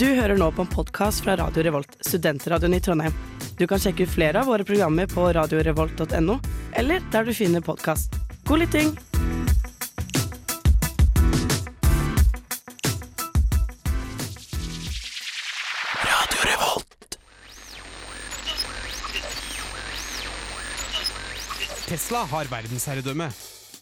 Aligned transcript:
Du 0.00 0.06
hører 0.06 0.38
nå 0.40 0.46
på 0.56 0.64
en 0.64 0.68
podkast 0.72 1.20
fra 1.20 1.34
Radio 1.36 1.60
Revolt, 1.66 1.90
studentradioen 2.00 2.72
i 2.72 2.78
Trondheim. 2.80 3.12
Du 3.58 3.66
kan 3.68 3.76
sjekke 3.76 4.06
ut 4.06 4.12
flere 4.14 4.40
av 4.40 4.46
våre 4.48 4.64
programmer 4.64 5.04
på 5.10 5.26
radiorevolt.no, 5.36 6.38
eller 6.80 7.04
der 7.12 7.28
du 7.28 7.34
finner 7.36 7.60
podkast. 7.60 8.16
God 8.48 8.62
lytting! 8.62 8.94
Radio 16.08 16.48
Revolt. 16.48 17.20
Tesla 21.92 22.24
har 22.32 22.52
verdensherredømme. 22.56 23.28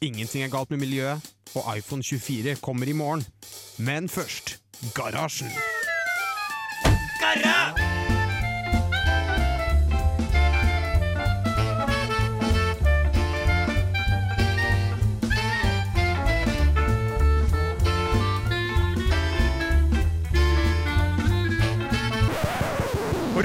Ingenting 0.03 0.43
er 0.43 0.50
galt 0.50 0.75
med 0.75 0.82
miljøet, 0.82 1.35
og 1.54 1.75
iPhone 1.79 2.03
24 2.03 2.58
kommer 2.58 2.90
i 2.90 2.98
morgen. 3.07 3.22
Men 3.79 4.11
først 4.11 4.58
Garasjen. 4.98 5.54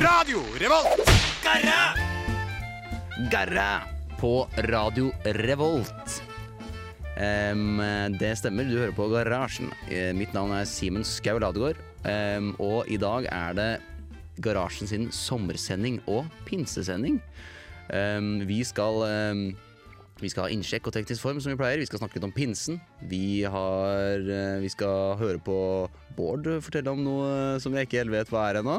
Radio 0.03 0.41
Revolt! 0.59 1.09
Garra 3.31 3.81
på 4.20 4.49
Radio 4.67 5.13
Revolt. 5.23 6.23
Um, 7.16 7.80
det 8.20 8.34
stemmer, 8.41 8.67
du 8.67 8.81
hører 8.81 8.91
på 8.97 9.08
Garasjen. 9.13 9.71
Eh, 9.88 10.11
Mitt 10.17 10.35
navn 10.35 10.52
er 10.58 10.67
Simen 10.67 11.08
Skau 11.08 11.39
Ladegård. 11.39 11.80
Um, 12.03 12.52
og 12.59 12.89
i 12.91 12.97
dag 13.00 13.30
er 13.31 13.55
det 13.55 13.69
Garasjen 14.44 14.91
sin 14.91 15.08
sommersending 15.16 16.02
og 16.03 16.28
pinsesending. 16.50 17.22
Um, 17.88 18.41
vi 18.50 18.59
skal 18.67 19.06
vi 20.23 20.31
skal 20.31 20.47
ha 20.47 20.53
innsjekk 20.53 20.88
og 20.89 20.95
teknisk 20.95 21.23
form, 21.23 21.41
som 21.43 21.52
vi 21.53 21.59
pleier. 21.59 21.81
Vi 21.81 21.88
skal 21.89 22.02
snakke 22.02 22.17
litt 22.17 22.27
om 22.27 22.33
pinsen. 22.35 22.79
Vi, 23.11 23.43
har, 23.43 24.23
eh, 24.23 24.61
vi 24.63 24.71
skal 24.71 25.17
høre 25.19 25.41
på 25.43 25.57
Bård 26.13 26.45
fortelle 26.61 26.91
om 26.91 26.99
noe 27.02 27.59
som 27.61 27.73
jeg 27.73 27.88
ikke 27.88 28.03
helt 28.03 28.13
vet 28.13 28.31
hva 28.33 28.44
er 28.51 28.59
ennå. 28.59 28.75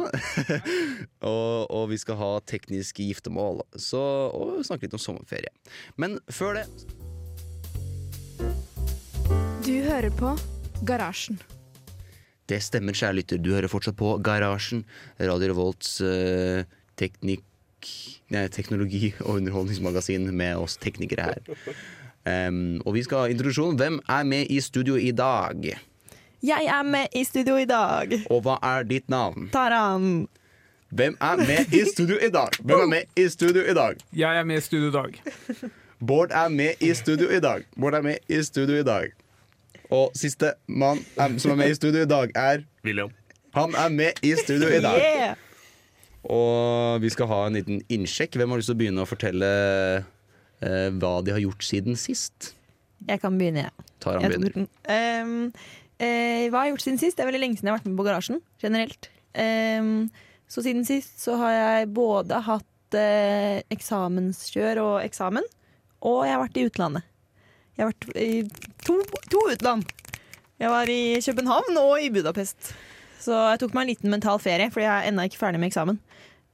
og, 1.30 1.64
og 1.66 1.88
vi 1.90 1.98
skal 1.98 2.18
ha 2.20 2.30
teknisk 2.46 3.00
giftermål. 3.02 3.64
Så, 3.74 4.00
og 4.30 4.62
snakke 4.66 4.86
litt 4.86 4.94
om 4.94 5.02
sommerferie. 5.02 5.50
Men 5.98 6.20
før 6.30 6.60
det 6.60 6.68
Du 9.66 9.74
hører 9.82 10.12
på 10.14 10.36
Garasjen. 10.86 11.40
Det 12.50 12.60
stemmer, 12.60 12.94
kjære 12.96 13.18
lytter. 13.18 13.40
Du 13.40 13.54
hører 13.54 13.72
fortsatt 13.72 13.96
på 13.96 14.18
Garasjen. 14.24 14.84
Radio 15.20 15.54
Revolts 15.54 15.96
eh, 16.04 16.68
teknikk... 17.00 17.44
Teknologi- 18.32 19.14
og 19.20 19.36
underholdningsmagasin 19.36 20.30
med 20.36 20.56
oss 20.56 20.76
teknikere 20.80 21.22
her. 21.28 21.40
Um, 22.48 22.80
og 22.86 22.94
vi 22.94 23.02
skal 23.04 23.18
ha 23.18 23.32
introduksjon. 23.32 23.76
Hvem 23.76 24.00
er 24.08 24.22
med 24.24 24.46
i 24.50 24.60
studio 24.60 24.94
i 24.96 25.10
dag? 25.12 25.60
Jeg 26.42 26.64
er 26.68 26.82
med 26.82 27.06
i 27.16 27.24
studio 27.24 27.56
i 27.56 27.64
dag. 27.64 28.12
Og 28.30 28.42
hva 28.44 28.56
er 28.62 28.84
ditt 28.88 29.08
navn? 29.12 29.50
Taran. 29.52 30.26
Hvem 30.94 31.16
er 31.20 31.36
med 31.36 31.72
i 31.72 31.84
studio 31.92 32.16
i 32.16 32.30
dag? 32.30 32.48
Hvem 32.60 32.80
er 32.80 32.86
med 32.86 33.02
i 33.16 33.28
studio 33.28 33.62
i 33.62 33.74
dag? 33.74 33.96
Jeg 34.12 34.38
er 34.38 34.44
med 34.44 34.56
i 34.56 34.60
studio 34.60 34.88
i 34.88 34.92
dag. 34.92 35.20
Bård 36.00 36.30
er 36.32 36.48
med 36.48 36.80
i 36.80 36.94
studio 36.94 37.28
i 37.28 37.40
dag. 37.40 37.64
Bård 37.80 37.94
er 37.94 38.02
med 38.02 38.16
i 38.28 38.42
studio 38.42 38.76
i 38.80 38.82
dag. 38.84 39.12
Og 39.90 40.12
siste 40.14 40.52
mann 40.68 41.00
som 41.38 41.50
er 41.50 41.54
med 41.54 41.70
i 41.70 41.74
studio 41.74 42.02
i 42.02 42.06
dag, 42.06 42.30
er 42.34 42.64
William. 42.84 43.10
Han 43.54 43.74
er 43.74 43.88
med 43.88 44.20
i 44.22 44.34
studio 44.44 44.68
i 44.68 44.80
dag. 44.80 45.00
Yeah. 45.00 45.36
Og 46.32 47.02
vi 47.04 47.10
skal 47.12 47.28
ha 47.30 47.40
en 47.46 47.56
liten 47.58 47.80
innsjekk. 47.92 48.38
Hvem 48.40 48.52
har 48.52 48.60
lyst 48.60 48.70
til 48.70 48.76
å 48.76 48.80
begynne 48.80 49.04
å 49.04 49.08
fortelle 49.08 49.48
eh, 50.00 50.90
hva 50.96 51.16
de 51.24 51.34
har 51.34 51.42
gjort 51.42 51.66
siden 51.66 51.98
sist? 52.00 52.54
Jeg 53.04 53.20
kan 53.20 53.36
begynne, 53.36 53.66
jeg. 53.66 53.88
Taran 54.00 54.24
jeg. 54.24 54.38
begynner. 54.40 54.68
Ehm, 54.88 55.50
eh, 55.98 56.46
hva 56.48 56.62
har 56.62 56.68
jeg 56.68 56.76
gjort 56.76 56.86
siden 56.86 57.02
sist? 57.02 57.18
Det 57.18 57.24
er 57.24 57.28
veldig 57.28 57.42
lenge 57.42 57.58
siden 57.58 57.68
jeg 57.68 57.74
har 57.74 57.82
vært 57.82 57.90
med 57.90 57.98
på 58.00 58.06
Garasjen. 58.08 58.40
Generelt. 58.62 59.10
Um, 59.34 59.90
så 60.48 60.62
siden 60.62 60.86
sist 60.86 61.18
så 61.20 61.36
har 61.40 61.56
jeg 61.56 61.90
både 61.96 62.38
hatt 62.46 62.96
uh, 62.96 63.58
eksamenskjør 63.74 64.80
og 64.84 64.94
eksamen, 65.02 65.46
og 66.06 66.20
jeg 66.24 66.36
har 66.36 66.42
vært 66.44 66.60
i 66.60 66.66
utlandet. 66.68 67.10
Jeg 67.74 67.82
har 67.82 67.90
vært 67.90 68.08
i 68.22 68.30
to, 68.86 69.00
to 69.32 69.40
utland. 69.50 69.88
Jeg 70.62 70.70
var 70.70 70.90
i 70.92 71.18
København 71.18 71.80
og 71.80 71.96
i 71.98 72.12
Budapest. 72.14 72.70
Så 73.24 73.32
jeg 73.32 73.60
tok 73.62 73.74
meg 73.76 73.86
en 73.86 73.92
liten 73.94 74.12
mental 74.12 74.40
ferie, 74.42 74.68
for 74.74 74.84
jeg 74.84 74.90
er 74.92 75.08
ennå 75.08 75.24
ikke 75.28 75.40
ferdig 75.40 75.60
med 75.62 75.70
eksamen. 75.72 76.00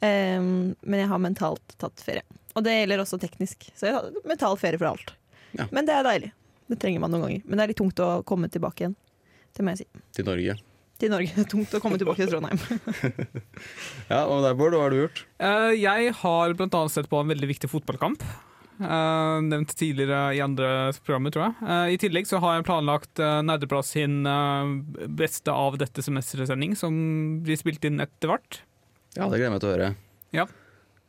Um, 0.00 0.50
men 0.86 1.03
jeg 1.03 1.10
har 1.10 1.20
mentalt 1.22 1.75
tatt 1.82 2.03
ferie. 2.04 2.22
Og 2.54 2.64
det 2.66 2.76
gjelder 2.76 3.03
også 3.03 3.19
teknisk. 3.22 3.66
Så 3.78 3.88
jeg 3.88 3.97
har 3.97 4.10
mental 4.28 4.56
ferie 4.60 4.78
for 4.80 4.92
alt. 4.92 5.12
Ja. 5.59 5.66
Men 5.75 5.88
det 5.88 5.97
er 5.97 6.06
deilig. 6.06 6.32
Det 6.70 6.78
trenger 6.82 7.03
man 7.03 7.12
noen 7.14 7.26
ganger. 7.26 7.47
Men 7.47 7.59
det 7.59 7.64
er 7.64 7.72
litt 7.72 7.80
tungt 7.82 8.03
å 8.03 8.10
komme 8.26 8.50
tilbake 8.53 8.84
igjen. 8.86 8.97
Det 9.56 9.66
må 9.66 9.75
jeg 9.75 9.82
si. 9.82 10.03
Til 10.14 10.28
Norge. 10.30 10.56
Til 11.00 11.10
Norge. 11.10 11.32
Det 11.36 11.42
er 11.42 11.50
tungt 11.50 11.75
å 11.75 11.80
komme 11.82 11.98
tilbake 11.98 12.22
til 12.22 12.30
Trondheim. 12.30 12.60
Ja, 14.12 14.25
Og 14.26 14.44
der, 14.44 14.54
Bård, 14.59 14.76
hva 14.76 14.84
har 14.86 14.94
du 14.94 15.00
gjort? 15.03 15.25
Eh, 15.42 15.72
Jeg 15.80 16.14
har 16.22 16.54
annet 16.54 16.94
sett 16.94 17.10
på 17.10 17.20
en 17.22 17.30
veldig 17.34 17.48
viktig 17.50 17.70
fotballkamp. 17.72 18.22
Eh, 18.80 19.41
nevnt 19.44 19.74
tidligere 19.76 20.20
i 20.36 20.41
andre 20.41 20.68
programmer, 21.04 21.32
tror 21.34 21.44
jeg. 21.50 21.56
Uh, 21.60 21.86
I 21.92 21.98
tillegg 22.00 22.28
så 22.30 22.38
har 22.41 22.56
jeg 22.56 22.64
planlagt 22.64 23.20
uh, 23.20 23.41
Nerdeplass 23.44 23.92
sin 23.92 24.22
beste 25.20 25.52
av 25.52 25.76
dette 25.80 26.00
semesteret-sending, 26.04 26.72
som 26.78 26.94
blir 27.44 27.60
spilt 27.60 27.84
inn 27.84 28.00
etter 28.00 28.32
hvert. 28.32 28.62
Ja, 29.18 29.26
det 29.28 29.36
gleder 29.36 29.48
jeg 29.50 29.54
meg 29.56 29.62
til 29.64 29.70
å 29.70 29.74
høre. 29.74 29.91
Ja. 30.36 30.46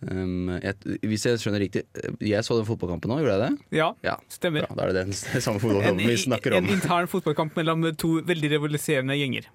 Um, 0.02 0.50
jeg, 0.58 0.98
hvis 1.06 1.28
jeg 1.30 1.38
skjønner 1.40 1.62
riktig, 1.62 1.84
jeg 2.26 2.44
så 2.44 2.56
den 2.58 2.66
fotballkampen 2.66 3.12
nå, 3.14 3.20
gjorde 3.22 3.36
jeg 3.38 3.44
det? 3.46 3.78
Ja, 3.78 3.92
Ja, 4.04 4.16
stemmer. 4.34 4.66
bra, 4.66 4.76
Da 4.80 4.88
er 4.88 4.92
det 4.96 5.04
den 5.06 5.14
samme 5.46 5.60
En, 5.60 5.64
fotballkampen 5.64 6.10
vi 6.10 6.18
snakker 6.26 6.58
om. 6.58 6.66
en 6.66 6.76
intern 6.76 7.10
fotballkamp 7.12 7.56
mellom 7.62 7.86
to 8.02 8.16
veldig 8.26 8.50
rivaliserende 8.58 9.16
gjenger. 9.20 9.48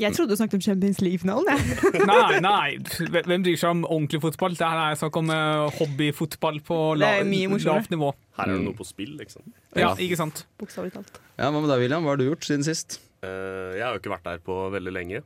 Jeg 0.00 0.10
trodde 0.16 0.34
du 0.34 0.38
snakket 0.40 0.56
om 0.58 0.62
Champions 0.64 0.98
League-finalen. 1.04 1.46
Nei, 2.10 2.38
nei, 2.42 2.70
hvem 3.14 3.44
bryr 3.46 3.58
seg 3.60 3.70
om 3.76 3.84
ordentlig 3.86 4.18
fotball? 4.24 4.56
Det 4.58 4.66
her 4.66 4.80
er 4.88 4.96
snakk 4.98 5.18
om 5.20 5.28
eh, 5.30 5.76
hobbyfotball 5.78 6.58
på 6.66 6.78
la, 6.98 7.12
lavt 7.22 7.92
nivå. 7.94 8.08
Her 8.34 8.50
er 8.50 8.56
det 8.58 8.64
noe 8.66 8.74
på 8.80 8.86
spill, 8.88 9.12
liksom. 9.20 9.44
Ja, 9.76 9.84
Ja. 9.84 9.90
ikke 10.02 10.18
sant? 10.18 10.42
Bokstavelig 10.58 10.96
talt. 10.96 11.20
Ja, 11.38 11.46
Hva 11.50 11.60
med 11.62 11.70
deg, 11.70 11.84
William? 11.84 12.02
Hva 12.02 12.16
har 12.16 12.18
du 12.18 12.26
gjort 12.26 12.42
siden 12.48 12.66
sist? 12.66 12.98
Uh, 13.22 13.70
jeg 13.78 13.84
har 13.86 13.94
jo 13.94 14.02
ikke 14.02 14.14
vært 14.16 14.26
der 14.26 14.42
på 14.50 14.58
veldig 14.74 14.94
lenge. 14.98 15.22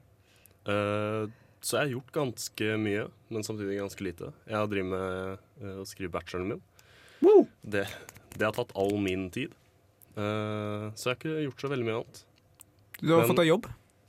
Uh, 0.68 1.24
så 1.64 1.78
jeg 1.78 1.86
har 1.86 1.94
gjort 1.96 2.12
ganske 2.20 2.70
mye, 2.84 3.08
men 3.32 3.46
samtidig 3.48 3.80
ganske 3.80 4.04
lite. 4.04 4.32
Jeg 4.46 4.58
har 4.60 4.68
drevet 4.70 4.92
med 4.92 5.80
å 5.80 5.88
skrive 5.88 6.12
bacheloren 6.14 6.52
min. 6.52 6.62
Det, 7.64 7.86
det 8.36 8.44
har 8.46 8.54
tatt 8.54 8.76
all 8.78 8.94
min 9.02 9.24
tid. 9.34 9.56
Eh, 10.18 10.84
så 10.94 11.10
jeg 11.10 11.14
har 11.14 11.18
ikke 11.18 11.42
gjort 11.48 11.64
så 11.64 11.70
veldig 11.72 11.86
mye 11.88 11.96
annet. 11.98 12.20
Du 13.00 13.10
har 13.10 13.20
Men- 13.24 13.30
fått 13.32 13.40
deg 13.42 13.50
jobb? 13.50 13.66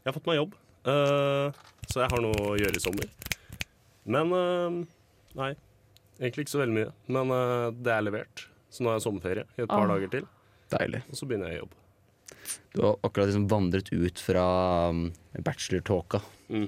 Jeg 0.10 0.16
har 0.16 0.18
fått 0.24 0.30
meg 0.32 0.40
jobb, 0.40 0.54
eh, 0.90 1.58
så 1.92 2.00
jeg 2.02 2.10
har 2.10 2.22
noe 2.24 2.38
å 2.42 2.54
gjøre 2.58 2.80
i 2.80 2.82
sommer. 2.82 3.10
Men 4.10 4.32
eh, 4.34 4.78
nei, 5.38 5.50
egentlig 6.18 6.48
ikke 6.48 6.54
så 6.56 6.62
veldig 6.64 6.78
mye. 6.80 6.94
Men 7.14 7.34
eh, 7.36 7.66
det 7.78 7.92
er 7.94 8.06
levert, 8.08 8.48
så 8.74 8.82
nå 8.82 8.90
har 8.90 8.98
jeg 8.98 9.06
sommerferie 9.06 9.44
i 9.54 9.62
et 9.62 9.70
par 9.70 9.86
Ah. 9.86 9.92
dager 9.94 10.10
til. 10.16 10.26
Deilig. 10.74 11.04
Og 11.14 11.20
så 11.20 11.28
begynner 11.30 11.52
jeg 11.54 11.60
i 11.60 11.62
jobb. 11.62 11.76
Du 12.74 12.82
har 12.88 12.98
akkurat 13.06 13.30
liksom 13.30 13.46
vandret 13.52 13.92
ut 13.94 14.20
fra 14.22 14.46
um, 14.90 15.04
bachelor-tåka. 15.46 16.24
Mm. 16.50 16.66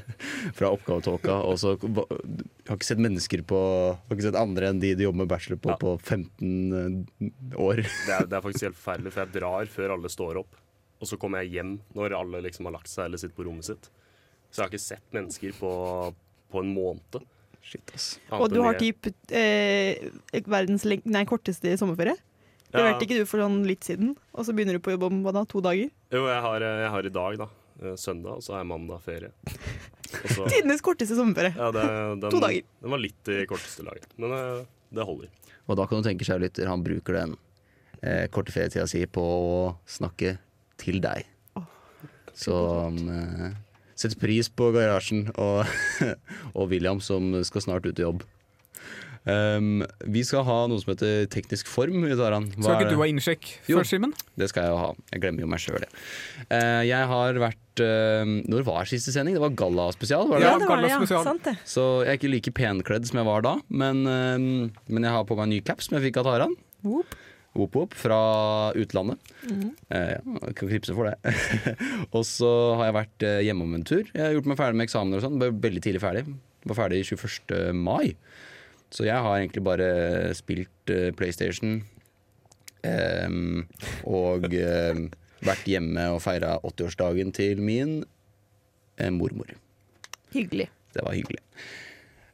fra 0.58 0.72
oppgavetåka. 0.74 1.36
Og 1.46 1.60
så 1.62 1.76
har 1.78 2.74
ikke 2.74 2.88
sett 2.88 3.02
mennesker 3.02 3.44
på 3.46 3.60
Har 3.94 4.16
ikke 4.16 4.26
sett 4.26 4.38
andre 4.38 4.72
enn 4.72 4.80
de 4.82 4.90
du 4.98 5.04
jobber 5.06 5.22
med 5.22 5.30
bachelor 5.30 5.62
på 5.62 5.70
Ja. 5.70 5.78
på 5.78 5.94
15 6.02 7.06
år. 7.54 7.84
Det 7.86 8.16
er, 8.18 8.26
det 8.26 8.38
er 8.40 8.44
faktisk 8.48 8.66
helt 8.66 8.78
forferdelig, 8.82 9.14
for 9.14 9.22
jeg 9.22 9.34
drar 9.38 9.70
før 9.78 9.94
alle 9.96 10.10
står 10.10 10.42
opp. 10.42 10.58
Og 11.02 11.08
så 11.10 11.18
kommer 11.18 11.42
jeg 11.42 11.56
hjem 11.58 11.72
når 11.98 12.14
alle 12.14 12.40
liksom 12.44 12.68
har 12.70 12.76
lagt 12.78 12.90
seg 12.92 13.08
eller 13.08 13.18
sitter 13.18 13.34
på 13.34 13.46
rommet 13.48 13.66
sitt. 13.66 13.88
Så 14.52 14.60
jeg 14.60 14.64
har 14.66 14.70
ikke 14.70 14.84
sett 14.86 15.14
mennesker 15.16 15.54
på, 15.58 15.70
på 16.52 16.60
en 16.62 16.70
måned. 16.76 17.24
Shit, 17.62 17.90
ass. 17.94 18.06
Og 18.38 18.48
du 18.52 18.60
har 18.62 18.74
typ 18.78 19.08
eh, 19.34 20.08
verdens 20.50 20.84
leng- 20.86 21.02
nei, 21.10 21.24
korteste 21.30 21.74
sommerferie. 21.80 22.14
Det 22.72 22.78
Ja. 22.80 22.86
leverte 22.86 23.04
ikke 23.04 23.18
du 23.20 23.26
for 23.28 23.42
sånn 23.42 23.58
litt 23.68 23.84
siden, 23.84 24.14
og 24.32 24.46
så 24.46 24.54
begynner 24.56 24.78
du 24.78 24.80
på 24.80 24.94
jobb 24.94 25.02
om 25.10 25.18
hva 25.26 25.32
da, 25.36 25.42
to 25.44 25.60
dager? 25.60 25.90
Jo, 26.14 26.22
jeg 26.30 26.40
har, 26.46 26.64
jeg 26.64 26.90
har 26.94 27.08
i 27.08 27.12
dag, 27.12 27.36
da. 27.42 27.48
eh, 27.82 27.96
Søndag, 28.00 28.38
og 28.38 28.42
så 28.46 28.54
er 28.60 28.64
mandag 28.64 29.02
ferie. 29.04 29.32
Så, 30.12 30.44
Tidenes 30.48 30.80
korteste 30.84 31.16
sommerferie. 31.16 31.54
ja, 31.56 31.70
det, 31.72 31.82
den, 32.20 32.30
To 32.32 32.40
dager. 32.40 32.64
Den 32.84 32.90
var 32.92 33.00
litt 33.00 33.28
i 33.32 33.42
korteste 33.48 33.84
laget, 33.86 34.06
men 34.20 34.32
eh, 34.36 34.64
det 34.92 35.04
holder. 35.08 35.28
Og 35.66 35.76
da 35.78 35.86
kan 35.88 36.02
du 36.02 36.08
tenke, 36.08 36.24
seg 36.28 36.40
lytter, 36.42 36.68
han 36.68 36.82
bruker 36.84 37.16
den 37.16 37.36
eh, 38.02 38.26
korte 38.32 38.52
ferietida 38.52 38.84
si 38.90 39.04
på 39.06 39.22
å 39.24 39.76
snakke 39.88 40.34
til 40.82 41.00
deg. 41.04 41.28
Så 42.32 42.54
um, 42.88 43.00
eh, 43.12 43.50
sett 43.98 44.16
pris 44.20 44.48
på 44.48 44.70
garasjen 44.74 45.26
og, 45.36 45.68
og 46.56 46.70
William 46.72 47.02
som 47.04 47.34
skal 47.46 47.66
snart 47.68 47.88
ut 47.88 47.98
i 48.00 48.06
jobb. 48.06 48.24
Um, 49.22 49.84
vi 50.10 50.24
skal 50.26 50.42
ha 50.48 50.56
noe 50.66 50.82
som 50.82 50.90
heter 50.90 51.28
teknisk 51.30 51.68
form. 51.70 52.02
Skal 52.10 52.24
er 52.26 52.38
ikke 52.42 52.88
det? 52.88 52.90
du 52.90 52.98
ha 52.98 53.06
innsjekk 53.06 53.44
først, 53.46 53.68
før, 53.70 53.86
Simen? 53.86 54.14
Det 54.38 54.48
skal 54.50 54.66
jeg 54.66 54.74
jo 54.74 54.80
ha. 54.80 54.88
Jeg 55.12 55.22
glemmer 55.22 55.44
jo 55.44 55.50
meg 55.52 55.62
sjøl, 55.62 55.84
jeg. 55.84 55.92
Uh, 56.48 56.82
jeg 56.88 57.10
har 57.12 57.38
vært 57.44 57.82
uh, 57.86 58.32
Når 58.50 58.66
var 58.66 58.90
siste 58.90 59.14
sending? 59.14 59.38
Det 59.38 59.44
var 59.44 59.54
gallaspesial? 59.62 60.26
Var 60.32 60.42
det 60.42 60.48
Ja, 60.48 60.56
det? 60.56 60.64
det 60.64 60.72
var 60.72 60.82
det, 60.82 60.90
ja. 60.90 61.22
Sant 61.28 61.46
det. 61.46 61.54
Så 61.68 61.86
jeg 62.02 62.16
er 62.16 62.18
ikke 62.18 62.32
like 62.34 62.54
penkledd 62.58 63.06
som 63.06 63.22
jeg 63.22 63.30
var 63.30 63.46
da, 63.46 63.54
men, 63.70 64.02
uh, 64.10 64.86
men 64.90 65.06
jeg 65.06 65.14
har 65.14 65.28
på 65.28 65.38
meg 65.38 65.46
en 65.46 65.54
ny 65.54 65.62
caps 65.70 65.86
som 65.86 66.00
jeg 66.00 66.08
fikk 66.10 66.22
av 66.24 66.32
Taran. 66.32 66.58
Whoop. 66.82 67.14
Whoop 67.58 67.92
fra 67.98 68.18
utlandet. 68.78 69.32
Eh, 69.44 70.12
ja, 70.14 70.20
jeg 70.22 70.54
kan 70.56 70.70
knipse 70.70 70.94
for 70.96 71.10
det. 71.10 71.34
og 72.16 72.24
så 72.28 72.52
har 72.78 72.88
jeg 72.88 72.96
vært 72.96 73.26
eh, 73.28 73.42
hjemme 73.48 73.66
om 73.66 73.76
en 73.76 73.84
tur. 73.84 74.06
Jeg 74.06 74.24
har 74.24 74.32
gjort 74.38 74.48
meg 74.48 74.60
ferdig 74.60 74.80
med 74.80 74.88
eksamener 74.88 75.20
og 75.20 75.26
sånn. 75.26 75.36
Ble 75.42 75.50
veldig 75.66 75.82
tidlig 75.84 76.02
ferdig. 76.02 76.24
Var 76.70 76.78
ferdig 76.78 77.02
21. 77.10 77.76
mai. 77.76 78.14
Så 78.92 79.06
jeg 79.08 79.24
har 79.24 79.38
egentlig 79.38 79.64
bare 79.64 79.88
spilt 80.36 80.92
eh, 80.92 81.10
PlayStation 81.16 81.78
ehm, 82.84 83.64
og 84.08 84.48
eh, 84.52 85.04
vært 85.42 85.68
hjemme 85.68 86.08
og 86.12 86.20
feira 86.24 86.58
80-årsdagen 86.60 87.32
til 87.36 87.62
min 87.64 88.02
eh, 89.00 89.12
mormor. 89.12 89.54
Hyggelig. 90.32 90.68
Det 90.92 91.04
var 91.06 91.16
hyggelig. 91.16 91.40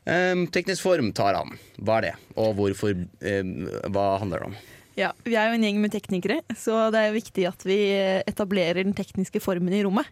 Ehm, 0.09 0.49
teknisk 0.55 0.83
form, 0.83 1.13
tar 1.15 1.39
han. 1.39 1.55
Hva 1.79 2.01
er 2.01 2.09
det? 2.09 2.17
Og 2.41 2.57
hvorfor 2.59 2.95
ehm, 2.97 3.55
Hva 3.95 4.09
handler 4.23 4.43
det 4.43 4.51
om? 4.51 4.59
Ja, 4.99 5.13
Vi 5.23 5.37
er 5.39 5.47
jo 5.47 5.55
en 5.59 5.63
gjeng 5.63 5.79
med 5.79 5.93
teknikere, 5.95 6.41
så 6.59 6.89
det 6.91 7.05
er 7.05 7.15
viktig 7.15 7.45
at 7.47 7.63
vi 7.67 7.79
etablerer 8.27 8.83
den 8.83 8.97
tekniske 8.99 9.39
formen 9.43 9.77
i 9.77 9.85
rommet. 9.87 10.09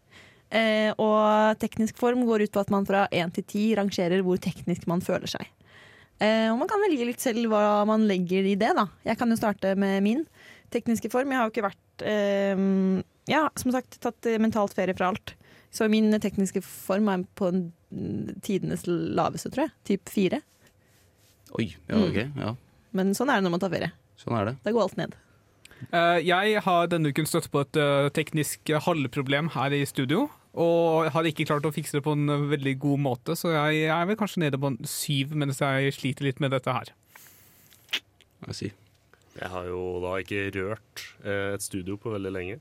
Eh, 0.54 0.92
og 1.02 1.58
teknisk 1.58 1.98
form 1.98 2.22
går 2.28 2.44
ut 2.46 2.52
på 2.54 2.62
at 2.62 2.70
man 2.70 2.86
fra 2.86 3.08
én 3.10 3.32
til 3.34 3.42
ti 3.50 3.64
rangerer 3.74 4.22
hvor 4.22 4.38
teknisk 4.38 4.86
man 4.86 5.02
føler 5.02 5.26
seg. 5.32 5.48
Eh, 6.22 6.46
og 6.52 6.60
man 6.60 6.70
kan 6.70 6.84
velge 6.84 7.08
litt 7.08 7.20
selv 7.24 7.50
hva 7.50 7.82
man 7.88 8.06
legger 8.08 8.46
i 8.46 8.54
det, 8.54 8.70
da. 8.78 8.86
Jeg 9.04 9.18
kan 9.18 9.32
jo 9.32 9.40
starte 9.40 9.74
med 9.74 9.98
min 10.06 10.22
tekniske 10.72 11.10
form. 11.10 11.34
Jeg 11.34 11.40
har 11.40 11.50
jo 11.50 11.54
ikke 11.56 11.66
vært 11.66 12.06
eh, 12.06 12.64
Ja, 13.26 13.42
som 13.58 13.74
sagt, 13.74 13.98
tatt 14.06 14.30
eh, 14.30 14.38
mentalt 14.38 14.76
ferie 14.78 14.94
fra 14.96 15.10
alt. 15.10 15.34
Så 15.74 15.90
min 15.90 16.14
tekniske 16.22 16.62
form 16.64 17.10
er 17.10 17.26
på 17.36 17.50
en, 17.50 17.66
mm, 17.90 18.38
tidenes 18.46 18.86
laveste, 18.86 19.50
tror 19.50 19.66
jeg. 19.66 19.74
Typ 19.90 20.14
fire. 20.14 20.44
Oi, 21.58 21.72
ja, 21.74 21.98
ok. 21.98 22.20
Ja, 22.38 22.54
Men 22.96 23.16
sånn 23.18 23.34
er 23.34 23.40
det 23.40 23.48
når 23.48 23.58
man 23.58 23.66
tar 23.66 23.74
ferie. 23.74 23.90
Sånn 24.20 24.36
er 24.38 24.50
det. 24.50 24.56
Da 24.64 24.74
går 24.74 24.86
alt 24.86 24.98
ned. 25.00 25.16
Uh, 25.92 26.18
jeg 26.24 26.60
har 26.64 26.88
denne 26.88 27.12
uken 27.12 27.28
støtt 27.28 27.50
på 27.52 27.62
et 27.66 27.78
uh, 27.80 28.08
teknisk 28.16 28.72
halvproblem 28.86 29.52
her 29.56 29.76
i 29.76 29.82
studio. 29.88 30.26
Og 30.56 31.10
har 31.12 31.28
ikke 31.28 31.44
klart 31.48 31.66
å 31.68 31.74
fikse 31.74 31.98
det 31.98 32.04
på 32.06 32.14
en 32.16 32.30
eh, 32.32 32.46
veldig 32.48 32.72
god 32.80 33.00
måte, 33.04 33.34
så 33.36 33.50
jeg, 33.52 33.82
jeg 33.82 33.90
er 33.92 34.06
vel 34.08 34.16
kanskje 34.16 34.40
nede 34.40 34.56
på 34.56 34.70
en 34.70 34.78
syv 34.88 35.34
mens 35.36 35.60
jeg 35.60 35.92
sliter 35.92 36.24
litt 36.24 36.40
med 36.40 36.54
dette 36.56 36.72
her. 36.72 36.94
Jeg 38.46 38.56
si. 38.56 38.70
Jeg 39.36 39.50
har 39.52 39.68
jo 39.68 39.82
da 40.00 40.14
ikke 40.22 40.46
rørt 40.54 41.04
uh, 41.26 41.52
et 41.52 41.66
studio 41.66 41.98
på 42.00 42.14
veldig 42.14 42.32
lenge. 42.32 42.56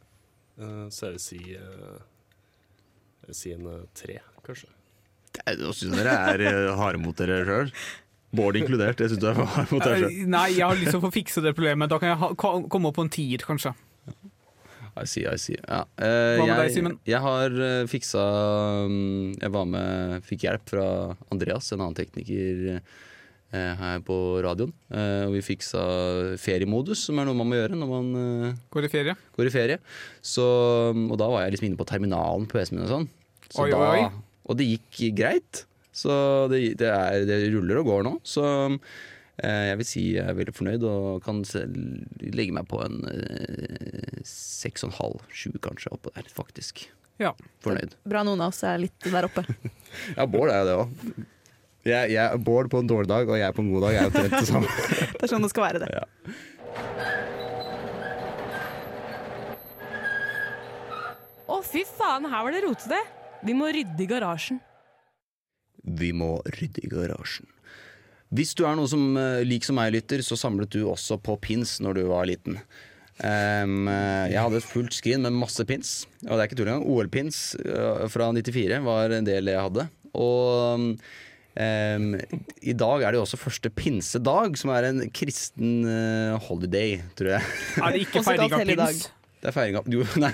Eh, 0.59 0.87
så 0.89 1.09
jeg 1.09 1.17
vil 1.17 1.23
si 1.23 1.41
eh, 1.51 1.99
Jeg 3.19 3.29
vil 3.31 3.37
si 3.39 3.53
en 3.55 3.67
eh, 3.71 3.85
tre, 3.97 4.19
kanskje. 4.45 4.71
Nå 5.59 5.73
syns 5.75 5.97
dere 5.97 6.13
er 6.31 6.43
eh, 6.47 6.69
harde 6.79 7.01
mot 7.01 7.17
dere 7.19 7.41
sjøl. 7.47 7.73
Bård 8.37 8.59
inkludert. 8.59 8.99
Jeg 9.01 9.11
syns 9.13 9.21
du 9.23 9.27
er 9.31 9.37
for 9.37 9.49
hard 9.55 9.71
mot 9.73 9.83
deg 9.85 10.03
sjøl. 10.03 10.11
Eh, 10.11 10.29
Nei, 10.35 10.45
jeg 10.57 10.65
har 10.67 10.77
lyst 10.79 10.91
til 10.93 10.99
å 11.01 11.05
få 11.07 11.11
fikse 11.15 11.43
det 11.45 11.55
problemet. 11.57 11.89
Da 11.91 11.99
kan 12.01 12.11
jeg 12.13 12.19
ha, 12.21 12.29
komme 12.37 12.89
opp 12.91 12.97
på 12.99 13.05
en 13.07 13.11
tier, 13.15 13.43
kanskje. 13.47 13.73
I 14.95 15.03
see, 15.11 15.25
I 15.27 15.35
see. 15.35 15.57
Ja. 15.59 15.81
eh, 15.99 16.37
Hva 16.39 16.45
med 16.47 16.59
deg, 16.61 16.69
Simen? 16.71 16.93
Jeg 17.03 17.19
har 17.19 17.51
eh, 17.65 17.81
fiksa 17.91 18.21
mm, 18.87 19.33
Jeg 19.41 19.51
var 19.51 19.65
med 19.67 20.23
Fikk 20.23 20.45
hjelp 20.47 20.69
fra 20.71 20.85
Andreas, 21.35 21.67
en 21.75 21.81
annen 21.83 21.97
tekniker 21.97 22.61
eh, 22.77 23.73
her 23.81 23.99
på 24.07 24.15
radioen. 24.45 24.71
Og 25.27 25.35
vi 25.35 25.41
fiksa 25.43 25.83
feriemodus, 26.39 27.03
som 27.09 27.19
er 27.19 27.27
noe 27.27 27.35
man 27.41 27.51
må 27.51 27.59
gjøre 27.59 27.75
når 27.79 27.91
man 27.91 28.55
Går 28.71 28.87
i 28.87 28.93
ferie. 28.95 29.17
går 29.35 29.49
i 29.51 29.53
ferie. 29.53 29.77
Så, 30.23 30.47
og 30.95 31.15
da 31.19 31.27
var 31.31 31.43
jeg 31.43 31.57
liksom 31.57 31.69
inne 31.73 31.79
på 31.83 31.87
terminalen 31.91 32.47
på 32.47 32.55
PC-en 32.61 32.79
min 32.79 32.87
og 32.87 32.93
sånn. 32.95 33.07
Så 33.51 33.65
Oi, 33.67 33.71
da, 33.75 33.83
oi. 33.99 34.07
Og 34.47 34.57
det 34.59 34.67
gikk 34.77 35.03
greit. 35.19 35.65
Så 35.95 36.11
det, 36.51 36.61
det, 36.81 36.89
er, 36.91 37.23
det 37.27 37.37
ruller 37.53 37.79
og 37.79 37.87
går 37.87 38.03
nå. 38.07 38.13
Så 38.27 38.43
eh, 38.67 39.63
jeg 39.69 39.79
vil 39.79 39.87
si 39.87 40.03
jeg 40.17 40.25
er 40.27 40.35
veldig 40.35 40.55
fornøyd 40.57 40.83
og 40.89 41.23
kan 41.23 41.39
legge 42.35 42.55
meg 42.55 42.67
på 42.71 42.81
en 42.83 42.99
eh, 43.13 44.19
seks 44.27 44.83
og 44.83 44.91
en 44.91 44.97
halv, 44.99 45.23
sju 45.31 45.53
kanskje, 45.63 45.93
oppå 45.95 46.11
der, 46.17 46.27
faktisk. 46.31 46.83
Ja. 47.21 47.31
Fornøyd. 47.63 47.95
Bra 48.03 48.25
noen 48.27 48.43
av 48.43 48.51
oss 48.51 48.59
er 48.67 48.81
litt 48.83 49.07
der 49.07 49.29
oppe. 49.29 49.45
Ja, 50.17 50.25
Bård 50.27 50.51
er 50.51 50.59
jo 50.59 50.65
det 50.67 50.73
òg. 50.75 50.89
Jeg, 51.85 52.09
jeg, 52.11 52.39
Bård 52.43 52.67
på 52.73 52.81
en 52.81 52.89
dårlig 52.89 53.07
dag 53.07 53.29
og 53.29 53.37
jeg 53.39 53.55
på 53.55 53.63
en 53.63 53.71
god 53.71 53.85
dag 53.85 53.95
er 53.95 54.01
jo 54.03 54.09
omtrent 54.11 54.35
det 54.35 54.49
samme. 54.49 54.67
Det 55.15 55.23
er 55.23 55.31
sånn 55.31 55.45
det 55.45 55.51
skal 55.53 55.63
være, 55.69 55.85
det. 55.85 55.89
Ja. 55.95 56.03
Å, 61.45 61.61
fy 61.63 61.85
faen, 61.87 62.27
her 62.27 62.43
var 62.43 62.51
det 62.51 62.65
rotete. 62.65 62.99
Vi 63.45 63.55
må 63.55 63.69
rydde 63.71 64.03
i 64.03 64.09
garasjen. 64.09 64.59
Vi 65.85 66.11
må 66.17 66.37
rydde 66.57 66.83
i 66.83 66.89
garasjen. 66.91 67.47
Hvis 68.35 68.55
du 68.57 68.63
er 68.67 68.75
noe 68.75 68.89
som 68.89 69.13
eh, 69.21 69.43
lik 69.45 69.63
som 69.67 69.77
meg 69.77 69.93
lytter, 69.93 70.23
så 70.25 70.37
samlet 70.39 70.73
du 70.73 70.81
også 70.89 71.19
på 71.23 71.37
pins 71.43 71.77
når 71.83 71.99
du 71.99 72.03
var 72.09 72.25
liten. 72.27 72.57
Eh, 73.21 73.75
jeg 74.31 74.41
hadde 74.41 74.59
et 74.59 74.67
fullt 74.67 74.97
skrin 74.97 75.23
med 75.23 75.37
masse 75.37 75.63
pins, 75.69 76.01
og 76.25 76.33
det 76.33 76.39
er 76.41 76.49
ikke 76.49 76.57
tull 76.59 76.71
engang. 76.73 76.89
OL-pins 76.89 77.43
eh, 77.61 78.07
fra 78.11 78.31
94 78.35 78.81
var 78.87 79.13
en 79.15 79.29
del 79.29 79.53
jeg 79.53 79.67
hadde. 79.69 79.87
Og 80.17 80.91
Um, 81.55 82.17
i 82.67 82.73
dag 82.75 82.99
er 83.05 83.13
det 83.13 83.15
jo 83.15 83.21
også 83.23 83.37
første 83.39 83.69
pinsedag, 83.71 84.57
som 84.59 84.73
er 84.75 84.89
en 84.89 84.97
kristen 85.15 85.85
uh, 85.87 86.33
holiday, 86.49 86.97
tror 87.15 87.29
jeg. 87.37 87.45
Er 87.79 87.93
det 87.95 88.01
ikke 88.03 88.23
feiring 88.27 88.51
av 88.57 88.65
pins? 88.67 89.05
Det 89.39 89.47
er 89.47 89.55
feiring 89.55 89.77
av 89.79 89.87
Jo, 89.87 90.03
nei, 90.25 90.33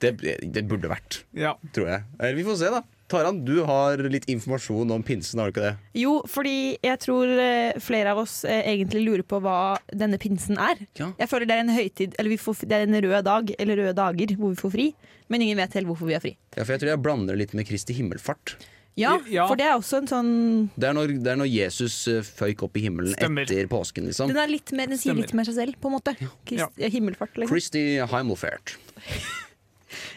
det, 0.00 0.14
det 0.56 0.62
burde 0.70 0.88
vært, 0.88 1.18
Ja. 1.36 1.52
tror 1.76 1.90
jeg. 1.92 2.06
Eller 2.16 2.38
vi 2.38 2.46
får 2.48 2.56
se, 2.62 2.70
da. 2.72 2.80
Taran, 3.08 3.44
du 3.46 3.60
har 3.68 4.00
litt 4.10 4.24
informasjon 4.32 4.90
om 4.90 5.02
pinsen, 5.06 5.38
har 5.38 5.52
du 5.52 5.54
ikke 5.54 5.66
det? 5.68 5.74
Jo, 6.00 6.16
fordi 6.26 6.54
jeg 6.82 6.98
tror 7.04 7.30
eh, 7.38 7.76
flere 7.78 8.10
av 8.16 8.18
oss 8.24 8.40
eh, 8.44 8.64
egentlig 8.72 9.04
lurer 9.06 9.22
på 9.22 9.38
hva 9.44 9.76
denne 9.94 10.18
pinsen 10.18 10.58
er. 10.58 10.80
Ja. 10.98 11.12
Jeg 11.20 11.30
føler 11.30 11.46
det 11.46 11.54
er 11.54 11.62
en 11.62 11.70
høytid, 11.76 12.16
eller 12.18 12.32
vi 12.34 12.38
får, 12.42 12.64
det 12.66 12.80
er 12.80 12.86
en 12.88 12.98
rød 13.06 13.22
dag, 13.28 13.52
eller 13.62 13.78
røde 13.78 13.92
dager, 14.00 14.32
hvor 14.40 14.50
vi 14.50 14.58
får 14.58 14.72
fri. 14.74 14.86
Men 15.30 15.42
ingen 15.46 15.58
vet 15.62 15.76
helt 15.78 15.86
hvorfor 15.86 16.10
vi 16.10 16.16
har 16.18 16.24
fri. 16.24 16.34
Ja, 16.56 16.64
for 16.64 16.74
jeg 16.74 16.82
tror 16.82 16.90
jeg 16.96 17.02
blander 17.06 17.36
det 17.38 17.44
litt 17.44 17.54
med 17.58 17.68
Kristi 17.70 17.94
himmelfart. 17.94 18.56
Ja, 18.96 19.18
Ja. 19.28 19.44
for 19.46 19.58
det 19.60 19.66
er 19.68 19.74
også 19.76 19.98
en 20.00 20.06
sånn 20.08 20.28
Det 20.72 20.86
er 20.88 20.94
når, 20.96 21.10
det 21.20 21.28
er 21.28 21.36
når 21.36 21.50
Jesus 21.52 21.96
eh, 22.08 22.22
føyk 22.24 22.62
opp 22.64 22.78
i 22.80 22.86
himmelen 22.86 23.12
Stemmer. 23.12 23.44
etter 23.44 23.68
påsken, 23.68 24.06
liksom. 24.08 24.32
Den, 24.32 24.38
er 24.40 24.48
litt 24.48 24.72
mer, 24.72 24.88
den 24.88 24.96
sier 24.96 25.12
Stemmer. 25.12 25.26
litt 25.28 25.34
mer 25.36 25.44
seg 25.50 25.58
selv, 25.60 25.76
på 25.78 25.90
en 25.92 25.94
måte. 25.98 26.14
Krist, 26.48 26.80
Himmelfart, 26.80 27.36
liksom. 27.38 27.52
Kristi 27.54 27.84
himmelfart. 28.00 28.74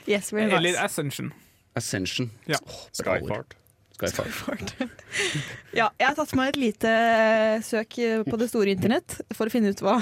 Yes, 0.09 0.31
very 0.33 0.49
Eller. 0.51 0.79
Ascension. 0.81 1.29
Ascension. 1.79 2.29
Ja. 2.49 2.59
Ord. 2.59 2.93
Skyfart. 2.93 3.55
Skyfart. 3.99 4.75
Ja, 5.75 5.89
jeg 5.99 6.07
har 6.07 6.15
tatt 6.17 6.31
meg 6.37 6.53
et 6.53 6.57
lite 6.57 6.89
eh, 6.89 7.59
søk 7.65 7.97
eh, 8.01 8.21
på 8.25 8.37
det 8.41 8.47
store 8.49 8.71
internett 8.73 9.19
for 9.37 9.45
å 9.49 9.53
finne 9.53 9.69
ut 9.69 9.81
hva, 9.85 9.97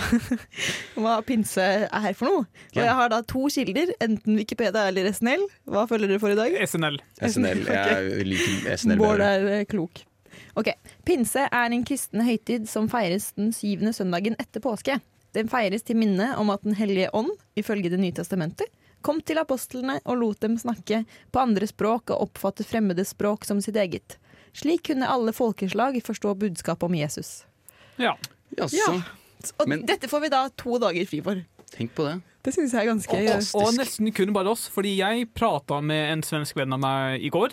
hva 1.02 1.18
pinse 1.28 1.64
er 1.64 2.04
her 2.06 2.16
for 2.16 2.30
noe. 2.30 2.46
Og 2.72 2.80
jeg 2.80 2.94
har 3.00 3.12
da 3.12 3.20
to 3.28 3.48
kilder, 3.52 3.92
enten 4.04 4.38
Wikipedia 4.40 4.86
eller 4.92 5.10
SNL. 5.12 5.44
Hva 5.68 5.84
følger 5.90 6.14
dere 6.14 6.22
for 6.24 6.32
i 6.32 6.38
dag? 6.40 6.56
SNL. 6.70 7.02
SNL. 7.20 7.66
Jeg 7.74 8.30
liker 8.30 8.78
SNL 8.80 9.02
Bård 9.02 9.26
er 9.26 9.50
eh, 9.58 9.66
klok. 9.68 10.06
Ok, 10.58 10.72
Pinse 11.06 11.44
er 11.50 11.74
en 11.76 11.84
kristen 11.86 12.24
høytid 12.26 12.70
som 12.70 12.88
feires 12.90 13.32
den 13.38 13.52
syvende 13.56 13.92
søndagen 13.98 14.38
etter 14.42 14.64
påske. 14.64 15.02
Den 15.36 15.52
feires 15.52 15.84
til 15.86 16.00
minne 16.00 16.32
om 16.40 16.50
at 16.54 16.64
Den 16.64 16.78
hellige 16.80 17.12
ånd, 17.14 17.34
ifølge 17.60 17.92
Det 17.92 18.00
nye 18.00 18.16
testamentet, 18.16 18.72
kom 19.08 19.22
til 19.24 19.40
apostlene 19.42 19.98
og 20.06 20.20
lot 20.20 20.44
dem 20.44 20.58
snakke 20.60 21.02
på 21.32 21.42
andre 21.42 21.68
språk 21.70 22.12
og 22.14 22.28
oppfatte 22.28 22.66
fremmede 22.68 23.06
språk 23.08 23.48
som 23.48 23.62
sitt 23.64 23.80
eget. 23.80 24.18
Slik 24.58 24.88
kunne 24.90 25.08
alle 25.08 25.32
folkeslag 25.38 26.00
forstå 26.04 26.34
budskapet 26.42 26.84
om 26.90 26.96
Jesus. 26.98 27.46
Ja. 28.02 28.16
Jaså, 28.58 28.76
Ja. 28.78 29.02
Og 29.62 29.68
Men- 29.70 29.86
dette 29.86 30.08
får 30.10 30.22
vi 30.24 30.30
da 30.34 30.48
to 30.58 30.80
dager 30.82 31.06
fri 31.08 31.22
for. 31.22 31.46
tenk 31.72 31.94
på 31.94 32.04
det. 32.08 32.22
Det 32.44 32.54
syns 32.56 32.72
jeg 32.74 32.88
er 32.88 32.92
ganske 32.94 33.12
Fantastisk. 33.12 33.56
Og 33.56 33.74
nesten 33.76 34.14
kun 34.16 34.34
bare 34.34 34.50
oss, 34.50 34.68
fordi 34.72 34.96
jeg 34.98 35.28
prata 35.36 35.82
med 35.84 36.12
en 36.14 36.22
svensk 36.24 36.56
venn 36.56 36.74
av 36.74 36.80
meg 36.80 37.22
i 37.22 37.30
går. 37.30 37.52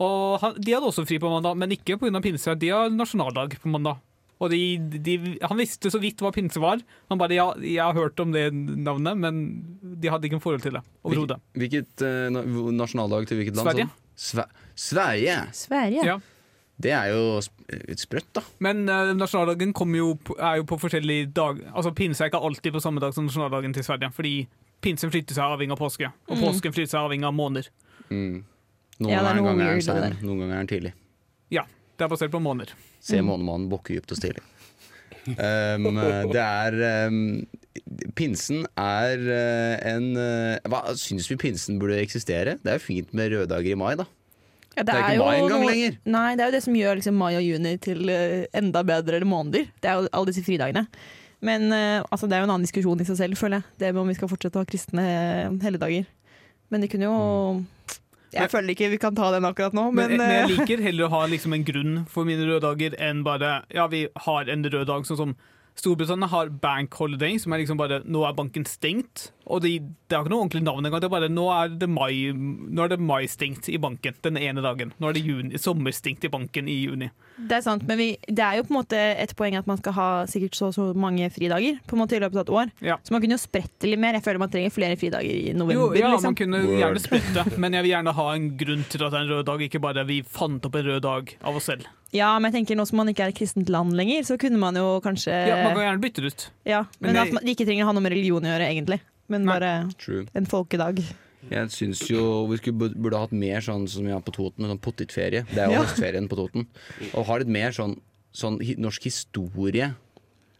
Og 0.00 0.40
han, 0.40 0.54
De 0.60 0.72
hadde 0.72 0.86
også 0.86 1.06
fri 1.06 1.18
på 1.18 1.28
mandag, 1.30 1.56
men 1.56 1.70
ikke 1.70 1.98
pga. 1.98 2.20
pinse. 2.22 2.54
De 2.58 2.68
har 2.68 2.88
nasjonaldag 2.90 3.58
på 3.60 3.68
mandag. 3.68 3.98
Og 4.36 4.50
de, 4.52 4.60
de, 5.00 5.16
Han 5.40 5.56
visste 5.56 5.88
så 5.92 6.00
vidt 6.02 6.20
hva 6.20 6.32
pinse 6.34 6.60
var. 6.60 6.82
Han 7.08 7.18
bare 7.18 7.36
ja, 7.38 7.46
'jeg 7.56 7.80
har 7.82 7.94
hørt 7.96 8.20
om 8.20 8.32
det 8.32 8.52
navnet', 8.52 9.16
men 9.16 9.64
de 9.80 10.08
hadde 10.12 10.28
ikke 10.28 10.36
en 10.36 10.44
forhold 10.44 10.60
til 10.62 10.76
det 10.76 10.82
overhodet. 11.04 11.40
Hvilket 11.56 12.04
uh, 12.04 12.70
nasjonaldag 12.72 13.26
til 13.26 13.40
hvilket 13.40 13.56
land? 13.56 13.68
Sverige. 13.68 13.88
Sve 14.16 14.44
Sverige! 14.76 15.36
Sverige. 15.52 16.04
Ja. 16.04 16.18
Det 16.76 16.92
er 16.92 17.08
jo 17.08 17.40
litt 17.88 18.00
sprøtt, 18.00 18.28
da. 18.36 18.42
Men 18.60 18.84
uh, 18.88 19.14
nasjonaldagen 19.16 19.72
jo, 19.96 20.14
på- 20.14 20.36
er 20.38 20.56
jo 20.60 20.64
på 20.64 20.76
forskjellige 20.78 21.32
dag 21.32 21.62
Altså 21.72 21.94
Pinse 21.96 22.20
er 22.24 22.28
ikke 22.28 22.44
alltid 22.44 22.72
på 22.72 22.80
samme 22.80 23.00
dag 23.00 23.14
som 23.14 23.24
nasjonaldagen 23.24 23.72
til 23.72 23.84
Sverige. 23.84 24.12
Fordi 24.12 24.46
pinsen 24.82 25.10
flytter 25.10 25.34
seg 25.34 25.44
avhengig 25.44 25.72
av 25.72 25.80
påske, 25.80 26.12
og 26.28 26.36
påsken 26.36 26.72
flytter 26.74 26.92
seg 26.92 27.00
avhengig 27.00 27.24
av 27.24 27.32
måneder. 27.34 27.70
Mm. 28.10 28.44
Noen, 29.00 29.12
Ja, 29.12 29.22
det 29.22 29.30
er 29.32 29.42
ganger 29.44 29.66
er 29.66 29.72
den 29.72 29.82
sen, 29.82 30.18
noen 30.24 30.38
ganger 30.40 30.54
er 30.54 30.62
den 30.64 30.70
tidlig. 30.70 30.92
Ja. 31.52 31.64
Det 31.96 32.04
er 32.04 32.12
basert 32.12 32.32
på 32.34 32.40
måneder. 32.42 32.74
Se 33.00 33.22
månemannen 33.24 33.70
bokkedypt 33.72 34.12
og 34.12 34.18
stilig. 34.20 34.42
Um, 35.26 35.96
det 36.30 36.38
er 36.42 36.76
um, 37.08 37.16
Pinsen 38.14 38.60
er 38.78 39.22
uh, 39.26 39.72
en 39.90 40.04
uh, 40.14 40.68
Hva 40.70 40.92
Syns 41.00 41.26
vi 41.30 41.34
pinsen 41.40 41.80
burde 41.82 41.98
eksistere? 41.98 42.54
Det 42.62 42.70
er 42.70 42.78
jo 42.78 42.84
fint 42.84 43.10
med 43.16 43.32
røde 43.32 43.48
dager 43.50 43.72
i 43.74 43.78
mai, 43.78 43.96
da. 43.98 44.06
Ja, 44.76 44.84
Det 44.84 44.94
er 44.94 45.00
ikke 45.02 45.16
jo 45.16 45.24
mai 45.26 45.36
engang 45.40 45.64
noe- 45.64 45.70
lenger. 45.72 45.98
Nei, 46.14 46.26
det 46.36 46.44
er 46.44 46.50
jo 46.52 46.54
det 46.58 46.62
som 46.68 46.78
gjør 46.78 46.98
liksom, 47.00 47.18
mai 47.18 47.32
og 47.40 47.42
juni 47.46 47.74
til 47.82 48.12
uh, 48.12 48.44
enda 48.60 48.82
bedre 48.86 49.22
måneder. 49.26 49.66
Det 49.82 49.90
er 49.90 49.98
jo 49.98 50.10
alle 50.12 50.30
disse 50.30 50.44
fridagene. 50.46 50.86
Men 51.46 51.68
altså, 51.72 52.26
det 52.26 52.32
er 52.32 52.40
jo 52.42 52.46
en 52.46 52.52
annen 52.54 52.64
diskusjon 52.64 53.02
i 53.02 53.04
seg 53.06 53.18
selv, 53.18 53.36
føler 53.38 53.60
jeg. 53.60 53.72
Det 53.78 53.90
med 53.92 54.00
om 54.00 54.08
vi 54.08 54.14
skal 54.16 54.30
fortsette 54.30 54.56
å 54.56 54.62
ha 54.64 54.66
kristne 54.66 55.02
helligdager. 55.62 56.06
Men 56.72 56.82
de 56.82 56.88
kunne 56.90 57.06
jo 57.10 57.18
Jeg 58.34 58.50
føler 58.50 58.74
ikke 58.74 58.88
vi 58.92 58.98
kan 59.00 59.14
ta 59.16 59.30
den 59.34 59.46
akkurat 59.48 59.74
nå, 59.76 59.90
Men, 59.94 60.16
men, 60.16 60.22
men 60.22 60.32
jeg 60.32 60.46
eh, 60.46 60.54
liker 60.56 60.82
heller 60.82 61.06
å 61.06 61.12
ha 61.14 61.26
liksom 61.30 61.54
en 61.56 61.66
grunn 61.66 61.98
for 62.10 62.28
mine 62.28 62.46
røde 62.48 62.64
dager 62.66 62.96
enn 63.02 63.22
bare 63.26 63.60
ja, 63.74 63.86
vi 63.92 64.06
har 64.26 64.50
en 64.52 64.66
rød 64.66 64.86
dag, 64.90 65.06
sånn 65.08 65.20
som 65.20 65.36
Storbritannia 65.76 66.26
har 66.32 66.48
bank 66.62 66.94
holiday, 66.96 67.36
som 67.38 67.52
er 67.52 67.60
liksom 67.62 67.76
bare 67.80 68.00
nå 68.08 68.22
er 68.24 68.32
banken 68.38 68.64
stengt. 68.68 69.30
Og 69.46 69.60
det, 69.62 69.74
det 70.10 70.16
har 70.16 70.24
ikke 70.24 70.32
noe 70.32 70.42
ordentlig 70.42 70.62
navn 70.66 70.86
engang. 70.88 71.02
Det 71.04 71.06
er 71.06 71.12
bare 71.12 71.28
nå 71.30 71.44
er 71.54 71.74
det 71.78 71.86
mai 71.92 72.32
Nå 72.34 72.82
er 72.82 72.88
det 72.90 72.98
mai 72.98 73.28
stengt 73.30 73.68
i 73.70 73.76
banken 73.78 74.16
den 74.24 74.38
ene 74.40 74.64
dagen. 74.64 74.90
Nå 74.98 75.10
er 75.10 75.14
det 75.18 75.22
juni, 75.22 75.60
sommerstengt 75.60 76.24
i 76.26 76.30
banken 76.32 76.66
i 76.72 76.78
juni. 76.80 77.10
Det 77.36 77.58
er 77.58 77.62
sant, 77.66 77.84
men 77.86 78.00
vi, 78.00 78.08
det 78.26 78.42
er 78.42 78.56
jo 78.58 78.64
på 78.66 78.72
en 78.74 78.78
måte 78.80 78.98
et 79.22 79.34
poeng 79.38 79.54
at 79.60 79.68
man 79.70 79.78
skal 79.78 79.94
ha 79.98 80.08
sikkert 80.30 80.56
så 80.58 80.70
og 80.70 80.74
så 80.74 80.86
mange 80.98 81.28
fridager 81.30 81.76
på 81.86 81.94
en 81.94 82.02
måte 82.02 82.16
i 82.16 82.22
løpet 82.24 82.40
av 82.40 82.46
et 82.46 82.54
år. 82.62 82.72
Ja. 82.88 82.96
Så 83.06 83.14
man 83.14 83.22
kunne 83.22 83.36
jo 83.36 83.42
spredt 83.44 83.76
det 83.84 83.92
litt 83.92 84.02
mer. 84.02 84.16
Jeg 84.18 84.24
føler 84.26 84.42
man 84.42 84.50
trenger 84.56 84.74
flere 84.74 84.96
fridager 84.98 85.30
i 85.30 85.52
Jo, 85.52 85.58
november. 85.60 86.00
ja, 86.00 86.10
liksom. 86.16 86.32
man 86.32 86.40
kunne 86.40 86.62
Word. 86.64 86.80
gjerne 86.80 87.04
sprette, 87.04 87.46
men 87.60 87.76
jeg 87.78 87.86
vil 87.86 87.92
gjerne 87.94 88.16
ha 88.18 88.26
en 88.34 88.48
grunn 88.64 88.82
til 88.90 89.04
at 89.06 89.12
det 89.14 89.20
er 89.20 89.28
en 89.28 89.34
rød 89.36 89.46
dag, 89.52 89.66
ikke 89.68 89.84
bare 89.84 90.06
vi 90.08 90.18
fant 90.26 90.66
opp 90.66 90.80
en 90.80 90.88
rød 90.90 91.04
dag 91.06 91.36
av 91.46 91.60
oss 91.60 91.68
selv. 91.70 91.86
Ja, 92.16 92.30
men 92.40 92.50
jeg 92.52 92.60
tenker 92.62 92.78
nå 92.80 92.86
som 92.88 92.96
man 93.02 93.10
ikke 93.12 93.26
er 93.26 93.32
et 93.34 93.38
kristent 93.38 93.68
land 93.72 93.92
lenger, 93.98 94.24
så 94.28 94.38
kunne 94.40 94.58
man 94.62 94.74
jo 94.78 94.86
kanskje 95.04 95.34
Ja, 95.34 95.56
Man 95.66 95.76
kan 95.76 95.84
gjerne 95.84 96.02
bytte 96.02 96.24
det 96.24 96.32
ut. 96.32 96.46
Ja, 96.68 96.80
men, 97.00 97.12
Men 97.12 97.20
at 97.26 97.32
man 97.36 97.52
ikke 97.52 97.66
trenger 97.68 97.84
å 97.84 97.90
ha 97.90 97.94
noe 97.96 98.04
med 98.06 98.12
religion 98.16 98.42
å 98.46 98.50
gjøre, 98.54 98.68
egentlig. 98.72 99.00
Men 99.28 99.44
Nei. 99.44 99.52
bare 99.56 99.70
True. 99.98 100.24
en 100.38 100.46
folkedag. 100.46 101.00
Jeg 101.50 101.70
syns 101.70 102.00
jo 102.10 102.46
vi 102.50 102.56
skulle, 102.58 102.90
burde- 102.94 103.18
hatt 103.20 103.32
mer 103.32 103.60
sånn 103.62 103.84
som 103.88 104.04
vi 104.06 104.10
har 104.10 104.20
på 104.24 104.32
Toten, 104.34 104.66
sånn 104.66 104.80
pottitferie. 104.82 105.44
Det 105.52 105.58
er 105.62 105.66
jo 105.70 105.76
Ja. 105.78 105.84
høstferien 105.84 106.28
på 106.28 106.36
Toten. 106.38 106.66
Og 107.14 107.26
ha 107.26 107.36
litt 107.38 107.46
mer 107.48 107.70
sånn, 107.70 108.00
sånn 108.34 108.58
norsk 108.78 109.02
historie 109.06 109.94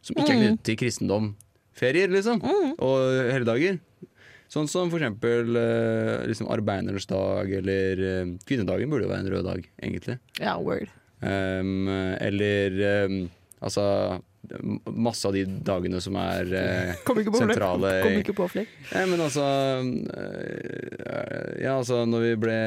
som 0.01 0.15
ikke 0.15 0.29
er 0.31 0.39
knyttet 0.39 0.63
til 0.63 0.75
kristendom. 0.77 1.33
Ferier, 1.73 2.07
liksom. 2.07 2.39
Og 2.79 3.31
helligdager. 3.33 3.79
Sånn 4.49 4.69
som 4.69 4.89
for 4.89 4.97
eksempel 4.99 5.57
eh, 5.59 6.25
liksom 6.27 6.47
arbeidernes 6.47 7.05
dag, 7.05 7.51
eller 7.51 7.99
eh, 7.99 8.25
kvinnedagen 8.47 8.89
burde 8.89 9.03
jo 9.03 9.09
være 9.11 9.25
en 9.25 9.31
rød 9.33 9.43
dag, 9.43 9.65
egentlig. 9.83 10.19
Ja, 10.39 10.57
word. 10.57 10.87
Um, 11.17 11.87
eller 12.21 12.75
um, 13.07 13.15
altså 13.57 14.21
masse 14.85 15.25
av 15.27 15.33
de 15.35 15.41
dagene 15.65 15.99
som 16.03 16.15
er 16.19 16.51
eh, 16.55 16.95
Kom 17.07 17.17
ikke 17.19 17.31
på 17.33 17.39
flere. 17.41 17.53
sentrale 17.55 17.89
Kom 18.05 18.17
ikke 18.21 18.35
på 18.37 18.45
flere. 18.51 18.67
Ja, 18.93 19.05
men 19.09 19.19
altså 19.25 19.43
øh, 19.43 19.87
Ja, 21.63 21.73
altså, 21.77 21.95
når 22.07 22.19
vi 22.23 22.31
ble 22.45 22.57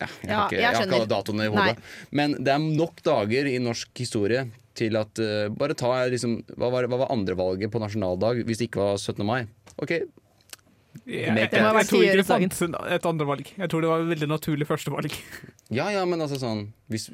ja, 0.00 0.08
jeg, 0.08 0.26
Ja, 0.26 0.34
har 0.34 0.44
ikke, 0.48 0.56
jeg 0.56 0.62
jeg 0.64 0.74
har 0.74 0.82
ikke 0.88 0.98
alle 0.98 1.12
datoene 1.12 1.44
i 1.46 1.52
hodet. 1.54 1.76
Men 2.10 2.28
det 2.40 2.50
er 2.56 2.60
nok 2.64 2.96
dager 3.06 3.44
i 3.52 3.58
norsk 3.62 3.90
historie 4.02 4.42
til 4.74 4.92
at 4.98 5.14
uh, 5.22 5.46
Bare 5.54 5.74
ta 5.78 5.92
liksom 6.10 6.40
Hva 6.56 6.68
var, 6.74 6.82
hva 6.90 6.98
var 7.04 7.12
andrevalget 7.14 7.70
på 7.70 7.78
nasjonaldag 7.82 8.42
hvis 8.48 8.58
det 8.62 8.66
ikke 8.72 8.82
var 8.82 8.94
17. 8.98 9.22
mai? 9.28 9.42
OK, 9.78 9.92
Jeg, 11.04 11.26
jeg, 11.26 11.50
Det 11.50 11.60
må 11.60 11.70
ha 11.74 11.80
jeg 11.82 11.90
tror 11.90 12.04
ikke 12.06 12.20
det 12.20 12.26
fantes 12.28 12.60
et 12.64 13.08
andre 13.10 13.26
valg. 13.28 13.48
Jeg 13.58 13.70
tror 13.70 13.84
det 13.84 13.90
var 13.90 14.04
et 14.04 14.12
veldig 14.14 14.28
naturlig 14.30 14.68
førstevalg. 14.68 15.16
ja 15.78 15.88
ja, 15.92 16.04
men 16.08 16.22
altså 16.24 16.38
sånn 16.40 16.68
hvis, 16.92 17.10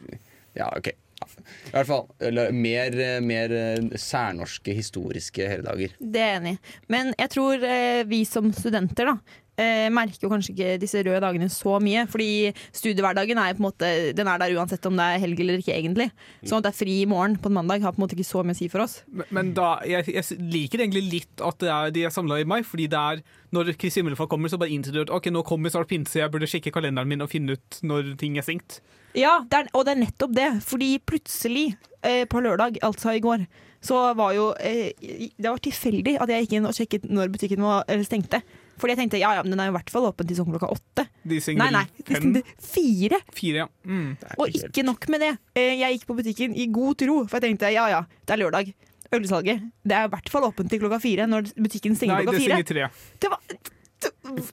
Ja, 0.59 0.69
OK. 0.77 0.93
I 1.21 1.75
hvert 1.75 1.89
fall. 1.89 2.07
Eller 2.31 2.53
mer, 2.57 2.95
mer 3.25 3.53
eh, 3.53 3.99
særnorske 4.01 4.73
historiske 4.77 5.49
helligdager. 5.51 5.93
Det 6.01 6.23
er 6.23 6.31
jeg 6.33 6.41
enig 6.41 6.55
i. 6.55 6.61
Men 6.93 7.13
jeg 7.19 7.33
tror 7.35 7.67
eh, 7.67 8.01
vi 8.09 8.23
som 8.29 8.49
studenter 8.57 9.13
da, 9.13 9.17
eh, 9.61 9.87
merker 9.93 10.27
jo 10.27 10.31
kanskje 10.33 10.55
ikke 10.55 10.79
disse 10.83 11.03
røde 11.05 11.21
dagene 11.23 11.51
så 11.53 11.77
mye. 11.83 12.07
Fordi 12.11 12.31
studiehverdagen 12.77 13.41
er 13.41 13.53
jo 13.53 13.59
på 13.59 13.65
en 13.65 13.69
måte 13.69 13.91
Den 14.17 14.31
er 14.31 14.41
der 14.43 14.57
uansett 14.57 14.87
om 14.89 14.97
det 14.99 15.07
er 15.07 15.23
helg 15.25 15.43
eller 15.45 15.61
ikke, 15.63 15.77
egentlig. 15.77 16.09
Sånn 16.43 16.61
at 16.61 16.69
det 16.69 16.73
er 16.73 16.81
fri 16.81 16.97
i 17.03 17.09
morgen 17.11 17.37
på 17.41 17.53
en 17.53 17.59
mandag 17.61 17.85
har 17.85 17.95
på 17.95 18.01
en 18.01 18.07
måte 18.07 18.17
ikke 18.19 18.31
så 18.31 18.45
mye 18.47 18.57
å 18.57 18.61
si 18.61 18.71
for 18.73 18.87
oss. 18.87 19.01
Men, 19.09 19.29
men 19.37 19.53
da, 19.57 19.75
jeg, 19.89 20.09
jeg 20.17 20.41
liker 20.41 20.85
egentlig 20.85 21.05
litt 21.09 21.45
at 21.45 21.61
det 21.63 21.71
er, 21.75 21.95
de 21.95 22.07
er 22.09 22.15
samla 22.15 22.41
i 22.41 22.49
mai, 22.49 22.61
fordi 22.67 22.89
det 22.91 23.05
er 23.15 23.23
når 23.55 23.73
Kristi 23.75 24.01
himmelfart 24.01 24.31
kommer, 24.31 24.51
så 24.51 24.59
bare 24.61 24.71
innser 24.71 24.95
du 24.95 25.03
at 25.03 25.13
ok, 25.13 25.31
nå 25.35 25.43
kommer 25.47 25.73
snart 25.73 25.91
pinse, 25.91 26.21
jeg 26.21 26.31
burde 26.31 26.49
sjekke 26.51 26.73
kalenderen 26.75 27.11
min 27.11 27.25
og 27.25 27.33
finne 27.33 27.59
ut 27.59 27.81
når 27.87 28.15
ting 28.21 28.39
er 28.39 28.47
stengt. 28.47 28.79
Ja, 29.19 29.41
det 29.51 29.65
er, 29.65 29.73
og 29.75 29.87
det 29.87 29.97
er 29.97 30.03
nettopp 30.05 30.37
det. 30.37 30.51
Fordi 30.67 30.93
plutselig, 31.03 31.75
eh, 32.07 32.23
på 32.31 32.43
lørdag, 32.45 32.79
altså 32.87 33.17
i 33.17 33.23
går, 33.25 33.43
så 33.81 34.13
var 34.15 34.35
jo 34.37 34.51
eh, 34.61 34.93
Det 35.01 35.49
var 35.49 35.57
tilfeldig 35.59 36.19
at 36.21 36.29
jeg 36.29 36.45
gikk 36.45 36.59
inn 36.59 36.69
og 36.69 36.77
sjekket 36.77 37.07
når 37.09 37.33
butikken 37.33 37.65
var 37.65 37.85
eller 37.89 38.05
stengte. 38.07 38.43
Fordi 38.81 38.95
jeg 38.95 39.01
tenkte 39.03 39.21
ja, 39.21 39.35
ja, 39.37 39.43
men 39.45 39.53
den 39.53 39.61
er 39.61 39.69
i 39.71 39.75
hvert 39.77 39.91
fall 39.93 40.07
åpen 40.09 40.27
til 40.31 40.39
sånn 40.39 40.49
klokka 40.51 40.71
åtte. 40.73 41.05
De 41.29 41.39
Nei, 41.61 41.71
nei, 41.75 41.83
de 42.01 42.15
fem, 42.17 42.39
fire! 42.75 43.19
fire, 43.37 43.67
ja. 43.67 43.67
Mm. 43.85 44.15
Og 44.41 44.57
ikke 44.57 44.85
nok 44.89 45.05
med 45.13 45.21
det. 45.27 45.33
Eh, 45.55 45.75
Jeg 45.83 45.99
gikk 45.99 46.07
på 46.09 46.17
butikken 46.23 46.55
i 46.57 46.67
god 46.73 46.97
tro, 47.03 47.19
for 47.29 47.37
jeg 47.39 47.51
tenkte 47.51 47.71
ja 47.75 47.85
ja, 47.93 48.01
det 48.25 48.37
er 48.37 48.43
lørdag. 48.47 48.73
Ølsalget. 49.13 49.65
Det 49.83 49.97
er 49.99 50.07
i 50.07 50.11
hvert 50.13 50.29
fall 50.31 50.45
åpent 50.47 50.71
til 50.71 50.79
klokka 50.81 51.01
fire 51.03 51.25
når 51.27 51.49
butikken 51.59 51.97
stenger 51.99 52.21
Nei, 52.21 52.25
klokka 52.29 52.41
fire. 52.41 52.59
stenger 52.63 52.69
tre. 52.71 53.17
Det 53.21 53.31
var, 53.33 54.51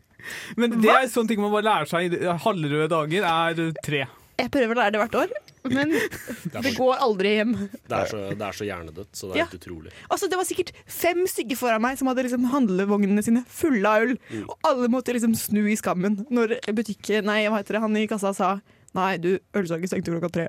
Men 0.59 0.73
det 0.81 0.89
er 0.91 1.05
sånne 1.11 1.29
ting 1.31 1.39
man 1.43 1.53
bare 1.53 1.67
lærer 1.69 1.87
seg. 1.91 2.15
i 2.17 2.31
Halvrøde 2.43 2.87
dager 2.91 3.27
er 3.29 3.61
tre. 3.85 4.01
Jeg 4.37 4.51
prøver 4.53 4.73
å 4.75 4.79
lære 4.81 4.93
det 4.95 5.01
hvert 5.01 5.15
år, 5.23 5.31
men 5.73 5.91
Det 6.53 6.61
det 6.63 6.73
går 6.77 7.01
aldri 7.03 7.31
hjem. 7.39 7.53
det 7.73 7.97
er, 7.97 8.05
så, 8.11 8.19
det 8.37 8.45
er 8.47 8.57
så 8.59 8.67
hjernedødt, 8.67 9.09
så 9.17 9.27
det 9.29 9.33
er 9.35 9.39
Ja. 9.41 9.45
helt 9.49 9.57
utrolig. 9.59 9.91
Altså, 10.09 10.29
det 10.31 10.37
var 10.39 10.47
sikkert 10.47 10.71
fem 10.85 11.23
stykker 11.27 11.57
foran 11.59 11.81
meg 11.83 11.97
som 11.99 12.07
hadde 12.11 12.23
liksom 12.27 12.45
handlevognene 12.53 13.23
sine 13.25 13.43
fulle 13.49 13.89
av 13.89 14.05
øl. 14.07 14.15
Og 14.45 14.55
alle 14.69 14.89
måtte 14.93 15.15
liksom 15.17 15.35
snu 15.37 15.63
i 15.71 15.75
skammen 15.79 16.21
når 16.29 16.57
butikken, 16.77 17.25
nei, 17.27 17.43
hva 17.49 17.59
heter 17.63 17.77
det, 17.79 17.83
han 17.87 17.97
i 17.99 18.07
kassa 18.07 18.33
sa 18.37 18.57
Nei, 18.95 19.17
du, 19.21 19.35
ølsalget 19.53 19.91
stengte 19.91 20.09
klokka 20.09 20.29
tre. 20.33 20.45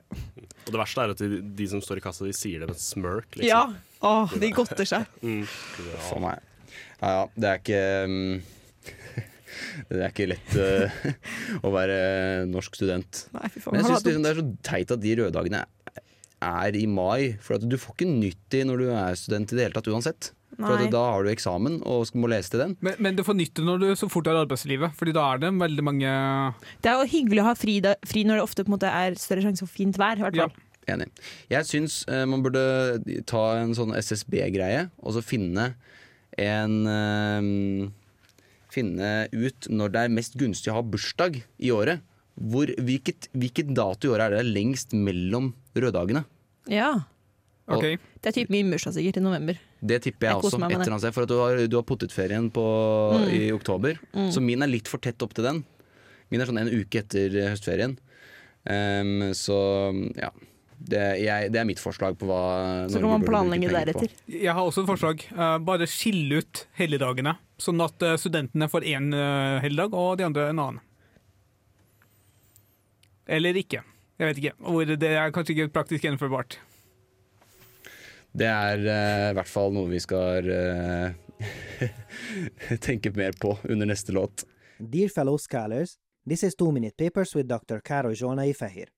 Og 0.65 0.71
det 0.73 0.79
verste 0.79 1.03
er 1.03 1.11
at 1.13 1.19
de, 1.21 1.41
de 1.59 1.65
som 1.69 1.83
står 1.85 1.99
i 1.99 2.05
kassa, 2.05 2.25
de 2.25 2.33
sier 2.33 2.63
det 2.63 2.69
med 2.71 2.79
et 2.79 2.81
smirk. 2.81 3.27
Liksom. 3.37 3.51
Ja. 3.51 3.65
Åh, 4.09 4.37
de 4.41 4.51
godter 4.57 4.89
seg. 4.89 5.09
Mm. 5.27 5.43
For 6.07 6.23
meg. 6.23 6.39
Ja, 7.03 7.11
ja, 7.11 7.25
det 7.35 7.51
er 7.51 7.61
ikke 7.61 7.83
mm, 8.09 8.39
Det 9.89 10.01
er 10.03 10.13
ikke 10.13 10.29
lett 10.31 10.55
uh, 10.59 11.01
å 11.67 11.73
være 11.75 11.99
norsk 12.51 12.79
student. 12.79 13.27
Nei, 13.37 13.51
fy 13.53 13.63
faen. 13.65 13.77
Men 13.77 13.85
jeg 13.85 13.91
syns 13.93 14.09
liksom 14.09 14.27
det 14.27 14.33
er 14.33 14.41
så 14.41 14.49
teit 14.71 14.95
at 14.95 15.05
de 15.05 15.15
røde 15.21 15.35
dagene 15.35 15.65
er 16.39 16.77
i 16.79 16.87
mai. 16.91 17.37
For 17.43 17.59
at 17.59 17.67
du 17.67 17.79
får 17.81 17.97
ikke 17.97 18.11
nytt 18.11 18.59
i 18.59 18.65
når 18.67 18.83
du 18.83 18.91
er 18.95 19.19
student 19.19 19.55
i 19.55 19.59
det 19.59 19.69
hele 19.69 19.79
tatt 19.79 19.91
uansett. 19.91 20.33
For 20.59 20.75
Nei. 20.75 20.89
at 20.89 20.95
da 20.95 21.03
har 21.13 21.23
du 21.23 21.31
eksamen 21.31 21.77
og 21.87 22.09
må 22.19 22.31
lese 22.33 22.51
til 22.51 22.63
den. 22.65 22.73
Men, 22.83 22.97
men 23.05 23.19
du 23.19 23.23
får 23.27 23.37
nytte 23.39 23.63
når 23.63 23.83
du 23.83 23.89
så 23.99 24.09
fort 24.11 24.27
er 24.27 24.35
i 24.35 24.41
arbeidslivet, 24.43 24.97
Fordi 24.99 25.13
da 25.15 25.27
er 25.35 25.43
det 25.45 25.53
veldig 25.55 25.85
mange 25.87 26.15
Det 26.83 26.91
er 26.91 26.97
jo 26.99 27.11
hyggelig 27.13 27.45
å 27.45 27.51
ha 27.51 27.53
fri, 27.59 27.77
da, 27.85 27.93
fri 28.09 28.25
når 28.27 28.41
det 28.41 28.47
ofte 28.49 28.65
på 28.65 28.73
en 28.73 28.75
måte 28.75 28.91
er 28.91 29.19
større 29.21 29.45
sjanse 29.45 29.63
for 29.63 29.71
fint 29.71 30.01
vær. 30.01 30.19
i 30.19 30.27
hvert 30.27 30.41
Ja. 30.41 30.49
Enig. 30.89 31.11
Jeg 31.53 31.69
syns 31.69 32.01
uh, 32.09 32.25
man 32.25 32.41
burde 32.43 32.65
ta 33.29 33.43
en 33.61 33.75
sånn 33.77 33.93
SSB-greie, 33.93 34.87
og 35.05 35.15
så 35.19 35.23
finne 35.23 35.75
en 36.39 36.75
eh, 36.87 37.91
Finne 38.73 39.29
ut 39.33 39.69
når 39.73 39.93
det 39.95 40.05
er 40.05 40.17
mest 40.19 40.37
gunstig 40.41 40.73
å 40.73 40.79
ha 40.79 40.85
bursdag 40.85 41.41
i 41.41 41.71
året. 41.75 42.05
Hvor, 42.39 42.71
hvilket, 42.71 43.31
hvilket 43.35 43.73
dato 43.75 44.09
i 44.09 44.13
året 44.15 44.29
er 44.29 44.39
det 44.39 44.53
lengst 44.53 44.93
mellom 44.95 45.53
røddagene? 45.75 46.23
Ja. 46.71 46.93
OK. 47.69 47.97
Det 48.23 48.31
er 48.31 48.37
typ 48.37 48.53
min 48.53 48.71
bursdag 48.73 48.95
sikkert 48.97 49.19
i 49.21 49.25
november. 49.25 49.59
Det 49.81 50.01
tipper 50.05 50.29
jeg, 50.29 50.37
Jeg 50.37 50.45
også. 50.45 50.61
meg 50.61 50.73
Et 50.73 50.81
eller 50.81 50.97
annet 50.97 51.17
for 51.17 51.27
at 51.27 51.33
du 51.33 51.39
har, 51.41 51.63
du 51.69 51.77
har 51.77 51.87
potetferien 51.89 52.51
på, 52.55 52.67
i 53.35 53.49
oktober. 53.55 53.99
Så 54.33 54.43
min 54.45 54.65
er 54.65 54.71
litt 54.71 54.89
for 54.91 55.03
tett 55.03 55.23
opp 55.25 55.35
til 55.37 55.49
den. 55.49 55.65
Min 56.33 56.45
er 56.45 56.49
sånn 56.49 56.61
en 56.61 56.71
uke 56.71 57.03
etter 57.03 57.35
høstferien. 57.51 57.97
Um, 58.69 59.31
så 59.37 59.57
ja. 60.19 60.33
Det, 60.79 61.01
jeg, 61.19 61.49
det 61.51 61.59
er 61.59 61.67
mitt 61.67 61.81
forslag 61.83 62.15
på 62.21 62.29
hva 62.29 62.87
Så 62.87 63.01
kan 63.01 63.11
man 63.11 63.25
planlegge 63.27 63.71
deretter. 63.73 64.13
Jeg 64.31 64.53
har 64.55 64.63
også 64.63 64.85
et 64.85 64.91
forslag. 64.93 65.25
Uh, 65.35 65.57
bare 65.59 65.89
skille 65.91 66.39
ut 66.39 66.61
helligdagene, 66.79 67.35
sånn 67.63 67.83
at 67.83 68.03
eh, 68.03 68.17
studentene 68.21 68.69
får 68.71 68.87
én 68.87 69.11
uh, 69.15 69.59
helligdag 69.63 69.95
og 69.99 70.17
de 70.19 70.27
andre 70.29 70.49
en 70.53 70.63
annen. 70.63 70.83
Eller 73.29 73.59
ikke. 73.61 73.83
Jeg 74.19 74.31
vet 74.31 74.41
ikke. 74.41 74.55
Hvor 74.65 74.89
det 74.89 75.11
er 75.13 75.33
kanskje 75.35 75.55
ikke 75.55 75.73
praktisk 75.75 76.07
gjennomførbart. 76.07 76.59
Det 78.39 78.49
er 78.49 78.85
uh, 78.85 79.31
i 79.33 79.37
hvert 79.37 79.51
fall 79.51 79.75
noe 79.75 79.91
vi 79.91 80.01
skal 80.03 80.49
uh, 80.49 81.11
tenke 82.87 83.13
mer 83.17 83.37
på 83.41 83.57
under 83.69 83.91
neste 83.91 84.15
låt. 84.17 84.47
Dear 84.79 85.11
fellow 85.11 85.37
scholars, 85.37 85.99
this 86.27 86.45
is 86.47 86.55
Two 86.55 86.71
Minute 86.73 86.97
Papers 86.97 87.35
with 87.35 87.49
Dr. 87.49 87.81
Karo 87.81 88.15
Jona 88.15 88.47
Ifehir. 88.47 88.89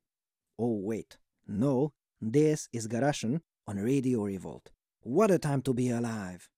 Oh, 0.59 0.77
wait. 0.85 1.17
No, 1.49 1.93
this 2.21 2.69
is 2.73 2.87
Garashan 2.87 3.41
on 3.67 3.79
Radio 3.79 4.25
Revolt. 4.25 4.71
What 5.03 5.31
a 5.31 5.39
time 5.39 5.63
to 5.63 5.73
be 5.73 5.89
alive. 5.89 6.51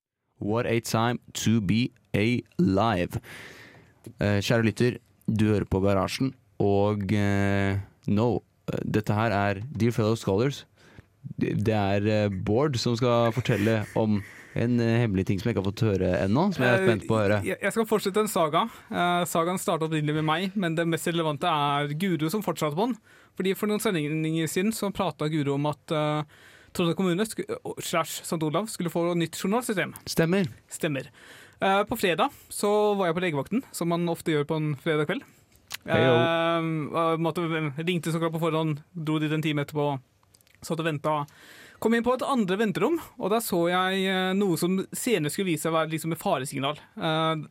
What 0.42 0.66
a 0.66 0.80
time 0.84 1.22
to 1.44 1.60
be 1.62 1.92
alive. 2.12 3.20
Eh, 4.18 4.40
kjære 4.42 4.66
lytter, 4.66 4.98
du 5.30 5.46
hører 5.52 5.68
på 5.70 5.80
Garasjen, 5.84 6.32
og 6.62 7.12
eh, 7.14 7.78
no, 8.10 8.28
eh, 8.68 8.84
dette 8.84 9.14
her 9.14 9.34
er 9.36 9.62
Dear 9.70 9.94
fellow 9.94 10.18
scholars. 10.18 10.64
Det 11.38 11.74
er 11.74 12.06
eh, 12.10 12.28
Bård 12.28 12.76
som 12.82 12.98
skal 12.98 13.30
fortelle 13.34 13.84
om 13.98 14.18
en 14.58 14.80
eh, 14.80 14.98
hemmelig 15.00 15.26
ting 15.28 15.40
som 15.40 15.48
jeg 15.48 15.54
ikke 15.54 15.62
har 15.62 15.70
fått 15.70 15.84
høre 15.86 16.12
ennå, 16.24 16.48
som 16.52 16.66
jeg 16.66 16.74
er 16.74 16.86
spent 16.86 17.06
på 17.08 17.16
å 17.16 17.20
høre. 17.22 17.40
Jeg 17.46 17.60
jeg 17.62 17.74
skal 17.74 17.88
fortsette 17.88 18.24
en 18.24 18.30
saga. 18.30 18.66
Eh, 18.90 19.24
sagaen 19.30 19.60
starta 19.60 19.88
opprinnelig 19.88 20.18
med 20.20 20.28
meg, 20.28 20.56
men 20.58 20.76
det 20.78 20.88
mest 20.88 21.08
relevante 21.08 21.48
er 21.48 21.94
Guro 22.00 22.30
som 22.32 22.44
fortsatte 22.44 22.76
på 22.78 22.90
den. 22.90 22.96
Fordi 23.38 23.54
For 23.56 23.70
noen 23.70 23.80
sendinger 23.80 24.50
siden 24.50 24.74
så 24.76 24.90
prata 24.92 25.30
Guro 25.32 25.54
om 25.56 25.70
at 25.70 25.94
uh, 25.96 26.42
Trondheim 26.72 26.96
kommune 26.96 27.26
slash 27.26 28.22
St. 28.24 28.40
Olav 28.42 28.66
skulle 28.72 28.90
få 28.92 29.12
nytt 29.14 29.36
journalsystem. 29.36 29.94
Stemmer. 30.08 30.48
Stemmer. 30.72 31.10
Uh, 31.62 31.82
på 31.86 31.96
fredag 32.00 32.32
så 32.48 32.70
var 32.98 33.10
jeg 33.10 33.16
på 33.18 33.24
legevakten, 33.26 33.62
som 33.76 33.92
man 33.92 34.08
ofte 34.10 34.32
gjør 34.32 34.48
på 34.48 34.58
en 34.58 34.72
fredag 34.80 35.10
kveld. 35.10 35.26
Heyo. 35.88 36.14
Eh, 36.14 37.16
måtte, 37.18 37.42
ringte 37.82 38.12
så 38.12 38.20
klart 38.22 38.34
på 38.36 38.42
forhånd, 38.42 38.82
dro 38.92 39.18
dit 39.18 39.32
en 39.32 39.42
time 39.42 39.64
etterpå, 39.64 39.96
satt 40.62 40.78
og 40.78 40.86
venta. 40.86 41.16
Kom 41.82 41.96
inn 41.96 42.04
på 42.06 42.14
et 42.14 42.22
andre 42.22 42.58
venterom, 42.60 43.00
og 43.18 43.32
der 43.32 43.42
så 43.42 43.64
jeg 43.72 44.04
eh, 44.06 44.30
noe 44.38 44.58
som 44.60 44.78
senere 44.94 45.32
skulle 45.34 45.50
vise 45.50 45.66
seg 45.66 45.72
å 45.72 45.78
være 45.80 45.90
liksom 45.96 46.14
et 46.14 46.22
faresignal. 46.22 46.78
Uh, 46.94 47.42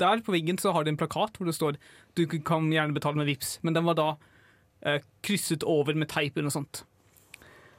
der 0.00 0.24
på 0.24 0.32
veggen 0.32 0.60
så 0.60 0.72
har 0.72 0.86
de 0.86 0.94
en 0.94 1.00
plakat 1.00 1.36
hvor 1.36 1.48
det 1.48 1.56
står 1.58 1.76
'du 2.16 2.24
kan 2.40 2.72
gjerne 2.72 2.96
betale 2.96 3.20
med 3.20 3.28
VIPS, 3.28 3.58
men 3.62 3.76
den 3.76 3.84
var 3.88 3.98
da 3.98 4.10
krysset 5.26 5.64
over 5.66 5.96
med 5.98 6.08
teip 6.08 6.36
eller 6.36 6.46
noe 6.46 6.54
sånt. 6.54 6.84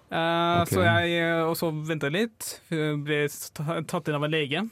Eh, 0.10 0.62
okay. 0.64 0.74
Så 0.74 0.84
jeg 0.86 1.22
eh, 1.22 1.46
og 1.46 1.56
så 1.60 1.70
venta 1.72 2.10
litt, 2.10 2.56
ble 2.70 3.24
tatt 3.30 4.10
inn 4.10 4.18
av 4.18 4.26
en 4.26 4.34
lege. 4.34 4.66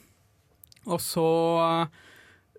Og 0.88 1.00
så 1.02 1.26
eh, 1.62 2.04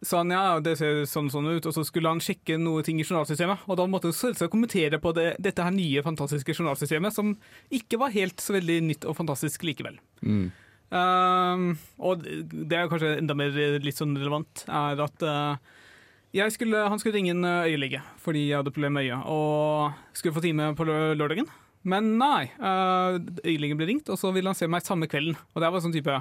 sa 0.05 0.21
han 0.21 0.31
ja, 0.31 0.43
det 0.63 0.77
ser 0.79 1.01
sånn 1.09 1.27
og 1.27 1.33
sånn 1.33 1.49
ut, 1.51 1.65
og 1.67 1.75
så 1.75 1.83
skulle 1.87 2.11
han 2.11 2.21
sjekke 2.23 2.55
noe 2.61 2.83
ting 2.87 3.01
i 3.01 3.05
journalsystemet. 3.05 3.65
Og 3.67 3.79
da 3.79 3.87
måtte 3.89 4.11
han 4.11 4.15
selvsagt 4.15 4.53
kommentere 4.53 5.01
på 5.03 5.11
det, 5.17 5.33
dette 5.43 5.65
her 5.65 5.75
nye, 5.75 6.03
fantastiske 6.05 6.55
journalsystemet, 6.55 7.15
som 7.15 7.33
ikke 7.73 7.99
var 7.99 8.15
helt 8.15 8.39
så 8.43 8.55
veldig 8.55 8.79
nytt 8.87 9.07
og 9.09 9.17
fantastisk 9.19 9.65
likevel. 9.67 9.99
Mm. 10.23 10.47
Uh, 10.89 11.75
og 12.01 12.23
det 12.23 12.73
er 12.73 12.87
kanskje 12.89 13.17
enda 13.19 13.35
mer 13.37 13.51
litt 13.83 13.99
sånn 13.99 14.15
relevant, 14.17 14.63
er 14.65 15.03
at 15.03 15.25
uh, 15.27 15.75
skulle, 16.49 16.87
han 16.89 17.01
skulle 17.01 17.19
ringe 17.19 17.35
en 17.35 17.45
uh, 17.45 17.67
øyelege 17.67 18.01
fordi 18.23 18.47
jeg 18.47 18.57
hadde 18.57 18.73
problemer 18.73 18.95
med 18.97 19.09
øyet, 19.09 19.27
og 19.29 20.17
skulle 20.17 20.37
få 20.39 20.45
time 20.47 20.71
på 20.79 20.87
lø- 20.89 21.13
lørdagen. 21.19 21.51
Men 21.87 22.11
nei, 22.19 22.49
uh, 22.59 23.15
øyelegen 23.45 23.79
ble 23.79 23.87
ringt, 23.87 24.09
og 24.11 24.19
så 24.19 24.33
ville 24.35 24.51
han 24.51 24.57
se 24.57 24.67
meg 24.67 24.83
samme 24.85 25.07
kvelden. 25.11 25.37
Og 25.53 25.63
det 25.63 25.71
var 25.71 25.83
sånn 25.83 25.95
type 25.95 26.17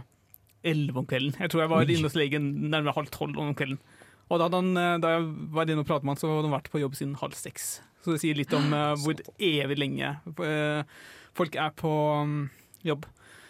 11 0.62 1.00
om 1.00 1.08
kvelden. 1.08 1.34
Jeg 1.40 1.50
tror 1.50 1.64
jeg 1.64 1.72
var 1.72 1.90
inne 1.90 2.10
hos 2.10 2.18
legen 2.18 2.48
nærmere 2.70 2.94
halv 2.98 3.10
tolv 3.14 3.40
om 3.42 3.54
kvelden. 3.58 3.80
Og 4.28 4.36
da, 4.36 4.46
hadde 4.46 4.60
han, 4.60 4.72
uh, 4.78 4.96
da 5.02 5.16
jeg 5.16 5.28
var 5.56 5.70
inne 5.70 5.84
og 5.84 5.90
pratet 5.90 6.06
med 6.06 6.14
han, 6.14 6.22
så 6.22 6.30
hadde 6.30 6.48
han 6.50 6.56
vært 6.58 6.72
på 6.72 6.82
jobb 6.82 6.98
siden 6.98 7.18
halv 7.18 7.38
seks. 7.38 7.78
Så 8.04 8.14
det 8.14 8.22
sier 8.22 8.38
litt 8.38 8.54
om 8.56 8.70
uh, 8.70 8.94
hvor 9.02 9.18
evig 9.38 9.78
lenge 9.80 10.14
uh, 10.38 10.98
folk 11.38 11.58
er 11.58 11.74
på 11.78 11.94
um, 12.22 12.42
jobb. 12.86 13.08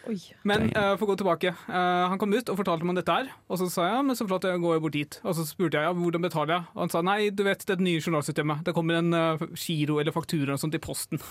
Oi. 0.09 0.17
Men 0.47 0.69
uh, 0.71 0.95
for 0.97 1.05
å 1.05 1.11
gå 1.11 1.19
tilbake. 1.19 1.51
Uh, 1.67 2.07
han 2.09 2.19
kom 2.21 2.33
ut 2.33 2.49
og 2.49 2.57
fortalte 2.57 2.87
meg 2.87 2.95
om 2.95 2.99
dette 2.99 3.15
her. 3.15 3.29
Og 3.51 3.59
så 3.61 3.67
sa 3.69 3.89
jeg 3.89 4.07
men 4.07 4.17
så 4.17 4.25
flott, 4.29 4.47
jeg 4.47 4.61
går 4.63 4.81
bort 4.81 4.95
dit. 4.95 5.19
Og 5.21 5.35
så 5.37 5.45
spurte 5.45 5.81
jeg 5.81 5.89
ja, 5.89 5.95
hvordan 5.95 6.25
betaler 6.25 6.55
jeg. 6.55 6.67
Og 6.73 6.83
han 6.85 6.93
sa 6.93 7.03
nei, 7.05 7.19
du 7.29 7.43
vet 7.45 7.65
det 7.65 7.75
er 7.75 7.81
det 7.81 7.85
nye 7.85 8.01
journalsystemet. 8.01 8.63
Det 8.65 8.75
kommer 8.77 9.01
en 9.01 9.13
uh, 9.13 9.47
giro 9.53 9.99
eller 10.01 10.15
faktura 10.15 10.55
og 10.55 10.63
sånt 10.63 10.77
i 10.77 10.81
posten. 10.81 11.21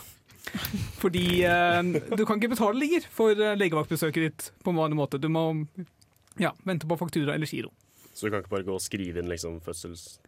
Fordi 1.02 1.26
eh, 1.47 1.81
du 2.17 2.25
kan 2.26 2.38
ikke 2.38 2.55
betale 2.55 2.78
lenger 2.81 3.07
for 3.14 3.37
uh, 3.38 3.55
legevaktbesøket 3.59 4.25
ditt 4.25 4.49
på 4.64 4.73
en 4.73 4.81
vanlig 4.81 4.99
måte. 4.99 5.21
Du 5.21 5.28
må 5.33 5.45
ja, 6.38 6.55
vente 6.67 6.88
på 6.88 6.99
faktura 6.99 7.35
eller 7.35 7.50
giro. 7.50 7.73
Så 8.14 8.26
du 8.26 8.33
kan 8.33 8.43
ikke 8.43 8.57
bare 8.57 8.67
gå 8.67 8.75
og 8.75 8.83
skrive 8.83 9.23
inn 9.23 9.31
liksom 9.31 9.61
fødsels... 9.64 10.19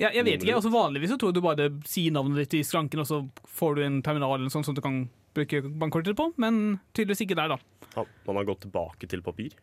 Ja, 0.00 0.08
jeg 0.14 0.24
vet 0.24 0.40
ikke, 0.40 0.56
altså 0.56 0.70
Vanligvis 0.72 1.10
så 1.12 1.16
tror 1.20 1.32
jeg 1.32 1.36
du 1.40 1.44
bare 1.44 1.66
sier 1.88 2.12
navnet 2.14 2.38
ditt 2.44 2.60
i 2.60 2.64
skranken, 2.64 3.02
og 3.02 3.08
så 3.08 3.18
får 3.58 3.76
du 3.76 3.82
en 3.84 3.98
terminal 4.04 4.38
eller 4.38 4.52
sånn 4.52 4.64
som 4.64 4.76
du 4.76 4.80
kan 4.84 5.02
bruke 5.36 5.60
bankkortet 5.82 6.16
på, 6.16 6.30
men 6.40 6.78
tydeligvis 6.96 7.26
ikke 7.26 7.36
der, 7.36 7.52
da. 7.52 8.04
Man 8.26 8.38
har 8.38 8.48
gått 8.48 8.64
tilbake 8.64 9.10
til 9.10 9.20
papir? 9.24 9.56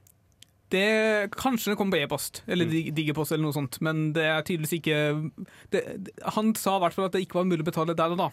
Det, 0.69 1.31
kanskje 1.31 1.71
det 1.71 1.77
kommer 1.79 1.95
på 1.95 2.03
e-post 2.03 2.41
eller 2.45 2.67
mm. 2.67 2.91
digipost 2.95 3.31
eller 3.31 3.47
noe 3.47 3.55
sånt, 3.55 3.79
men 3.85 4.11
det 4.15 4.25
er 4.27 4.43
tydeligvis 4.43 4.75
ikke 4.81 4.97
det, 5.71 5.83
Han 6.35 6.51
sa 6.59 6.75
i 6.75 6.81
hvert 6.83 6.97
fall 6.97 7.07
at 7.07 7.15
det 7.15 7.21
ikke 7.23 7.39
var 7.39 7.47
mulig 7.47 7.63
å 7.63 7.69
betale 7.69 7.95
der 7.97 8.15
og 8.15 8.19
da. 8.19 8.27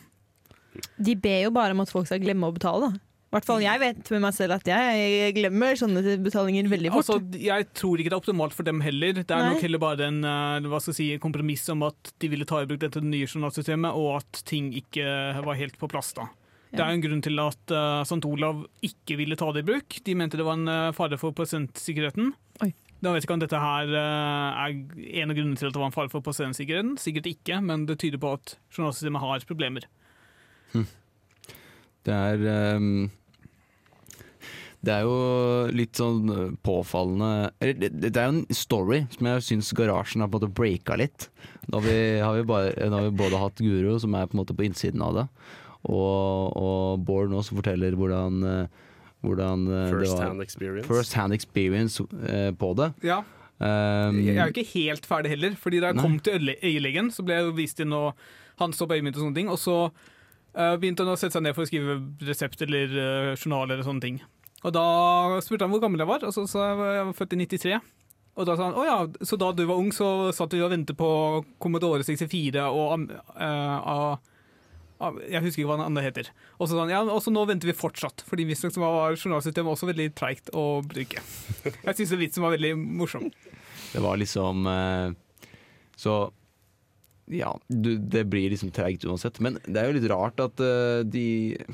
De 0.98 1.16
ber 1.16 1.44
jo 1.46 1.52
bare 1.54 1.76
om 1.76 1.82
at 1.84 1.92
folk 1.92 2.08
skal 2.10 2.22
glemme 2.22 2.48
å 2.48 2.54
betale, 2.54 2.90
da. 2.90 3.02
I 3.34 3.37
hvert 3.40 3.48
fall 3.48 3.62
jeg 3.64 3.80
vet 3.82 4.10
med 4.14 4.20
meg 4.22 4.34
selv 4.37 4.54
at 4.54 4.68
jeg 4.70 5.32
glemmer 5.34 5.74
sånne 5.74 6.02
betalinger 6.22 6.68
veldig 6.70 6.92
fort. 6.94 7.08
Altså, 7.16 7.40
jeg 7.42 7.66
tror 7.74 7.98
ikke 7.98 8.12
det 8.12 8.14
er 8.14 8.22
optimalt 8.22 8.54
for 8.54 8.68
dem 8.68 8.78
heller. 8.84 9.16
Det 9.16 9.24
er 9.26 9.42
Nei. 9.42 9.48
nok 9.56 9.64
heller 9.66 9.82
bare 9.82 10.06
en 10.06 10.20
eh, 10.22 10.68
hva 10.70 10.78
skal 10.78 10.94
jeg 10.94 10.98
si, 11.00 11.08
kompromiss 11.18 11.66
om 11.74 11.82
at 11.88 12.12
de 12.22 12.30
ville 12.30 12.46
ta 12.46 12.60
i 12.62 12.68
bruk 12.70 12.78
dette 12.84 13.02
nye 13.02 13.26
journalsystemet, 13.26 13.90
og 13.98 14.20
at 14.20 14.44
ting 14.46 14.70
ikke 14.78 15.02
var 15.42 15.58
helt 15.58 15.80
på 15.80 15.90
plass 15.90 16.12
da. 16.14 16.28
Det 16.74 16.82
er 16.82 16.94
en 16.94 17.02
grunn 17.02 17.22
til 17.22 17.42
at 17.42 17.74
uh, 17.74 18.02
St. 18.02 18.22
Olav 18.26 18.64
ikke 18.87 19.18
ville 19.20 19.38
ta 19.38 19.50
det 19.54 19.62
i 19.62 19.68
bruk. 19.68 19.98
De 20.06 20.14
mente 20.18 20.38
det 20.38 20.46
var 20.46 20.58
en 20.58 20.70
uh, 20.70 20.94
fare 20.96 21.18
for 21.20 21.34
pasientsikkerheten. 21.37 22.32
Oi. 22.64 22.70
Da 23.02 23.12
vet 23.12 23.22
jeg 23.22 23.28
ikke 23.28 23.37
om 23.37 23.42
dette 23.44 23.60
her 23.62 23.92
uh, 23.94 24.62
er 24.64 24.78
en 25.22 25.30
av 25.30 25.38
grunnene 25.38 25.60
til 25.60 25.68
at 25.68 25.76
det 25.76 25.82
var 25.82 25.90
en 25.90 25.94
fare 25.94 26.10
for 26.10 26.24
pasientsikkerheten. 26.26 26.96
Sikkert 27.02 27.28
ikke, 27.30 27.60
men 27.62 27.87
det 27.90 28.00
tyder 28.02 28.22
på 28.22 28.34
at 28.38 28.56
journalsystemet 28.74 29.22
har 29.22 29.46
problemer. 29.46 29.87
Det 32.04 32.12
er 32.14 32.76
um, 32.76 33.06
Det 34.84 34.92
er 34.92 35.06
jo 35.06 35.14
litt 35.72 35.96
sånn 35.96 36.56
påfallende 36.66 37.50
eller, 37.62 37.76
det, 37.80 37.90
det 38.12 38.20
er 38.20 38.26
jo 38.28 38.34
en 38.34 38.56
story 38.58 38.98
som 39.14 39.28
jeg 39.30 39.44
syns 39.46 39.70
garasjen 39.78 40.20
har 40.20 40.28
på 40.28 40.37
en 40.37 40.42
måte 40.44 40.56
breaka 40.58 40.98
litt. 41.00 41.30
Nå 41.72 41.78
har 41.80 41.87
vi, 41.87 41.98
har 42.20 42.34
vi, 42.37 42.42
bare, 42.50 42.74
nå 42.90 42.98
har 42.98 43.06
vi 43.08 43.14
både 43.22 43.40
hatt 43.40 43.62
Guro, 43.64 43.94
som 44.02 44.12
er 44.18 44.26
på 44.28 44.37
en 44.37 44.42
måte 44.42 44.56
på 44.58 44.66
innsiden 44.66 45.00
av 45.06 45.14
det, 45.16 45.24
og, 45.88 46.52
og 46.60 47.00
Bård 47.08 47.32
nå, 47.32 47.40
som 47.46 47.56
forteller 47.62 47.96
hvordan, 47.96 48.37
eh, 48.50 48.82
hvordan 49.24 49.64
eh, 49.70 49.87
det 49.88 49.94
First 49.96 50.18
var 50.18 50.28
hand 50.28 50.44
experience? 50.44 50.88
First 50.90 51.16
hand 51.16 51.32
experience 51.38 52.04
eh, 52.28 52.50
på 52.52 52.74
det. 52.82 52.92
Ja, 53.08 53.22
Um, 53.54 54.16
Jeg 54.18 54.34
er 54.34 54.48
jo 54.48 54.52
ikke 54.52 54.64
helt 54.74 55.04
ferdig 55.06 55.30
heller, 55.30 55.52
fordi 55.56 55.78
da 55.80 55.92
jeg 55.92 55.96
Nei. 55.96 56.02
kom 56.02 56.16
til 56.26 56.48
øye- 56.50 56.58
øyelegen, 56.66 57.06
så 57.14 57.22
ble 57.24 57.37
jeg 57.38 57.52
vist 57.54 57.78
inn, 57.80 57.92
og 57.94 58.18
han 58.58 58.72
så 58.74 58.82
på 58.90 58.96
øyet 58.96 59.04
mitt 59.06 59.14
og 59.14 59.22
sånne 59.22 59.37
ting, 59.38 59.48
og 59.48 59.60
så 59.62 59.76
eh, 59.87 59.92
begynte 60.55 61.05
han 61.05 61.12
å 61.14 61.19
sette 61.19 61.37
seg 61.37 61.45
ned 61.47 61.57
for 61.57 61.67
å 61.67 61.69
skrive 61.69 61.99
resept 62.27 62.62
eller 62.67 62.93
uh, 62.95 63.35
journal 63.35 63.71
eller 63.71 63.85
sånne 63.87 64.05
ting. 64.05 64.21
Og 64.64 64.73
da 64.73 64.85
spurte 65.45 65.67
han 65.67 65.75
hvor 65.75 65.83
gammel 65.83 66.01
jeg 66.01 66.09
var, 66.09 66.25
og 66.25 66.33
så 66.33 66.47
sa 66.49 66.71
jeg 66.71 66.93
jeg 66.97 67.09
var 67.11 67.17
født 67.19 67.35
i 67.37 67.40
93. 67.43 67.81
Og 68.35 68.47
da 68.49 68.55
sa 68.59 68.69
han 68.69 68.79
å 68.79 68.85
ja, 68.87 68.95
så 69.23 69.38
da 69.38 69.51
du 69.55 69.62
var 69.69 69.79
ung, 69.79 69.90
så 69.95 70.31
satt 70.35 70.55
du 70.55 70.59
og 70.64 70.73
ventet 70.73 70.99
på 70.99 71.09
Commodore 71.62 72.07
64 72.07 72.64
og 72.67 73.05
uh, 73.05 73.19
eh, 73.37 73.90
av- 75.05 75.21
Jeg 75.29 75.43
husker 75.45 75.62
ikke 75.62 75.69
hva 75.69 75.77
den 75.79 75.87
andre 75.90 76.07
heter. 76.07 76.31
Og 76.57 76.67
så 76.67 76.75
sa 76.75 76.83
han 76.83 76.95
ja, 76.95 77.03
og 77.05 77.21
så 77.23 77.31
nå 77.35 77.45
venter 77.51 77.71
vi 77.71 77.77
fortsatt, 77.77 78.25
fordi 78.27 78.47
visstnok 78.49 78.79
var 78.83 79.19
journalsystemet 79.19 79.75
også 79.75 79.90
veldig 79.90 80.09
treigt 80.19 80.51
å 80.57 80.81
bruke. 80.87 81.23
Jeg 81.67 81.99
syns 81.99 82.17
vitsen 82.19 82.47
var 82.47 82.57
veldig 82.57 82.73
morsom. 82.79 83.29
Det 83.93 84.03
var 84.03 84.19
liksom 84.19 84.67
eh, 84.67 85.12
Så 86.01 86.17
ja, 87.32 87.54
du, 87.68 87.96
det 87.98 88.26
blir 88.28 88.50
liksom 88.52 88.72
treigt 88.74 89.04
uansett. 89.08 89.40
Men 89.40 89.58
det 89.64 89.80
er 89.80 89.90
jo 89.90 89.98
litt 89.98 90.10
rart 90.12 90.40
at 90.44 90.60
uh, 90.60 91.02
de 91.06 91.64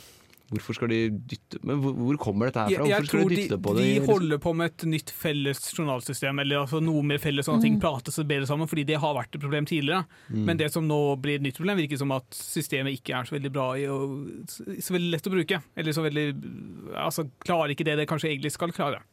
Hvorfor 0.51 0.75
skal 0.75 0.91
de 0.91 0.97
dytte 1.31 1.61
Men 1.63 1.79
hvor, 1.79 1.93
hvor 1.95 2.17
kommer 2.19 2.49
dette 2.49 2.65
her 2.65 2.73
fra? 2.81 2.87
jeg 2.89 3.05
Hvorfor 3.05 3.07
skal 3.07 3.21
tror 3.21 3.29
de 3.31 3.37
de, 3.37 3.43
dytte 3.45 3.59
på 3.63 3.75
de 3.77 3.85
holder 4.09 4.41
på 4.43 4.53
med 4.59 4.73
et 4.73 4.85
nytt 4.91 5.13
felles 5.15 5.61
journalsystem, 5.77 6.41
eller 6.43 6.65
altså 6.65 6.81
noe 6.83 7.05
mer 7.07 7.21
felles, 7.23 7.47
sånn 7.47 7.61
at 7.61 7.67
ting 7.69 7.77
Mm. 7.77 7.83
prates 7.85 8.19
bedre 8.27 8.49
sammen, 8.51 8.67
fordi 8.67 8.83
det 8.89 8.99
har 8.99 9.15
vært 9.15 9.39
et 9.39 9.45
problem 9.45 9.69
tidligere. 9.71 10.09
Mm. 10.27 10.43
Men 10.49 10.59
det 10.59 10.73
som 10.75 10.89
nå 10.89 10.99
blir 11.23 11.39
et 11.39 11.45
nytt 11.47 11.61
problem, 11.61 11.79
virker 11.79 12.03
som 12.03 12.11
at 12.17 12.27
systemet 12.35 12.99
ikke 12.99 13.15
er 13.15 13.31
så 13.31 13.37
veldig 13.39 13.53
bra 13.55 13.69
i 13.79 13.87
å, 13.87 14.01
så 14.51 14.97
veldig 14.97 15.13
lett 15.15 15.31
å 15.31 15.35
bruke. 15.37 15.63
Eller 15.79 15.95
så 15.95 16.03
veldig 16.03 16.27
Altså 16.99 17.29
klarer 17.47 17.71
ikke 17.71 17.87
det 17.87 17.95
det 18.01 18.09
kanskje 18.11 18.33
egentlig 18.33 18.51
skal 18.59 18.75
klare. 18.75 19.05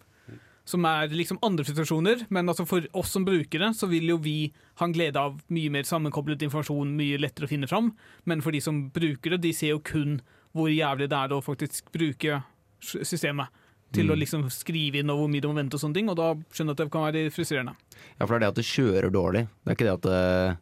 Som 0.67 0.83
er 0.89 1.07
liksom 1.15 1.37
andre 1.47 1.63
situasjoner, 1.63 2.25
men 2.29 2.49
altså 2.51 2.65
for 2.67 2.83
oss 2.99 3.13
som 3.15 3.23
brukere 3.27 3.69
så 3.73 3.87
vil 3.87 4.09
jo 4.11 4.17
vi 4.19 4.51
ha 4.81 4.85
en 4.87 4.95
glede 4.95 5.15
av 5.21 5.37
mye 5.55 5.71
mer 5.71 5.87
sammenkoblet 5.87 6.43
informasjon, 6.43 6.91
mye 6.97 7.19
lettere 7.23 7.47
å 7.47 7.51
finne 7.53 7.69
fram. 7.71 7.93
Men 8.27 8.43
for 8.43 8.51
de 8.51 8.59
som 8.61 8.81
bruker 8.91 9.37
det, 9.37 9.41
de 9.45 9.53
ser 9.55 9.71
jo 9.71 9.79
kun 9.79 10.17
hvor 10.57 10.67
jævlig 10.73 11.07
det 11.07 11.15
er 11.15 11.35
å 11.37 11.39
faktisk 11.45 11.87
bruke 11.95 12.41
systemet 12.83 13.47
til 13.95 14.03
Mm. 14.09 14.11
å 14.11 14.19
liksom 14.19 14.41
skrive 14.51 14.99
inn 14.99 15.09
og 15.09 15.21
hvor 15.21 15.29
mye 15.31 15.39
de 15.41 15.47
må 15.47 15.55
vente 15.55 15.75
og 15.77 15.79
sånne 15.79 15.95
ting, 15.95 16.09
og 16.11 16.17
da 16.19 16.33
skjønner 16.51 16.73
jeg 16.73 16.75
at 16.75 16.81
det 16.83 16.91
kan 16.91 17.05
være 17.07 17.31
frustrerende. 17.31 17.75
Ja, 18.19 18.25
for 18.25 18.33
det 18.33 18.35
er 18.35 18.39
det 18.43 18.49
at 18.51 18.59
det 18.59 18.65
kjører 18.67 19.09
dårlig. 19.15 19.47
Det 19.63 19.71
er 19.71 19.77
ikke 19.77 19.87
det 19.87 19.93
at 19.95 20.01
det, 20.03 20.57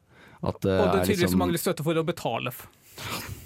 at 0.45 0.61
det 0.61 0.75
Og 0.75 0.85
det 0.85 0.93
er 0.93 0.99
er 1.01 1.05
tydeligvis 1.09 1.23
liksom 1.25 1.41
mangler 1.41 1.57
støtte 1.57 1.83
for 1.83 1.97
å 1.97 2.05
betale. 2.05 2.53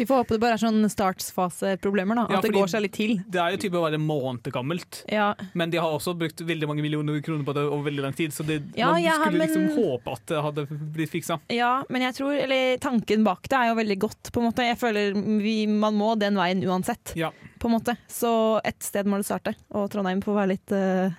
Vi 0.00 0.06
får 0.08 0.22
håpe 0.22 0.32
det 0.36 0.40
bare 0.40 0.56
er 0.56 0.62
sånn 0.62 0.80
startsfaseproblemer, 0.88 2.16
da. 2.22 2.38
At 2.38 2.46
det 2.46 2.52
går 2.54 2.70
seg 2.72 2.80
litt 2.86 2.94
til. 2.96 3.10
Det 3.28 3.40
er 3.42 3.52
jo 3.52 3.60
type 3.60 3.76
å 3.76 3.82
være 3.84 3.98
måned 4.00 4.48
gammelt, 4.54 5.02
Ja, 5.12 5.34
men 5.52 5.70
de 5.72 5.76
har 5.82 5.92
også 5.92 6.14
brukt 6.16 6.40
veldig 6.40 6.68
mange 6.70 6.80
millioner 6.84 7.20
kroner 7.24 7.44
på 7.44 7.52
det 7.56 7.64
over 7.68 7.84
veldig 7.90 8.04
lang 8.06 8.16
tid, 8.16 8.32
så 8.32 8.46
det, 8.48 8.62
Ja, 8.78 8.92
man 8.94 9.02
ja, 9.02 9.18
skulle 9.20 9.38
men- 9.38 9.48
liksom 9.48 9.68
håpe 9.76 10.12
at 10.16 10.24
det 10.32 10.40
hadde 10.42 10.66
blitt 10.96 11.10
fiksa. 11.12 11.38
ja, 11.52 11.84
men 11.90 12.02
jeg 12.02 12.14
tror 12.16 12.32
Eller 12.40 12.78
tanken 12.78 13.24
bak 13.24 13.42
det 13.48 13.58
er 13.58 13.68
jo 13.68 13.74
veldig 13.76 13.98
godt, 13.98 14.32
på 14.32 14.40
en 14.40 14.48
måte. 14.50 14.64
Jeg 14.64 14.78
føler 14.80 15.12
vi, 15.42 15.66
man 15.66 15.94
må 15.94 16.14
den 16.18 16.34
veien 16.36 16.62
uansett, 16.64 17.12
Ja. 17.14 17.30
på 17.58 17.68
en 17.68 17.76
måte. 17.78 17.96
Så 18.08 18.60
et 18.64 18.80
sted 18.82 19.04
må 19.06 19.18
det 19.18 19.26
starte. 19.26 19.54
Og 19.72 19.90
Trondheim 19.90 20.22
får 20.22 20.34
være 20.34 20.48
litt 20.48 20.72
uh, 20.72 21.10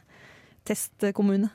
testkommune. 0.66 1.50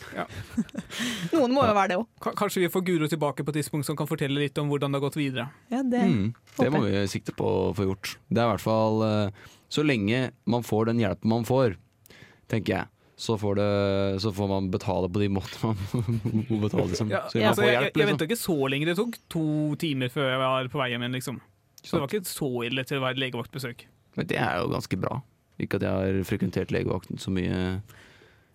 Noen 1.34 1.54
må 1.54 1.64
jo 1.66 1.74
være 1.76 1.92
det 1.92 1.98
òg. 2.00 2.06
Kanskje 2.38 2.64
vi 2.64 2.70
får 2.72 2.84
Guro 2.86 3.08
tilbake 3.10 3.44
på 3.44 3.52
et 3.52 3.60
tidspunkt 3.60 3.88
som 3.88 3.98
kan 3.98 4.08
fortelle 4.10 4.40
litt 4.42 4.58
om 4.60 4.70
hvordan 4.70 4.92
det 4.92 5.00
har 5.00 5.06
gått 5.08 5.18
videre. 5.20 5.48
Ja, 5.72 5.82
det 5.82 6.04
Mm, 6.10 6.32
det 6.58 6.70
må 6.72 6.84
vi 6.86 7.04
sikte 7.12 7.34
på 7.36 7.46
å 7.46 7.74
få 7.76 7.88
gjort. 7.88 8.14
Det 8.28 8.40
er 8.40 8.48
i 8.48 8.52
hvert 8.54 8.64
fall 8.64 9.04
eh, 9.06 9.50
Så 9.70 9.84
lenge 9.86 10.30
man 10.50 10.64
får 10.66 10.90
den 10.90 11.02
hjelpen 11.02 11.30
man 11.30 11.46
får, 11.46 11.76
tenker 12.50 12.74
jeg, 12.74 12.90
så 13.20 13.36
får, 13.38 13.60
det, 13.60 14.20
så 14.24 14.32
får 14.32 14.48
man 14.48 14.70
betale 14.72 15.10
på 15.12 15.20
de 15.22 15.28
måtene 15.28 15.74
man 15.74 16.44
må 16.50 16.60
betale. 16.64 16.88
Liksom. 16.90 17.12
Ja, 17.12 17.26
man 17.28 17.48
altså, 17.52 17.62
får 17.62 17.68
jeg 17.68 17.76
hjelp, 17.76 17.84
jeg, 17.84 17.92
jeg 17.92 18.00
liksom. 18.00 18.12
venta 18.14 18.28
ikke 18.28 18.40
så 18.40 18.58
lenge. 18.72 18.88
Det 18.88 18.98
tok 18.98 19.18
to 19.30 19.46
timer 19.82 20.12
før 20.12 20.30
jeg 20.32 20.42
var 20.42 20.70
på 20.72 20.80
vei 20.80 20.90
hjem 20.94 21.04
igjen. 21.04 21.18
Liksom. 21.20 21.40
Så 21.84 21.96
det 21.96 22.02
var 22.02 22.14
ikke 22.14 22.32
så 22.32 22.50
ille 22.66 22.84
til 22.88 23.00
å 23.00 23.04
være 23.04 23.20
legevaktbesøk. 23.22 23.84
Men 24.18 24.30
det 24.30 24.40
er 24.40 24.60
jo 24.60 24.70
ganske 24.72 24.98
bra. 25.00 25.20
Ikke 25.60 25.78
at 25.78 25.84
jeg 25.84 25.92
har 25.92 26.24
frekventert 26.28 26.72
legevakten 26.74 27.20
så 27.20 27.32
mye. 27.34 27.80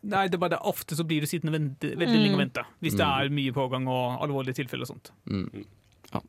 Nei, 0.05 0.27
det 0.29 0.37
er 0.37 0.41
bare 0.43 0.53
det, 0.53 0.59
Ofte 0.69 0.93
så 0.97 1.03
blir 1.07 1.23
du 1.23 1.27
sittende 1.29 1.55
vente, 1.55 1.89
veldig 1.97 2.19
lenge 2.21 2.35
og 2.37 2.41
vente. 2.43 2.63
Hvis 2.83 2.93
det 2.97 3.05
Mm. 3.05 3.15
er 3.25 3.29
mye 3.33 3.53
pågang 3.55 3.87
og 3.89 4.21
alvorlige 4.21 4.55
tilfeller 4.59 4.85
og 4.85 4.91
sånt. 4.93 5.09
Mm. 5.25 5.65
Ja. 6.13 6.21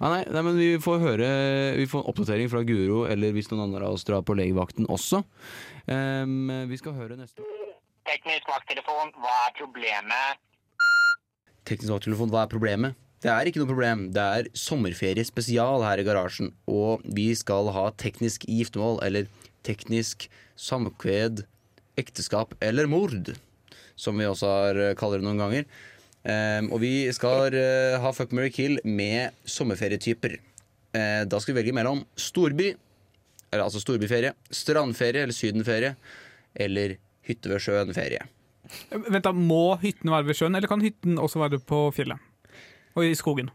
Ah, 0.00 0.10
nei, 0.12 0.24
nei, 0.30 0.42
men 0.42 0.56
vi 0.58 0.76
får 0.78 1.00
høre 1.00 1.28
Vi 1.78 1.86
får 1.88 2.04
en 2.04 2.10
oppdatering 2.12 2.50
fra 2.52 2.62
Guro, 2.62 3.06
eller 3.10 3.32
hvis 3.32 3.48
noen 3.50 3.64
andre 3.64 3.86
av 3.88 3.94
oss 3.96 4.04
drar 4.04 4.22
på 4.22 4.36
legevakten 4.36 4.86
også. 4.86 5.24
Um, 5.88 6.48
vi 6.68 6.76
skal 6.76 6.92
høre 6.92 7.16
neste 7.18 7.42
Teknisk 8.06 8.46
vakttelefon, 8.46 9.10
hva 9.18 9.34
er 9.48 9.56
problemet? 9.58 10.38
Teknisk 11.66 11.90
vakttelefon, 11.90 12.30
hva 12.30 12.44
er 12.44 12.52
problemet? 12.52 12.94
Det 13.24 13.32
er 13.32 13.48
ikke 13.48 13.58
noe 13.64 13.70
problem. 13.72 14.04
Det 14.14 14.22
er 14.22 14.48
sommerferie 14.54 15.24
spesial 15.26 15.82
her 15.82 15.98
i 15.98 16.04
garasjen. 16.06 16.52
Og 16.70 17.02
vi 17.02 17.32
skal 17.34 17.72
ha 17.74 17.88
teknisk 17.98 18.44
giftermål, 18.46 19.00
eller 19.02 19.26
teknisk 19.66 20.28
samkved, 20.56 21.42
ekteskap 22.00 22.54
eller 22.60 22.88
mord. 22.90 23.32
Som 23.96 24.18
vi 24.20 24.28
også 24.28 24.50
har 24.50 24.80
eh, 24.90 24.96
kaller 24.98 25.22
det 25.22 25.28
noen 25.28 25.40
ganger. 25.40 25.68
Um, 26.26 26.72
og 26.74 26.80
vi 26.82 27.06
skal 27.14 27.54
uh, 27.54 28.00
ha 28.02 28.10
Fuck, 28.10 28.32
marry, 28.34 28.50
kill 28.50 28.80
med 28.82 29.36
sommerferietyper. 29.46 30.32
Uh, 30.90 31.22
da 31.30 31.38
skal 31.38 31.54
vi 31.54 31.60
velge 31.60 31.74
mellom 31.76 32.00
storby, 32.18 32.72
eller 33.52 33.62
altså 33.68 33.78
storbyferie, 33.78 34.32
strandferie 34.50 35.22
eller 35.22 35.36
sydenferie, 35.36 35.92
eller 36.58 36.96
hytte 37.28 37.52
ved 37.52 37.62
sjøen-ferie. 37.62 38.24
Vent 38.90 39.22
da, 39.22 39.30
Må 39.30 39.76
hytten 39.84 40.10
være 40.10 40.26
ved 40.32 40.40
sjøen, 40.40 40.58
eller 40.58 40.70
kan 40.70 40.82
hytten 40.82 41.20
også 41.22 41.44
være 41.44 41.60
på 41.62 41.84
fjellet? 41.94 42.18
Og 42.98 43.06
i 43.06 43.14
skogen? 43.14 43.52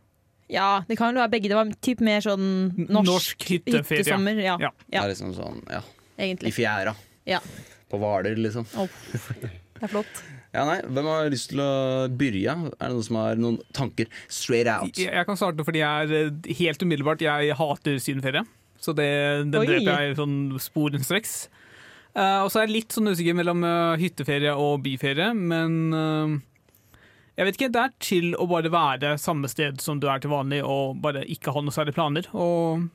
Ja, 0.51 0.84
det 0.88 0.97
kan 0.99 1.12
jo 1.15 1.19
være 1.21 1.32
begge. 1.32 1.51
Det 1.51 1.58
var 1.58 1.75
typ 1.84 2.01
mer 2.04 2.23
sånn 2.23 2.47
norsk, 2.88 3.08
Norsk 3.08 3.45
hytteferie. 3.49 4.01
hyttesommer. 4.04 4.39
Ja, 4.43 4.56
Ja. 4.62 4.71
Det 4.88 5.01
er 5.01 5.12
liksom 5.13 5.36
sånn, 5.36 5.62
ja, 5.71 5.84
i 6.23 6.51
fjæra. 6.56 6.95
Ja. 7.27 7.39
På 7.91 7.99
Hvaler, 8.01 8.39
liksom. 8.39 8.67
Det 8.71 9.19
er 9.84 9.91
flott. 9.91 10.21
Ja, 10.51 10.65
nei, 10.67 10.82
Hvem 10.84 11.06
har 11.08 11.30
lyst 11.32 11.54
til 11.54 11.62
å 11.63 11.71
begynne? 12.12 12.73
Er 12.75 12.89
det 12.89 12.95
noen 12.97 13.06
som 13.08 13.17
har 13.21 13.38
noen 13.39 13.60
tanker 13.71 14.10
straight 14.27 14.67
out? 14.67 14.97
Jeg, 14.99 15.08
jeg 15.08 15.27
kan 15.30 15.39
starte 15.39 15.63
fordi 15.63 15.80
jeg 15.80 16.10
er 16.10 16.15
eh, 16.17 16.49
helt 16.60 16.84
umiddelbart 16.84 17.23
Jeg 17.23 17.56
hater 17.56 18.01
sydenferie. 18.04 18.43
Så 18.82 18.91
det, 18.97 19.08
den 19.47 19.62
Oi. 19.62 19.67
dreper 19.69 20.08
jeg 20.10 20.17
sånn 20.19 20.38
sporenstreks. 20.60 21.36
Uh, 22.12 22.43
og 22.43 22.49
så 22.51 22.60
er 22.60 22.67
jeg 22.67 22.82
litt 22.82 22.95
sånn 22.95 23.08
usikker 23.13 23.38
mellom 23.38 23.62
uh, 23.63 23.95
hytteferie 24.01 24.51
og 24.51 24.82
byferie, 24.84 25.30
men 25.38 25.75
uh, 25.95 26.34
jeg 27.38 27.47
vet 27.47 27.56
ikke, 27.56 27.69
Det 27.71 27.84
er 27.86 27.93
til 28.04 28.34
å 28.36 28.47
bare 28.51 28.71
være 28.73 29.13
samme 29.21 29.47
sted 29.47 29.80
som 29.80 30.01
du 30.01 30.10
er 30.12 30.19
til 30.19 30.34
vanlig, 30.34 30.60
og 30.67 30.99
bare 30.99 31.23
ikke 31.32 31.54
ha 31.56 31.63
noe 31.63 31.71
særlig 31.71 31.95
planer. 31.95 32.27
Og 32.36 32.89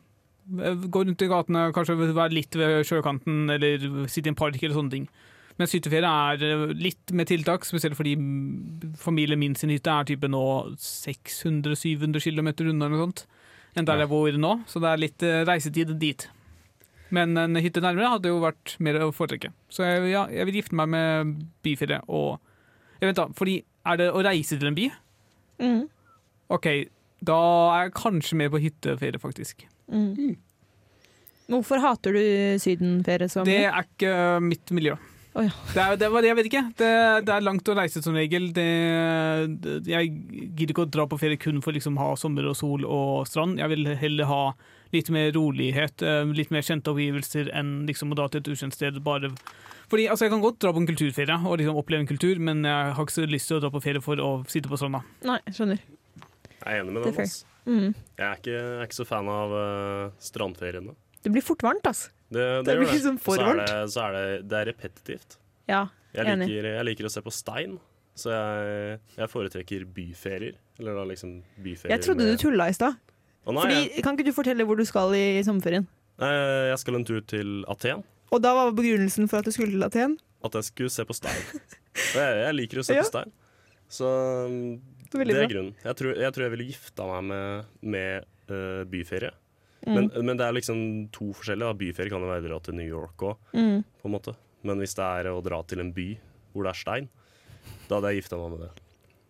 gå 0.47 1.03
rundt 1.05 1.23
i 1.25 1.31
gatene, 1.31 1.71
kanskje 1.75 1.97
være 2.01 2.35
litt 2.35 2.57
ved 2.59 2.85
sjøkanten, 2.87 3.47
eller 3.51 4.07
sitte 4.11 4.31
i 4.31 4.35
en 4.35 4.39
park 4.39 4.59
eller 4.61 4.77
sånne 4.77 4.95
ting. 4.95 5.09
Mens 5.57 5.73
hytteferie 5.73 6.09
er 6.09 6.43
eh, 6.45 6.65
litt 6.77 7.13
med 7.17 7.31
tiltak, 7.31 7.65
spesielt 7.65 7.97
fordi 7.97 8.15
familien 9.01 9.41
min 9.41 9.57
sin 9.57 9.73
hytte 9.73 9.93
er 9.93 10.09
type 10.09 10.29
nå 10.29 10.45
600-700 10.77 12.21
km 12.21 12.51
unna 12.69 12.89
eller 12.89 12.93
noe 12.93 13.05
sånt, 13.07 13.25
enn 13.77 13.89
der 13.89 14.03
jeg 14.05 14.13
bor 14.13 14.41
nå. 14.41 14.53
Så 14.69 14.83
det 14.85 14.91
er 14.91 15.03
litt 15.03 15.25
eh, 15.25 15.45
reisetid 15.49 15.95
dit. 16.01 16.29
Men 17.15 17.39
en 17.39 17.57
hytte 17.63 17.81
nærmere 17.81 18.17
hadde 18.17 18.33
jo 18.33 18.43
vært 18.43 18.75
mer 18.83 18.99
å 19.07 19.13
foretrekke. 19.15 19.53
Så 19.73 19.87
jeg, 19.87 20.11
ja, 20.11 20.27
jeg 20.33 20.49
vil 20.49 20.61
gifte 20.61 20.77
meg 20.77 20.91
med 20.93 21.37
byferie 21.65 22.03
og 22.11 22.37
jeg 22.97 23.11
vet 23.11 23.19
da, 23.19 23.27
fordi 23.37 23.59
Er 23.87 23.99
det 24.01 24.07
å 24.11 24.23
reise 24.25 24.57
til 24.59 24.67
en 24.67 24.75
by? 24.75 24.85
Mm. 25.63 25.83
OK, 26.51 26.67
da 27.25 27.41
er 27.77 27.87
jeg 27.87 27.97
kanskje 27.97 28.39
med 28.43 28.53
på 28.53 28.61
hytteferie, 28.61 29.21
faktisk. 29.23 29.67
Mm. 29.93 30.37
Hvorfor 31.47 31.81
hater 31.83 32.17
du 32.17 32.23
sydenferie 32.59 33.29
så 33.31 33.45
Det 33.47 33.63
er 33.69 33.85
ikke 33.85 34.41
mitt 34.43 34.73
miljø. 34.75 34.97
Oh, 35.37 35.45
ja. 35.45 35.53
det, 35.75 35.83
er, 35.83 35.97
det 36.01 36.09
var 36.09 36.25
det 36.25 36.31
jeg 36.31 36.37
vet 36.39 36.47
ikke. 36.49 36.63
Det, 36.81 36.91
det 37.29 37.33
er 37.35 37.45
langt 37.45 37.69
å 37.69 37.75
reise 37.77 38.01
som 38.01 38.17
regel. 38.17 38.49
Det, 38.57 38.71
det, 39.61 39.75
jeg 39.91 40.09
gidder 40.57 40.73
ikke 40.73 40.87
å 40.87 40.89
dra 40.89 41.05
på 41.11 41.19
ferie 41.21 41.41
kun 41.41 41.61
for 41.65 41.77
liksom 41.77 41.99
ha 42.01 42.15
sommer 42.17 42.49
og 42.49 42.57
sol 42.57 42.87
og 42.89 43.29
strand. 43.29 43.61
Jeg 43.61 43.69
vil 43.75 43.91
heller 44.01 44.31
ha 44.31 44.41
litt 44.95 45.11
mer 45.13 45.29
rolighet, 45.37 46.01
eh, 46.01 46.25
litt 46.33 46.55
mer 46.55 46.65
kjente 46.65 46.95
omgivelser 46.95 47.51
enn 47.53 47.83
liksom 47.89 48.15
å 48.15 48.19
dra 48.19 48.31
til 48.33 48.41
et 48.41 48.49
ukjent 48.55 48.77
sted. 48.77 48.97
Bare 49.05 49.35
fordi 49.91 50.09
altså, 50.11 50.25
Jeg 50.25 50.33
kan 50.33 50.43
godt 50.43 50.59
dra 50.65 50.73
på 50.73 50.81
en 50.83 50.89
kulturferie 50.89 51.37
og 51.37 51.61
liksom 51.61 51.77
oppleve 51.79 52.07
en 52.07 52.11
kultur, 52.11 52.41
men 52.43 52.65
jeg 52.65 52.97
har 52.97 53.05
ikke 53.05 53.19
så 53.19 53.29
lyst 53.29 53.53
til 53.53 53.61
å 53.61 53.63
dra 53.67 53.71
på 53.75 53.85
ferie 53.85 54.03
for 54.03 54.19
å 54.19 54.33
sitte 54.51 54.73
på 54.73 54.81
stranda. 54.81 55.05
Nei, 55.29 55.39
skjønner. 55.53 55.85
Jeg 56.67 56.77
er 56.81 56.83
enig 56.85 56.93
med 56.97 57.05
den. 57.07 57.33
Mhm. 57.67 57.95
Jeg 58.19 58.27
er 58.27 58.37
ikke, 58.41 58.53
jeg 58.55 58.79
er 58.81 58.85
ikke 58.87 58.99
så 59.01 59.07
fan 59.07 59.29
av 59.31 59.53
uh, 59.55 60.11
strandferiene. 60.23 60.95
Det 61.23 61.33
blir 61.35 61.43
fort 61.43 61.63
varmt, 61.67 61.87
altså. 61.87 62.11
Det, 62.31 62.43
det, 62.43 62.65
Det 62.67 62.77
blir 62.81 62.91
liksom 62.93 63.19
for 63.23 63.39
varmt. 63.39 63.71
så 63.91 64.03
er 64.09 64.13
det, 64.17 64.49
det 64.51 64.59
er 64.61 64.69
repetitivt. 64.73 65.37
Ja, 65.71 65.85
Jeg 66.15 66.27
enig. 66.27 66.47
liker, 66.49 66.69
jeg 66.77 66.85
liker 66.91 67.07
å 67.07 67.11
se 67.11 67.23
på 67.23 67.33
stein, 67.35 67.79
så 68.19 68.31
jeg, 68.35 69.01
jeg 69.17 69.29
foretrekker 69.31 69.85
byferier. 69.95 70.55
Eller 70.79 70.95
da 70.99 71.05
liksom 71.11 71.43
byferier 71.63 71.95
Jeg 71.97 72.03
trodde 72.07 72.27
du 72.27 72.31
med- 72.35 72.41
tulla 72.43 72.69
i 72.71 72.73
stad. 72.77 72.95
Kan 73.47 74.17
ikke 74.19 74.27
du 74.27 74.33
fortelle 74.35 74.65
hvor 74.67 74.77
du 74.79 74.85
skal 74.85 75.15
i 75.15 75.43
sommerferien? 75.47 75.87
jeg 76.19 76.79
skal 76.81 76.95
en 76.97 77.05
tur 77.05 77.21
til 77.29 77.65
Aten. 77.69 78.03
Og 78.33 78.41
da 78.43 78.55
var 78.57 78.71
begrunnelsen 78.73 79.29
for 79.29 79.39
at 79.39 79.45
du 79.45 79.53
skulle 79.55 79.71
til 79.71 79.85
Aten? 79.85 80.19
At 80.45 80.55
jeg 80.55 80.65
skulle 80.65 80.91
se 80.91 81.05
på 81.05 81.15
stein. 81.15 81.43
Jeg, 82.15 82.39
jeg 82.43 82.55
liker 82.55 82.79
å 82.81 82.85
se 82.87 82.95
Ja. 82.99 83.03
på 83.05 83.11
stein. 83.11 83.31
Så 83.89 84.07
Det 85.13 85.21
er 85.21 85.25
det 85.31 85.37
er 85.45 85.51
grunnen. 85.53 85.75
Jeg 85.85 85.97
tror, 85.97 86.17
jeg 86.19 86.33
tror 86.35 86.43
jeg 86.47 86.51
ville 86.57 86.67
gifta 86.71 87.07
meg 87.07 87.25
med, 87.31 87.67
med 87.83 88.25
uh, 88.51 88.85
byferie. 88.91 89.31
Mm. 89.87 89.95
Men, 89.95 90.09
men 90.27 90.37
det 90.41 90.47
er 90.49 90.57
liksom 90.57 90.81
to 91.15 91.29
forskjellige. 91.37 91.69
Da. 91.71 91.79
Byferie 91.79 92.11
kan 92.11 92.25
jo 92.25 92.31
være 92.33 92.43
å 92.43 92.49
dra 92.49 92.59
til 92.67 92.75
New 92.75 92.89
York 92.89 93.23
òg, 93.23 93.37
Mm. 93.55 93.85
på 94.03 94.09
en 94.11 94.15
måte. 94.17 94.35
Men 94.67 94.79
hvis 94.83 94.97
det 94.99 95.05
er 95.07 95.29
å 95.31 95.43
dra 95.45 95.61
til 95.63 95.81
en 95.85 95.93
by 95.95 96.09
hvor 96.53 96.65
det 96.67 96.73
er 96.73 96.81
stein, 96.81 97.09
da 97.87 97.99
hadde 98.01 98.11
jeg 98.15 98.23
gifta 98.25 98.39
meg 98.41 98.51
med 98.57 98.65
det. 98.67 98.73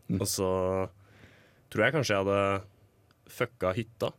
Mm. 0.08 0.20
Og 0.22 0.26
så 0.30 0.48
tror 1.68 1.84
jeg 1.84 1.92
kanskje 1.96 2.14
jeg 2.14 2.24
hadde 2.24 2.62
fucka 3.36 3.72
hytta. 3.76 4.12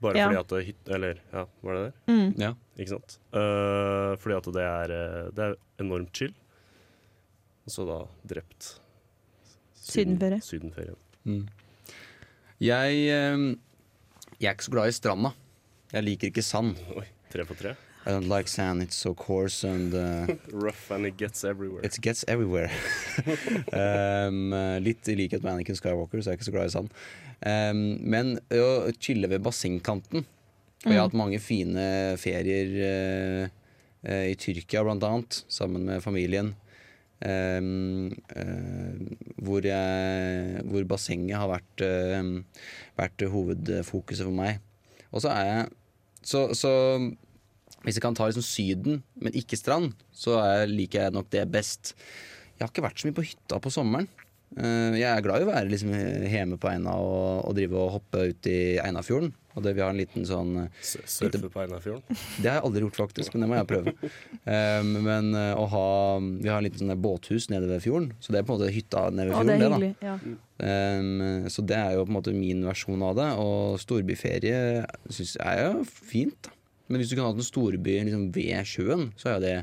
Bare 0.00 0.16
Ja. 0.20 0.26
fordi 0.28 0.38
at 0.40 0.48
det 0.52 0.64
hyt, 0.66 0.88
Eller, 0.94 1.20
ja, 1.32 1.44
var 1.64 1.74
det 1.74 1.82
der? 1.84 1.94
Mm. 2.12 2.34
Ja. 2.40 2.50
Ikke 2.78 2.88
sant? 2.94 3.18
Uh, 3.32 4.16
fordi 4.20 4.36
at 4.36 4.48
det 4.52 4.64
er, 4.64 4.92
eh, 4.96 5.30
det 5.32 5.44
er 5.44 5.54
enormt 5.82 6.12
chill. 6.16 6.34
Og 7.66 7.72
så 7.72 7.86
da 7.88 8.06
drept 8.28 8.78
Sydenferie. 9.86 10.40
sydenferie. 10.42 10.96
Mm. 11.24 11.46
Jeg, 12.60 12.92
eh, 13.12 13.56
jeg 14.40 14.48
er 14.48 14.54
ikke 14.56 14.68
så 14.68 14.74
glad 14.74 14.88
i 14.90 14.94
stranda. 14.96 15.30
Jeg 15.92 16.02
liker 16.06 16.30
ikke 16.32 16.42
sand. 16.42 16.76
Oi, 16.96 17.06
tre 17.32 17.44
på 17.46 17.54
tre. 17.58 17.74
I 18.06 18.10
don't 18.10 18.28
like 18.30 18.46
sand, 18.48 18.82
it's 18.82 18.94
so 18.94 19.14
coarse 19.14 19.64
and 19.64 19.92
uh, 19.92 20.26
Rough 20.52 20.92
and 20.94 21.06
it 21.06 21.16
gets 21.16 21.42
everywhere. 21.44 21.84
it 21.84 21.98
gets 22.00 22.24
everywhere. 22.28 22.70
um, 23.74 24.54
litt 24.86 25.08
i 25.10 25.16
likhet 25.18 25.42
med 25.42 25.56
Anakin 25.56 25.74
Skywalker, 25.78 26.22
så 26.22 26.30
jeg 26.30 26.36
er 26.36 26.38
ikke 26.38 26.46
så 26.46 26.54
glad 26.54 26.70
i 26.70 26.74
sand. 26.76 26.92
Um, 27.42 27.80
men 28.06 28.36
å 28.54 28.92
chille 29.02 29.28
ved 29.28 29.42
bassengkanten 29.44 30.22
Og 30.22 30.86
jeg 30.88 30.96
har 30.96 31.08
hatt 31.08 31.18
mange 31.18 31.40
fine 31.42 31.82
ferier 32.22 32.70
uh, 32.78 33.50
uh, 34.06 34.24
i 34.30 34.36
Tyrkia, 34.38 34.84
blant 34.86 35.02
annet, 35.04 35.40
sammen 35.50 35.82
med 35.88 36.04
familien. 36.04 36.54
Um, 37.24 38.10
eh, 38.36 38.96
hvor, 39.40 39.64
jeg, 39.64 40.64
hvor 40.68 40.84
bassenget 40.84 41.38
har 41.40 41.48
vært, 41.48 41.84
eh, 41.86 42.26
vært 42.98 43.24
hovedfokuset 43.32 44.26
for 44.26 44.36
meg. 44.36 44.60
Og 45.12 45.24
så 45.24 45.32
er 45.32 45.46
jeg 45.48 45.68
Så, 46.26 46.40
så 46.58 46.70
hvis 47.86 47.96
jeg 47.96 48.02
kan 48.02 48.16
ta 48.18 48.26
liksom 48.26 48.42
Syden, 48.42 49.02
men 49.14 49.34
ikke 49.38 49.56
strand, 49.56 49.92
så 50.10 50.40
er, 50.42 50.66
liker 50.66 51.04
jeg 51.06 51.14
nok 51.14 51.28
det 51.30 51.44
best. 51.54 51.94
Jeg 52.56 52.64
har 52.64 52.72
ikke 52.72 52.82
vært 52.82 52.98
så 52.98 53.06
mye 53.06 53.14
på 53.14 53.24
hytta 53.28 53.60
på 53.62 53.70
sommeren. 53.70 54.08
Eh, 54.58 54.98
jeg 54.98 55.06
er 55.06 55.22
glad 55.22 55.40
i 55.40 55.46
å 55.46 55.52
være 55.52 55.70
liksom 55.70 55.94
hjemme 56.26 56.58
på 56.58 56.70
Eina 56.72 56.96
og, 56.98 57.46
og 57.46 57.54
drive 57.54 57.78
og 57.78 57.92
hoppe 58.00 58.24
ut 58.32 58.50
i 58.50 58.58
Einafjorden. 58.82 59.30
Og 59.56 59.64
det, 59.64 59.72
vi 59.76 59.80
har 59.80 59.88
en 59.92 59.96
liten 59.96 60.26
sånn 60.28 60.50
Surfe 60.84 61.30
lite, 61.30 61.48
på 61.48 61.62
Einafjorden. 61.62 62.18
Det 62.42 62.50
har 62.50 62.58
jeg 62.58 62.64
aldri 62.68 62.82
gjort, 62.84 62.98
faktisk, 63.00 63.32
men 63.34 63.44
det 63.44 63.48
må 63.48 63.56
jeg 63.56 63.68
prøve. 63.70 63.94
Um, 64.44 64.90
men 65.06 65.30
eh, 65.32 65.52
å 65.56 65.64
ha 65.72 65.86
Vi 66.20 66.50
har 66.50 66.58
en 66.60 66.66
liten 66.66 66.82
sånn 66.82 67.00
båthus 67.00 67.48
nede 67.52 67.70
ved 67.70 67.80
fjorden, 67.84 68.10
så 68.20 68.34
det 68.34 68.42
er 68.42 68.48
på 68.48 68.52
en 68.52 68.60
måte 68.60 68.74
hytta 68.74 69.06
nede 69.08 69.30
ved 69.30 69.36
Å, 69.36 69.40
fjorden. 69.40 69.48
det 69.48 69.54
er 69.56 69.86
det 69.86 69.92
da. 70.02 70.10
Ja. 70.10 70.98
um, 71.00 71.48
Så 71.52 71.64
det 71.72 71.78
er 71.80 71.96
jo 71.96 72.04
på 72.04 72.12
en 72.12 72.18
måte 72.18 72.36
min 72.36 72.60
versjon 72.68 73.06
av 73.08 73.16
det. 73.16 73.30
Og 73.40 73.80
storbyferie 73.80 74.60
synes 75.08 75.38
jeg 75.38 75.64
er 75.64 75.72
jo 75.72 75.86
fint. 75.88 76.50
da 76.50 76.52
Men 76.92 77.00
hvis 77.00 77.10
du 77.10 77.16
kunne 77.16 77.32
hatt 77.32 77.40
en 77.40 77.48
storby 77.48 77.96
liksom 78.10 78.28
ved 78.36 78.68
sjøen, 78.68 79.08
så 79.16 79.32
er 79.32 79.38
jo 79.38 79.44
det 79.46 79.56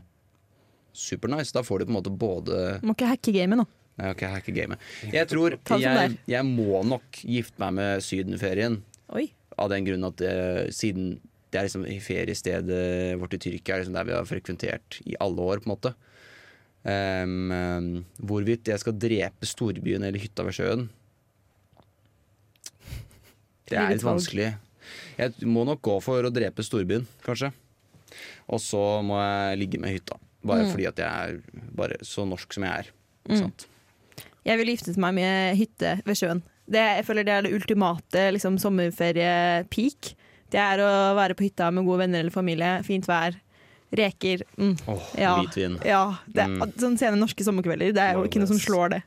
supernice. 0.97 1.53
Da 1.53 1.61
får 1.65 1.83
du 1.83 1.87
på 1.87 1.93
en 1.93 1.99
måte 2.01 2.17
både 2.25 2.59
Må 2.81 2.97
ikke 2.97 3.13
hacke 3.13 3.33
gamet 3.35 3.61
nå. 3.61 3.69
Nei, 3.93 4.09
okay, 4.09 4.25
hacke 4.33 4.53
gamet. 4.55 4.81
Jeg 5.13 5.27
tror 5.29 5.53
det 5.53 5.77
jeg, 5.83 6.15
jeg 6.25 6.45
må 6.47 6.81
nok 6.89 7.19
gifte 7.29 7.61
meg 7.61 7.75
med 7.77 8.01
sydenferien. 8.05 8.79
Oi. 9.13 9.27
Av 9.57 9.69
den 9.69 9.85
grunn 9.85 10.03
at 10.07 10.17
det, 10.17 10.33
siden 10.73 11.19
det 11.53 11.59
er 11.59 11.67
liksom 11.67 11.83
feriestedet 12.01 13.19
vårt 13.21 13.35
i 13.37 13.37
Tyrkia, 13.37 13.77
liksom 13.77 13.93
der 13.93 14.07
vi 14.07 14.15
har 14.15 14.25
frekventert 14.25 14.97
i 15.05 15.13
alle 15.21 15.37
år, 15.41 15.61
på 15.61 15.69
en 15.69 15.73
måte. 15.75 15.91
Ehm, 16.89 18.03
hvorvidt 18.17 18.67
jeg 18.67 18.81
skal 18.81 18.97
drepe 18.99 19.45
storbyen 19.47 20.03
eller 20.03 20.19
hytta 20.19 20.43
ved 20.43 20.57
sjøen 20.57 20.89
Det 23.69 23.77
er 23.79 23.93
litt 23.93 24.03
vanskelig. 24.03 24.49
Jeg 25.17 25.47
må 25.47 25.63
nok 25.65 25.79
gå 25.85 25.95
for 26.03 26.25
å 26.27 26.31
drepe 26.33 26.65
storbyen, 26.65 27.05
kanskje. 27.23 27.53
Og 28.51 28.59
så 28.59 28.81
må 29.05 29.15
jeg 29.21 29.61
ligge 29.61 29.79
med 29.79 29.93
hytta. 29.95 30.17
Bare 30.43 30.65
Mm. 30.65 30.71
fordi 30.73 30.87
at 30.87 30.97
jeg 30.97 31.07
er 31.07 32.03
så 32.03 32.25
norsk 32.27 32.51
som 32.53 32.63
jeg 32.63 32.71
er. 32.79 32.89
Mm. 33.29 33.37
Sant? 33.39 33.65
Jeg 34.43 34.57
ville 34.59 34.75
giftet 34.75 34.97
meg 34.97 35.13
med 35.15 35.55
hytte 35.55 36.01
ved 36.05 36.15
sjøen. 36.19 36.43
Det, 36.69 36.83
jeg 36.99 37.05
føler 37.07 37.25
det 37.27 37.33
er 37.33 37.45
det 37.45 37.53
ultimate 37.55 38.27
liksom, 38.35 38.57
sommerferie-peak. 38.61 40.13
Det 40.53 40.61
er 40.61 40.83
å 40.83 40.91
være 41.17 41.35
på 41.35 41.47
hytta 41.47 41.71
med 41.73 41.87
gode 41.87 42.05
venner 42.05 42.23
eller 42.23 42.33
familie, 42.33 42.75
fint 42.87 43.07
vær, 43.09 43.35
reker. 43.93 44.45
Mm. 44.57 44.75
Åh, 44.87 45.09
Ja. 45.19 45.33
Hvitvin. 45.41 45.79
Ja, 45.85 46.03
det 46.27 46.47
Mm. 46.47 46.61
Sånn 46.79 46.97
sene 46.97 47.17
norske 47.17 47.43
sommerkvelder, 47.43 47.93
det 47.93 48.01
er 48.01 48.13
jo 48.15 48.23
ikke 48.25 48.39
noe 48.39 48.47
som 48.47 48.59
slår 48.61 48.89
det. 48.95 49.01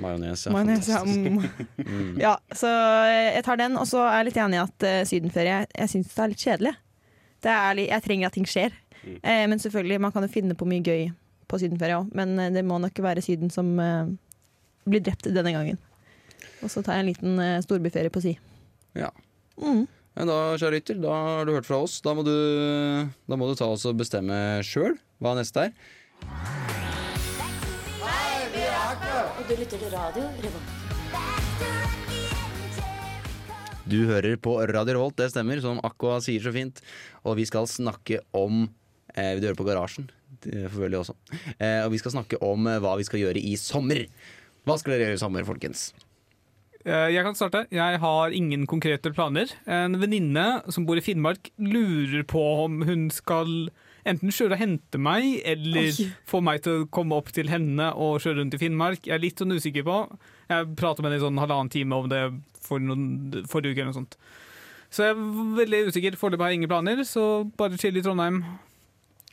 Majones, 0.00 0.46
ja. 0.46 0.52
Majones, 0.52 0.88
ja, 0.88 1.02
mm. 1.04 1.50
Mm. 1.90 2.20
Ja, 2.20 2.36
så 2.52 2.68
jeg 3.08 3.44
tar 3.44 3.56
den, 3.56 3.76
og 3.76 3.86
så 3.88 4.04
er 4.06 4.20
jeg 4.20 4.30
litt 4.30 4.40
enig 4.40 4.56
i 4.56 4.62
at 4.62 4.86
uh, 4.86 5.04
sydenferie 5.08 5.66
Jeg 5.76 5.88
syns 5.92 6.14
det 6.14 6.22
er 6.22 6.32
litt 6.32 6.44
kjedelig. 6.44 6.74
Det 7.40 7.50
er, 7.50 7.74
litt, 7.74 7.90
jeg 7.90 8.04
trenger 8.06 8.26
at 8.30 8.36
ting 8.36 8.48
skjer. 8.48 8.72
Mm. 9.04 9.18
Eh, 9.22 9.44
men 9.48 9.58
selvfølgelig, 9.58 10.00
man 10.00 10.12
kan 10.12 10.24
jo 10.24 10.32
finne 10.32 10.56
på 10.56 10.68
mye 10.68 10.84
gøy 10.84 11.06
på 11.48 11.60
sydenferie 11.60 11.98
òg. 12.00 12.10
Men 12.16 12.38
eh, 12.38 12.50
det 12.52 12.64
må 12.64 12.78
nok 12.80 13.00
være 13.00 13.22
Syden 13.24 13.50
som 13.52 13.72
uh, 13.80 14.08
blir 14.88 15.02
drept 15.04 15.28
denne 15.28 15.52
gangen. 15.56 15.80
Og 16.60 16.72
så 16.72 16.82
tar 16.84 16.98
jeg 16.98 17.04
en 17.04 17.10
liten 17.12 17.40
eh, 17.42 17.62
storbyferie 17.64 18.12
på 18.12 18.22
si. 18.24 18.34
Ja. 18.98 19.10
Mm. 19.60 19.86
Men 20.18 20.28
da, 20.28 20.38
kjære 20.58 20.76
lytter, 20.76 20.98
da 21.00 21.14
har 21.14 21.46
du 21.48 21.54
hørt 21.54 21.68
fra 21.68 21.78
oss. 21.84 22.00
Da 22.04 22.12
må 22.16 22.24
du, 22.26 22.34
da 23.30 23.38
må 23.38 23.48
du 23.48 23.54
ta 23.58 23.70
oss 23.70 23.86
og 23.88 23.96
bestemme 24.00 24.60
sjøl 24.66 24.98
hva 25.22 25.36
neste 25.38 25.68
er. 25.68 25.74
Og 29.40 29.46
du 29.48 29.54
lytter 29.56 29.80
til 29.80 29.92
radio 29.94 30.26
Revolt. 30.44 30.76
Du 33.90 34.04
hører 34.06 34.36
på 34.38 34.52
Radio 34.60 34.94
Revolt, 34.94 35.16
det 35.18 35.30
stemmer, 35.32 35.58
som 35.62 35.80
Aqua 35.86 36.20
sier 36.22 36.42
så 36.44 36.52
fint. 36.54 36.78
Og 37.26 37.38
vi 37.40 37.46
skal 37.48 37.66
snakke 37.66 38.20
om 38.36 38.68
eh, 39.16 39.40
Du 39.40 39.48
hører 39.48 39.58
på 39.58 39.66
Garasjen, 39.66 40.10
det 40.44 40.68
også. 40.98 41.16
Eh, 41.58 41.80
og 41.82 41.90
vi 41.94 41.98
skal 41.98 42.14
snakke 42.14 42.38
om 42.44 42.68
eh, 42.70 42.78
hva 42.82 42.94
vi 43.00 43.08
skal 43.08 43.24
gjøre 43.24 43.42
i 43.42 43.56
sommer. 43.58 44.04
Hva 44.68 44.76
skal 44.78 44.94
dere 44.94 45.08
gjøre 45.08 45.18
i 45.18 45.24
sommer, 45.24 45.48
folkens? 45.48 45.90
Eh, 46.86 47.10
Jeg 47.12 47.24
kan 47.26 47.34
starte. 47.36 47.66
Jeg 47.70 47.98
har 48.00 48.30
ingen 48.32 48.66
konkrete 48.66 49.12
planer. 49.12 49.50
En 49.66 49.98
venninne 50.00 50.62
som 50.72 50.86
bor 50.88 50.96
i 50.96 51.04
Finnmark, 51.04 51.50
lurer 51.58 52.22
på 52.24 52.40
om 52.64 52.80
hun 52.88 53.10
skal 53.12 53.70
enten 54.08 54.32
kjøre 54.32 54.56
og 54.56 54.62
hente 54.62 54.96
meg, 54.98 55.42
eller 55.44 55.90
Oi. 55.92 56.06
få 56.26 56.40
meg 56.42 56.62
til 56.64 56.72
å 56.82 56.88
komme 56.88 57.12
opp 57.20 57.28
til 57.36 57.50
henne 57.52 57.90
og 57.92 58.20
kjøre 58.24 58.40
rundt 58.40 58.54
i 58.56 58.60
Finnmark. 58.62 59.02
Jeg 59.04 59.14
er 59.18 59.20
litt 59.20 59.36
sånn 59.42 59.52
usikker 59.52 59.84
på. 59.84 59.98
Jeg 60.48 60.70
prater 60.80 61.02
med 61.04 61.12
henne 61.12 61.20
i 61.20 61.26
sånn 61.26 61.38
halvannen 61.42 61.70
time 61.70 61.98
om 62.00 62.08
det 62.08 62.22
for 62.64 62.80
noen, 62.80 63.44
forrige 63.50 63.74
uke 63.76 63.82
eller 63.82 63.92
noe 63.92 64.00
sånt. 64.00 64.16
Så 64.90 65.04
jeg 65.04 65.14
er 65.14 65.20
veldig 65.60 65.82
usikker. 65.92 66.16
Foreløpig 66.18 66.42
har 66.46 66.50
jeg 66.54 66.62
ingen 66.62 66.72
planer, 66.72 67.04
så 67.06 67.26
bare 67.60 67.76
chill 67.78 67.96
i 68.00 68.02
Trondheim. 68.02 68.40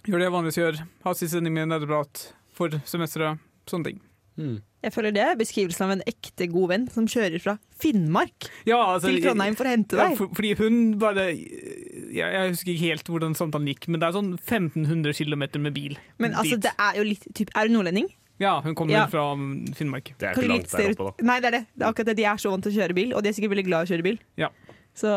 Gjør 0.05 0.19
det 0.19 0.27
jeg 0.27 0.35
vanligvis 0.35 0.59
gjør. 0.59 0.81
Ha 1.07 1.13
siste 1.15 1.37
sending 1.37 1.55
med 1.55 1.71
nerdeprat 1.71 2.27
for 2.53 2.75
semesteret. 2.85 3.39
Sånne 3.67 3.89
ting. 3.89 4.03
Jeg 4.37 4.93
føler 4.93 5.11
det 5.15 5.21
er 5.25 5.35
beskrivelsen 5.39 5.83
av 5.87 5.91
en 5.95 6.03
ekte 6.07 6.45
god 6.53 6.69
venn 6.69 6.83
som 6.93 7.07
kjører 7.09 7.41
fra 7.41 7.55
Finnmark 7.81 8.45
Ja, 8.69 8.77
altså, 8.93 9.09
til 9.09 9.23
Trondheim 9.25 9.55
for 9.57 9.65
å 9.65 9.71
hente 9.73 9.97
Ja, 9.97 10.05
deg. 10.11 10.17
for, 10.19 10.29
fordi 10.37 10.51
hun 10.59 10.77
bare 11.01 11.25
jeg, 11.33 12.21
jeg 12.21 12.51
husker 12.53 12.71
ikke 12.75 12.85
helt 12.93 13.09
hvordan 13.11 13.35
samtalen 13.35 13.67
gikk, 13.73 13.87
men 13.89 13.99
det 13.99 14.07
er 14.11 14.15
sånn 14.15 14.31
1500 14.37 15.17
km 15.17 15.43
med 15.65 15.73
bil. 15.75 15.97
Men 16.21 16.37
altså, 16.37 16.55
dit. 16.55 16.67
det 16.69 16.73
er 16.77 17.01
jo 17.01 17.03
litt 17.09 17.25
typ, 17.35 17.49
Er 17.57 17.67
du 17.67 17.73
nordlending? 17.75 18.07
Ja, 18.39 18.59
hun 18.61 18.75
kommer 18.77 18.93
Ja. 18.93 19.07
fra 19.09 19.25
Finnmark. 19.73 20.13
Det 20.21 20.29
er 20.29 20.37
ikke 20.37 20.47
langt 20.51 20.69
der 20.69 20.91
oppe, 20.93 21.09
da. 21.17 21.25
Nei, 21.25 21.39
det 21.41 21.47
er 21.49 21.55
det. 21.57 21.63
Det 21.73 21.81
er 21.83 21.89
akkurat 21.89 22.05
det. 22.11 22.17
De 22.19 22.25
er 22.29 22.37
så 22.37 22.51
vant 22.53 22.61
til 22.63 22.71
å 22.71 22.77
kjøre 22.77 22.93
bil, 22.93 23.13
og 23.17 23.23
de 23.25 23.29
er 23.29 23.33
sikkert 23.33 23.49
veldig 23.55 23.65
glad 23.65 23.81
i 23.81 23.87
å 23.87 23.91
kjøre 23.95 24.05
bil. 24.05 24.19
Ja. 24.37 24.49
Så 24.97 25.09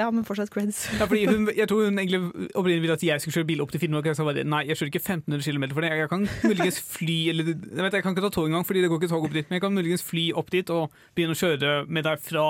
ja, 0.00 0.06
men 0.10 0.24
fortsatt 0.24 0.48
creds. 0.48 0.86
Ja, 0.96 1.04
fordi 1.04 1.26
hun, 1.28 1.50
jeg 1.60 1.68
tror 1.68 1.84
hun 1.84 1.98
egentlig 2.00 2.20
opprinnelig 2.56 2.80
ville 2.86 2.94
at 2.96 3.02
jeg 3.04 3.20
skulle 3.20 3.36
kjøre 3.36 3.48
bil 3.50 3.60
opp 3.60 3.74
til 3.74 3.82
Finnmark. 3.82 4.06
og 4.06 4.12
Jeg 4.14 4.16
sa 4.16 4.24
bare 4.24 4.44
nei, 4.48 4.62
jeg 4.70 4.78
kjører 4.80 4.92
ikke 4.94 5.02
1500 5.04 5.44
km 5.52 5.66
for 5.76 5.84
det. 5.84 5.90
Jeg 6.00 6.08
kan 6.14 6.24
muligens 6.48 6.80
fly 6.80 7.18
eller 7.34 7.50
jeg, 7.52 7.82
vet, 7.84 7.92
jeg 7.98 8.02
kan 8.06 8.16
ikke 8.16 8.24
ta 8.24 8.32
tog 8.38 8.48
engang, 8.48 8.64
fordi 8.64 8.80
det 8.86 8.88
går 8.88 9.02
ikke 9.02 9.12
tog 9.12 9.28
opp 9.28 9.36
dit. 9.36 9.44
Men 9.50 9.58
jeg 9.58 9.64
kan 9.66 9.76
muligens 9.76 10.02
fly 10.08 10.24
opp 10.32 10.48
dit 10.54 10.72
og 10.72 10.96
begynne 11.14 11.36
å 11.36 11.40
kjøre 11.42 11.74
med 11.92 12.08
deg 12.08 12.24
fra 12.24 12.46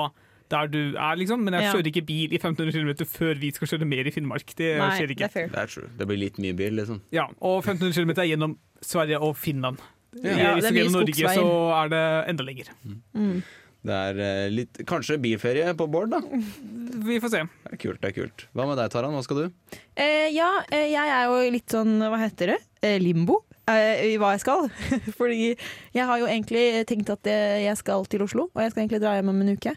der 0.49 0.71
du 0.71 0.79
er, 0.97 1.19
liksom. 1.19 1.43
Men 1.45 1.53
jeg 1.59 1.67
Ja. 1.67 1.73
kjører 1.75 1.91
ikke 1.91 2.05
bil 2.07 2.31
i 2.33 2.39
1500 2.39 2.71
km 2.73 3.05
før 3.05 3.35
vi 3.43 3.51
skal 3.53 3.67
kjøre 3.75 3.85
mer 3.85 4.07
i 4.07 4.11
Finnmark. 4.15 4.55
Det 4.57 4.71
Nei, 4.79 4.89
skjer 4.97 5.11
ikke. 5.13 5.29
Det 5.35 5.59
er 5.59 5.67
true. 5.69 5.89
Det 5.99 6.07
blir 6.09 6.17
litt 6.23 6.39
mye 6.41 6.55
bil, 6.57 6.73
liksom. 6.79 7.01
Ja, 7.13 7.27
og 7.43 7.59
1500 7.67 7.93
km 7.93 8.15
er 8.15 8.29
gjennom 8.31 8.55
Sverige 8.81 9.19
og 9.21 9.35
Finland. 9.37 9.77
Ja, 10.23 10.55
Hvis 10.55 10.63
det 10.63 10.71
er 10.71 10.73
mye 10.73 10.83
gjennom 10.87 11.03
Norge, 11.03 11.35
så 11.35 11.45
er 11.83 11.89
det 11.93 12.29
enda 12.31 12.43
lenger. 12.47 12.71
Mm. 13.13 13.43
Det 13.85 13.95
er 13.95 14.17
eh, 14.19 14.47
litt 14.51 14.81
Kanskje 14.87 15.19
bilferie 15.21 15.71
på 15.77 15.87
Bård, 15.91 16.11
da. 16.11 16.19
Vi 17.09 17.19
får 17.23 17.31
se. 17.31 17.43
Det 17.63 17.77
er 17.77 17.81
kult, 17.81 18.01
det 18.01 18.11
er 18.11 18.15
kult. 18.17 18.45
Hva 18.57 18.65
med 18.67 18.79
deg, 18.79 18.91
Taran? 18.91 19.15
Hva 19.15 19.23
skal 19.23 19.43
du? 19.43 19.77
Eh, 19.95 20.27
ja, 20.35 20.49
eh, 20.67 20.89
jeg 20.91 21.13
er 21.15 21.29
jo 21.29 21.53
litt 21.55 21.71
sånn, 21.71 21.95
hva 22.01 22.19
heter 22.19 22.55
det, 22.55 22.59
eh, 22.83 22.99
limbo 23.01 23.43
i 23.69 24.15
hva 24.17 24.31
jeg 24.33 24.41
skal. 24.41 24.65
Fordi 25.19 25.51
jeg 25.53 26.05
har 26.09 26.17
jo 26.17 26.25
egentlig 26.25 26.63
tenkt 26.89 27.11
at 27.13 27.27
jeg 27.29 27.77
skal 27.77 28.07
til 28.09 28.23
Oslo, 28.25 28.47
og 28.49 28.63
jeg 28.63 28.73
skal 28.73 28.81
egentlig 28.81 29.01
dra 29.03 29.11
hjem 29.13 29.29
om 29.29 29.43
en 29.43 29.51
uke. 29.53 29.75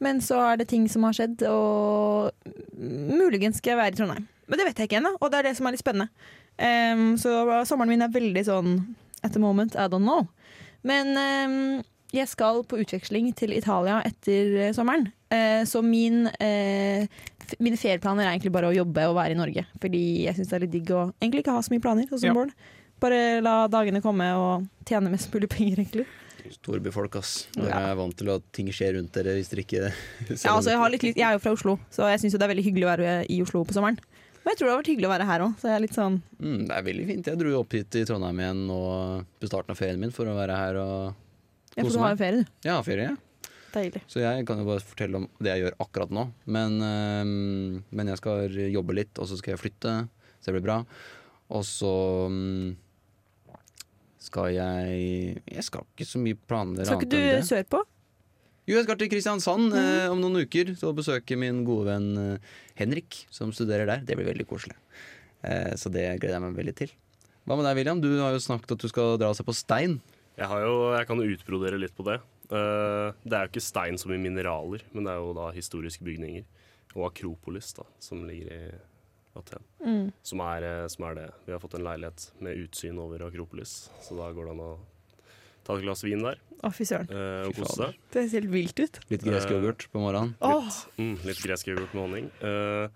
Men 0.00 0.22
så 0.24 0.38
er 0.40 0.60
det 0.60 0.70
ting 0.70 0.86
som 0.88 1.04
har 1.04 1.12
skjedd, 1.16 1.44
og 1.44 2.32
muligens 2.80 3.60
skal 3.60 3.74
jeg 3.74 3.80
være 3.82 3.92
i 3.92 3.98
Trondheim. 4.00 4.24
Men 4.48 4.60
det 4.60 4.66
vet 4.70 4.80
jeg 4.80 4.88
ikke 4.88 5.02
ennå, 5.02 5.12
og 5.20 5.32
det 5.32 5.38
er 5.38 5.50
det 5.50 5.54
som 5.58 5.68
er 5.68 5.76
litt 5.76 5.84
spennende. 5.84 6.08
Um, 6.56 7.18
så 7.20 7.44
sommeren 7.68 7.92
min 7.92 8.04
er 8.06 8.14
veldig 8.14 8.44
sånn 8.48 8.72
at 9.20 9.34
the 9.36 9.42
moment, 9.42 9.76
I 9.76 9.88
don't 9.92 10.06
know. 10.06 10.24
Men 10.86 11.12
em, 11.20 11.58
jeg 12.14 12.28
skal 12.30 12.62
på 12.68 12.78
utveksling 12.82 13.32
til 13.36 13.54
Italia 13.56 13.98
etter 14.06 14.56
eh, 14.68 14.72
sommeren. 14.76 15.08
Eh, 15.32 15.64
så 15.66 15.82
min, 15.82 16.26
eh, 16.40 17.06
mine 17.58 17.78
ferieplaner 17.80 18.26
er 18.26 18.34
egentlig 18.36 18.52
bare 18.54 18.70
å 18.70 18.76
jobbe 18.76 19.08
og 19.10 19.16
være 19.18 19.34
i 19.34 19.38
Norge. 19.40 19.66
Fordi 19.82 20.02
jeg 20.26 20.36
syns 20.38 20.52
det 20.52 20.58
er 20.58 20.64
litt 20.66 20.74
digg 20.76 20.92
å 20.94 21.08
egentlig 21.20 21.42
ikke 21.44 21.56
ha 21.56 21.64
så 21.66 21.74
mye 21.74 21.82
planer, 21.84 22.06
sånn 22.10 22.30
Ja. 22.30 22.46
Bare 23.02 23.42
la 23.44 23.66
dagene 23.68 24.00
komme 24.00 24.24
og 24.38 24.68
tjene 24.88 25.10
mest 25.12 25.28
mulig 25.34 25.50
penger, 25.52 25.82
egentlig. 25.82 26.06
Storbyfolk, 26.54 27.16
ass. 27.18 27.48
Dere 27.52 27.68
Ja. 27.68 27.90
er 27.90 27.96
vant 27.98 28.16
til 28.16 28.30
at 28.30 28.42
ting 28.52 28.68
skjer 28.68 28.94
rundt 28.96 29.12
dere 29.12 29.34
hvis 29.36 29.50
dere 29.50 29.64
ikke 29.66 29.92
Ja, 30.46 30.54
altså, 30.54 30.70
jeg, 30.70 30.78
har 30.78 30.90
litt, 30.90 31.02
jeg 31.02 31.26
er 31.26 31.32
jo 31.34 31.42
fra 31.42 31.52
Oslo, 31.52 31.78
så 31.90 32.08
jeg 32.08 32.20
syns 32.22 32.38
det 32.38 32.42
er 32.46 32.54
veldig 32.54 32.64
hyggelig 32.64 32.86
å 32.86 32.92
være 32.94 33.26
i 33.28 33.42
Oslo 33.42 33.64
på 33.66 33.74
sommeren. 33.76 33.98
Men 34.46 34.54
jeg 34.54 34.58
tror 34.60 34.66
det 34.68 34.72
har 34.72 34.80
vært 34.80 34.90
hyggelig 34.94 35.08
å 35.08 35.10
være 35.10 35.26
her 35.26 35.42
òg, 35.42 35.54
så 35.58 35.66
jeg 35.66 35.74
er 35.74 35.82
litt 35.82 35.96
sånn 35.96 36.22
mm, 36.38 36.60
Det 36.68 36.74
er 36.76 36.82
veldig 36.86 37.06
fint. 37.08 37.26
Jeg 37.26 37.38
dro 37.40 37.50
jo 37.50 37.60
opp 37.64 37.72
hit 37.74 37.96
i 37.98 38.04
Trondheim 38.06 38.38
igjen 38.38 38.60
nå 38.68 38.80
på 39.42 39.48
starten 39.50 39.74
av 39.74 39.80
ferien 39.80 39.98
min 40.00 40.14
for 40.14 40.30
å 40.30 40.36
være 40.38 40.56
her 40.56 40.78
og 40.78 41.14
Ja, 41.76 41.84
for 41.84 41.92
du 41.92 42.00
har 42.02 42.14
jo 42.14 42.20
ferie, 42.20 42.42
du. 42.42 42.54
Ja, 42.64 42.76
ferie. 42.86 43.10
Deilig. 43.76 44.00
Så 44.08 44.22
jeg 44.22 44.46
kan 44.48 44.62
jo 44.62 44.64
bare 44.68 44.80
fortelle 44.80 45.20
om 45.20 45.26
det 45.36 45.52
jeg 45.52 45.66
gjør 45.66 45.76
akkurat 45.84 46.14
nå. 46.16 46.24
Men, 46.48 46.78
øh, 46.80 47.82
men 47.92 48.10
jeg 48.12 48.20
skal 48.22 48.56
jobbe 48.72 48.96
litt, 48.96 49.20
og 49.20 49.28
så 49.28 49.36
skal 49.36 49.52
jeg 49.54 49.62
flytte, 49.66 49.94
så 50.40 50.48
det 50.48 50.56
blir 50.56 50.66
bra. 50.70 50.78
Og 51.52 51.62
så 51.68 51.92
øh, 52.30 52.72
skal 54.26 54.54
jeg 54.56 55.42
Jeg 55.44 55.66
skal 55.66 55.84
ikke 55.92 56.08
så 56.08 56.18
mye 56.18 56.38
planer 56.48 56.88
Skal 56.88 57.04
ikke 57.04 57.12
du 57.12 57.46
sørpå? 57.46 57.82
Jo, 58.66 58.74
jeg 58.80 58.86
skal 58.88 58.96
til 58.98 59.10
Kristiansand 59.12 59.74
eh, 59.78 60.08
om 60.10 60.18
noen 60.18 60.40
uker. 60.42 60.72
Så 60.74 60.90
besøke 60.96 61.36
min 61.38 61.60
gode 61.66 61.86
venn 61.86 62.08
eh, 62.18 62.54
Henrik, 62.80 63.20
som 63.30 63.52
studerer 63.54 63.86
der. 63.86 64.00
Det 64.02 64.16
blir 64.18 64.26
veldig 64.26 64.46
koselig. 64.50 64.74
Eh, 65.46 65.76
så 65.78 65.92
det 65.94 66.08
gleder 66.18 66.34
jeg 66.34 66.42
meg 66.42 66.56
veldig 66.58 66.74
til. 66.80 66.94
Hva 67.46 67.54
med 67.54 67.62
deg, 67.68 67.78
William? 67.78 68.00
Du 68.02 68.08
har 68.18 68.34
jo 68.34 68.42
snakket 68.42 68.74
at 68.74 68.82
du 68.82 68.90
skal 68.90 69.14
dra 69.22 69.30
og 69.30 69.38
se 69.38 69.46
på 69.46 69.54
stein. 69.54 70.00
Jeg, 70.36 70.48
har 70.50 70.60
jo, 70.66 70.74
jeg 70.96 71.06
kan 71.08 71.20
jo 71.22 71.30
utbrodere 71.36 71.78
litt 71.80 71.94
på 71.96 72.04
det. 72.06 72.18
Eh, 72.50 73.08
det 73.24 73.36
er 73.38 73.46
jo 73.46 73.52
ikke 73.54 73.64
stein 73.64 73.96
som 74.00 74.12
i 74.12 74.18
mineraler, 74.20 74.82
men 74.92 75.06
det 75.08 75.14
er 75.14 75.22
jo 75.22 75.32
da 75.36 75.48
historiske 75.56 76.04
bygninger. 76.06 76.44
Og 76.96 77.08
Akropolis, 77.10 77.72
da, 77.76 77.84
som 78.00 78.22
ligger 78.28 78.52
i 78.52 78.60
Aten. 79.36 79.64
Mm. 79.84 80.04
Som 80.24 80.40
er, 80.44 80.64
eh, 80.64 80.86
som 80.92 81.04
er 81.08 81.14
det. 81.18 81.26
Vi 81.46 81.52
har 81.52 81.60
fått 81.60 81.74
en 81.78 81.84
leilighet 81.84 82.30
med 82.44 82.56
utsyn 82.66 83.00
over 83.02 83.24
Akropolis, 83.26 83.90
så 84.04 84.16
da 84.16 84.30
går 84.32 84.48
det 84.48 84.54
an 84.56 84.62
å 84.64 84.70
ta 85.66 85.74
et 85.76 85.82
glass 85.82 86.04
vin 86.06 86.22
der 86.22 86.38
Å, 86.64 86.70
fy 86.72 86.84
søren. 86.88 87.08
eh, 87.10 87.48
og 87.48 87.56
kose 87.58 87.74
seg. 87.76 87.96
Det 88.14 88.22
ser 88.30 88.40
helt 88.40 88.52
vilt 88.52 88.80
ut. 88.80 89.00
Litt 89.10 89.24
gresk 89.26 89.50
yoghurt 89.52 89.88
på 89.92 90.00
morgenen. 90.00 90.36
Åh, 90.40 90.70
Mm, 90.96 91.16
litt 91.26 91.42
gresk 91.42 91.68
yoghurt 91.72 91.92
med 91.96 92.02
honning. 92.06 92.28
Uh, 92.40 92.88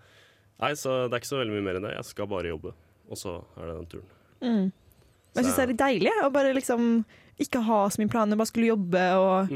nei, 0.61 0.71
så 0.79 1.07
det 1.09 1.13
er 1.17 1.19
ikke 1.21 1.33
så 1.33 1.41
veldig 1.41 1.57
mye 1.57 1.65
mer 1.67 1.75
enn 1.81 1.85
det. 1.89 1.95
Jeg 1.97 2.05
skal 2.13 2.29
bare 2.31 2.47
jobbe, 2.53 2.71
og 3.09 3.17
så 3.19 3.35
er 3.57 3.65
det 3.67 3.75
den 3.81 3.89
turen. 3.97 4.09
mm. 4.41 4.71
Men 5.31 5.45
jeg 5.45 5.45
syns 5.47 5.55
det 5.55 5.63
er 5.63 5.69
litt 5.71 5.79
deilig 5.79 6.11
å 6.25 6.29
bare 6.33 6.53
liksom 6.57 6.87
ikke 7.43 7.61
ha 7.67 7.79
så 7.89 8.01
mye 8.01 8.11
planer, 8.11 8.39
bare 8.39 8.51
skulle 8.51 8.71
jobbe 8.71 9.05
og 9.17 9.55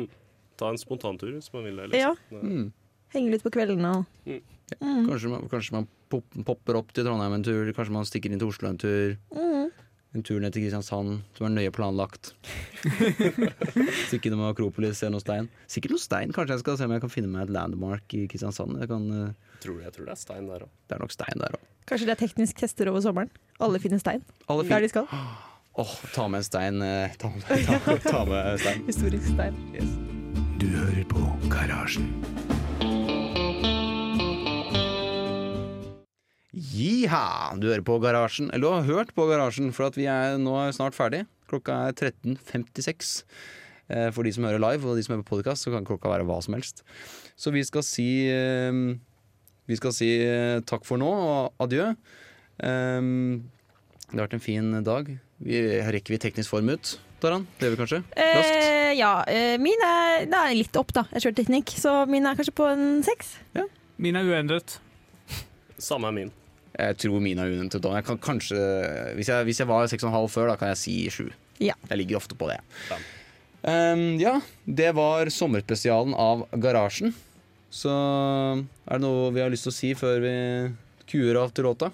Ta 0.56 0.70
en 0.72 0.80
spontantur 0.80 1.34
hvis 1.36 1.52
man 1.52 1.66
vil 1.68 1.82
det. 1.82 1.90
Liksom. 1.92 2.20
Ja. 2.32 2.40
Mm. 2.42 2.70
henge 3.12 3.32
litt 3.34 3.44
på 3.44 3.52
kveldene 3.56 3.92
og 4.02 4.06
Mm. 4.26 4.42
ja. 4.82 5.02
Kanskje 5.12 5.30
man, 5.30 5.44
kanskje 5.52 5.74
man 5.76 5.84
pop, 6.10 6.26
popper 6.48 6.80
opp 6.80 6.94
til 6.96 7.06
Trondheim 7.06 7.36
en 7.36 7.44
tur, 7.46 7.68
kanskje 7.76 7.94
man 7.94 8.08
stikker 8.08 8.32
inn 8.34 8.40
til 8.42 8.50
Oslo 8.50 8.72
en 8.72 8.80
tur. 8.82 9.18
Mm. 9.36 9.68
En 10.16 10.24
tur 10.24 10.40
ned 10.40 10.56
til 10.56 10.64
Kristiansand 10.64 11.20
som 11.36 11.46
er 11.46 11.52
nøye 11.54 11.74
planlagt. 11.76 12.32
Stikke 14.08 14.30
innom 14.32 14.46
Akropolis, 14.48 14.98
se 15.02 15.10
noe 15.12 15.22
stein. 15.22 15.50
Sikkert 15.70 15.96
noe 15.96 16.02
stein. 16.02 16.32
Kanskje 16.36 16.56
jeg 16.56 16.64
skal 16.64 16.78
se 16.80 16.88
om 16.88 16.94
jeg 16.96 17.04
kan 17.04 17.12
finne 17.14 17.30
meg 17.32 17.46
et 17.50 17.54
landmark 17.56 18.16
i 18.16 18.24
Kristiansand. 18.32 18.78
Jeg, 18.82 18.90
kan, 18.90 19.06
uh... 19.12 19.58
Tror, 19.64 19.82
jeg 19.84 19.92
tror 19.96 20.08
det 20.08 20.16
er 20.16 20.22
stein 20.24 20.48
der 20.50 20.66
òg. 20.66 20.72
det 20.88 20.98
er 20.98 21.04
nok 21.04 21.14
stein 21.14 21.44
der 21.44 21.58
òg. 21.60 21.68
Kanskje 21.90 22.08
det 22.10 22.16
er 22.16 22.22
teknisk 22.24 22.64
tester 22.64 22.90
over 22.90 23.04
sommeren. 23.06 23.30
Alle 23.62 23.80
finner 23.84 24.02
stein 24.02 24.24
Alle 24.50 24.66
der 24.72 24.88
de 24.88 24.90
skal. 24.96 25.06
Åh, 25.78 25.96
ta 26.14 26.28
med 26.28 26.38
en 26.38 26.44
stein. 26.44 26.80
Ta 27.20 27.30
med, 27.30 27.66
ta, 27.68 27.98
ta 27.98 28.26
med 28.26 28.60
stein. 28.60 28.84
Historisk 28.88 29.28
stein. 29.34 29.58
Du 30.60 30.70
hører 30.72 31.04
på 31.12 31.20
Garasjen. 31.52 32.08
Jiha! 36.56 37.56
Du 37.60 37.68
hører 37.68 37.84
på 37.84 37.98
Garasjen. 38.00 38.48
Eller 38.54 38.64
du 38.64 38.72
har 38.72 38.88
hørt 38.88 39.12
på 39.18 39.28
Garasjen, 39.28 39.74
for 39.76 39.90
at 39.90 40.00
vi 40.00 40.08
er 40.08 40.38
nå 40.40 40.56
snart 40.76 40.96
ferdig. 40.96 41.26
Klokka 41.52 41.82
er 41.90 41.98
13.56. 42.00 43.12
Eh, 43.92 44.08
For 44.16 44.24
de 44.24 44.32
som 44.34 44.48
hører 44.48 44.64
live, 44.64 44.88
og 44.88 44.96
de 44.96 45.04
som 45.04 45.18
hører 45.18 45.28
på 45.28 45.36
podkast, 45.36 45.68
så 45.68 45.76
kan 45.76 45.86
klokka 45.86 46.14
være 46.14 46.26
hva 46.30 46.40
som 46.42 46.56
helst. 46.56 46.86
Så 47.36 47.52
vi 47.52 47.66
skal 47.68 47.84
si 47.84 48.08
eh, 48.32 48.72
Vi 49.68 49.76
skal 49.76 49.92
si 49.98 50.08
eh, 50.24 50.64
takk 50.64 50.88
for 50.88 51.02
nå 51.02 51.12
og 51.12 51.68
adjø. 51.68 51.92
Det 52.56 54.14
har 54.16 54.22
vært 54.30 54.36
en 54.38 54.44
fin 54.48 54.72
dag. 54.86 55.10
Vi, 55.44 55.60
rekker 55.84 56.16
vi 56.16 56.20
teknisk 56.22 56.54
form 56.54 56.70
ut, 56.72 56.96
Taran? 57.20 57.44
Det 57.58 57.68
gjør 57.68 57.74
vi 57.74 57.80
kanskje? 57.82 58.00
Raskt? 58.16 58.56
Eh, 58.56 58.94
ja, 58.96 59.12
eh, 59.28 59.58
min 59.60 59.82
er, 59.84 60.24
det 60.32 60.40
er 60.40 60.56
litt 60.56 60.80
opp, 60.80 60.94
da. 60.96 61.04
Jeg 61.12 61.26
kjører 61.26 61.38
teknikk, 61.42 61.74
så 61.76 61.98
min 62.08 62.28
er 62.28 62.38
kanskje 62.40 62.56
på 62.56 62.70
en 62.72 63.04
seks. 63.06 63.36
Min 64.00 64.16
er 64.16 64.28
uendret. 64.30 64.78
Samme 65.82 66.08
er 66.08 66.16
min. 66.16 66.32
Jeg 66.76 66.98
tror 67.04 67.20
min 67.24 67.40
er 67.40 67.52
uendret. 67.52 67.84
da. 67.84 67.98
Jeg 68.00 68.08
kan 68.08 68.20
kanskje, 68.20 68.62
hvis 69.18 69.32
jeg, 69.32 69.48
hvis 69.48 69.60
jeg 69.60 69.68
var 69.68 69.92
6,5 69.92 70.32
før, 70.32 70.54
da 70.54 70.56
kan 70.60 70.72
jeg 70.72 70.80
si 70.80 70.96
7. 71.12 71.28
Ja. 71.64 71.76
Jeg 71.90 72.00
ligger 72.00 72.20
ofte 72.20 72.36
på 72.40 72.48
det. 72.52 72.60
Ja. 72.92 73.00
Um, 73.66 74.20
ja, 74.22 74.40
det 74.68 74.92
var 74.96 75.28
sommerspesialen 75.34 76.14
av 76.14 76.46
Garasjen. 76.62 77.16
Så 77.74 77.92
er 77.92 79.00
det 79.00 79.04
noe 79.04 79.32
vi 79.36 79.42
har 79.44 79.52
lyst 79.52 79.68
til 79.68 79.74
å 79.74 79.76
si 79.76 79.94
før 79.98 80.22
vi 80.24 80.36
kuer 81.10 81.40
av 81.42 81.52
til 81.56 81.68
låta? 81.68 81.92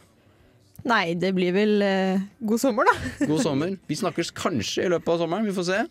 Nei, 0.88 1.14
det 1.20 1.34
blir 1.38 1.54
vel 1.54 1.82
eh, 1.86 2.22
god 2.42 2.60
sommer, 2.64 2.88
da. 2.90 2.96
God 3.30 3.42
sommer. 3.44 3.76
Vi 3.88 3.96
snakkes 4.00 4.32
kanskje 4.34 4.86
i 4.88 4.90
løpet 4.94 5.12
av 5.14 5.20
sommeren, 5.26 5.46
vi 5.46 5.54
får 5.56 5.68
se. 5.70 5.82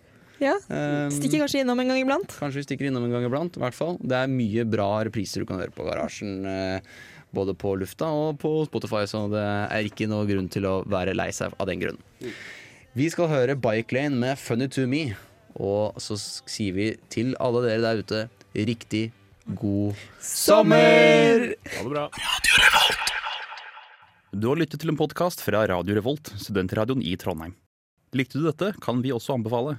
Ja. 0.40 0.54
Um, 0.72 1.10
Stikker 1.12 1.42
kanskje 1.44 1.60
innom 1.62 1.78
en 1.82 1.90
gang 1.92 2.00
iblant. 2.00 2.32
Kanskje 2.40 2.62
vi 2.62 2.66
stikker 2.66 2.88
innom 2.88 3.04
en 3.04 3.12
gang 3.12 3.26
iblant. 3.28 3.56
i 3.58 3.60
hvert 3.60 3.76
fall. 3.76 3.98
Det 4.00 4.16
er 4.16 4.30
mye 4.32 4.64
bra 4.64 4.88
repriser 5.04 5.42
du 5.44 5.46
kan 5.50 5.60
høre 5.60 5.74
på 5.76 5.84
Garasjen. 5.86 6.38
eh, 6.48 6.80
Både 7.30 7.52
på 7.54 7.76
lufta 7.78 8.08
og 8.10 8.40
på 8.42 8.50
Spotify, 8.66 9.04
så 9.06 9.20
det 9.30 9.42
er 9.70 9.86
ikke 9.86 10.08
noe 10.10 10.26
grunn 10.26 10.48
til 10.50 10.64
å 10.66 10.80
være 10.90 11.12
lei 11.14 11.28
seg 11.30 11.52
av 11.62 11.68
den 11.70 11.78
grunn. 11.78 12.00
Vi 12.98 13.06
skal 13.12 13.28
høre 13.30 13.54
Bike 13.54 13.94
Lane 13.94 14.18
med 14.18 14.34
'Funny 14.40 14.66
to 14.66 14.88
Me'. 14.90 15.14
Og 15.54 15.94
så 16.02 16.16
sier 16.18 16.72
vi 16.74 16.88
til 17.08 17.36
alle 17.38 17.62
dere 17.68 17.80
der 17.84 18.02
ute 18.02 18.28
riktig 18.56 19.12
god 19.54 19.94
sommer! 20.18 21.54
Ha 21.76 21.82
det 21.84 21.90
bra. 21.90 22.08
Du 24.30 24.46
har 24.46 24.60
lyttet 24.60 24.78
til 24.84 24.92
en 24.92 24.98
podkast 24.98 25.40
fra 25.42 25.64
Radio 25.66 25.96
Revolt, 25.96 26.28
studentradioen 26.38 27.00
i 27.02 27.16
Trondheim. 27.18 27.56
Likte 28.14 28.38
du 28.38 28.44
dette, 28.46 28.68
kan 28.82 29.00
vi 29.02 29.10
også 29.10 29.34
anbefale. 29.34 29.72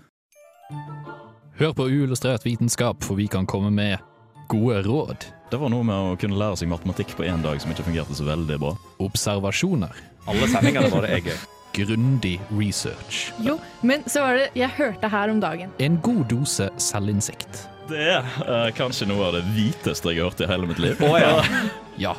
Hør 1.55 1.71
på 1.77 1.85
uillustrert 1.87 2.43
vitenskap, 2.43 2.99
for 3.03 3.15
vi 3.15 3.29
kan 3.31 3.47
komme 3.47 3.69
med 3.71 4.03
gode 4.51 4.81
råd. 4.83 5.23
Det 5.51 5.59
var 5.59 5.71
noe 5.71 5.85
med 5.87 5.95
å 5.95 6.17
kunne 6.19 6.35
lære 6.35 6.59
seg 6.59 6.71
matematikk 6.71 7.13
på 7.15 7.23
én 7.27 7.43
dag 7.45 7.61
som 7.63 7.71
ikke 7.71 7.85
fungerte 7.87 8.17
så 8.17 8.27
veldig 8.27 8.57
bra. 8.59 8.73
Observasjoner. 8.99 10.01
Alle 10.27 10.49
sendingene 10.51 10.91
våre 10.91 11.13
er 11.15 11.23
gøy. 11.29 11.37
Grundig 11.77 12.33
research. 12.51 13.29
Jo, 13.39 13.55
men 13.87 14.03
så 14.11 14.25
var 14.25 14.35
det 14.35 14.49
jeg 14.59 14.75
hørte 14.75 15.11
her 15.13 15.31
om 15.31 15.39
dagen. 15.39 15.71
En 15.79 15.95
god 16.03 16.25
dose 16.33 16.67
selvinnsikt. 16.75 17.69
Det 17.87 18.03
er 18.17 18.27
uh, 18.43 18.67
kanskje 18.75 19.07
noe 19.07 19.29
av 19.29 19.39
det 19.39 19.45
hviteste 19.55 20.11
jeg 20.11 20.19
har 20.19 20.33
hørt 20.33 20.43
i 20.43 20.51
hele 20.51 20.67
mitt 20.67 20.83
liv. 20.83 20.99
Oh, 21.07 21.15
ja. 21.15 21.39
Ja. 22.01 22.17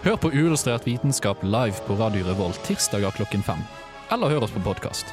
Hør 0.00 0.14
på 0.16 0.30
uillustrert 0.32 0.86
vitenskap 0.88 1.42
live 1.44 1.76
på 1.84 1.94
Radio 2.00 2.24
Revolt 2.24 2.60
tirsdager 2.64 3.12
klokken 3.12 3.42
fem. 3.44 3.60
Eller 4.08 4.32
hør 4.32 4.46
oss 4.46 4.54
på 4.54 4.62
podkast. 4.64 5.10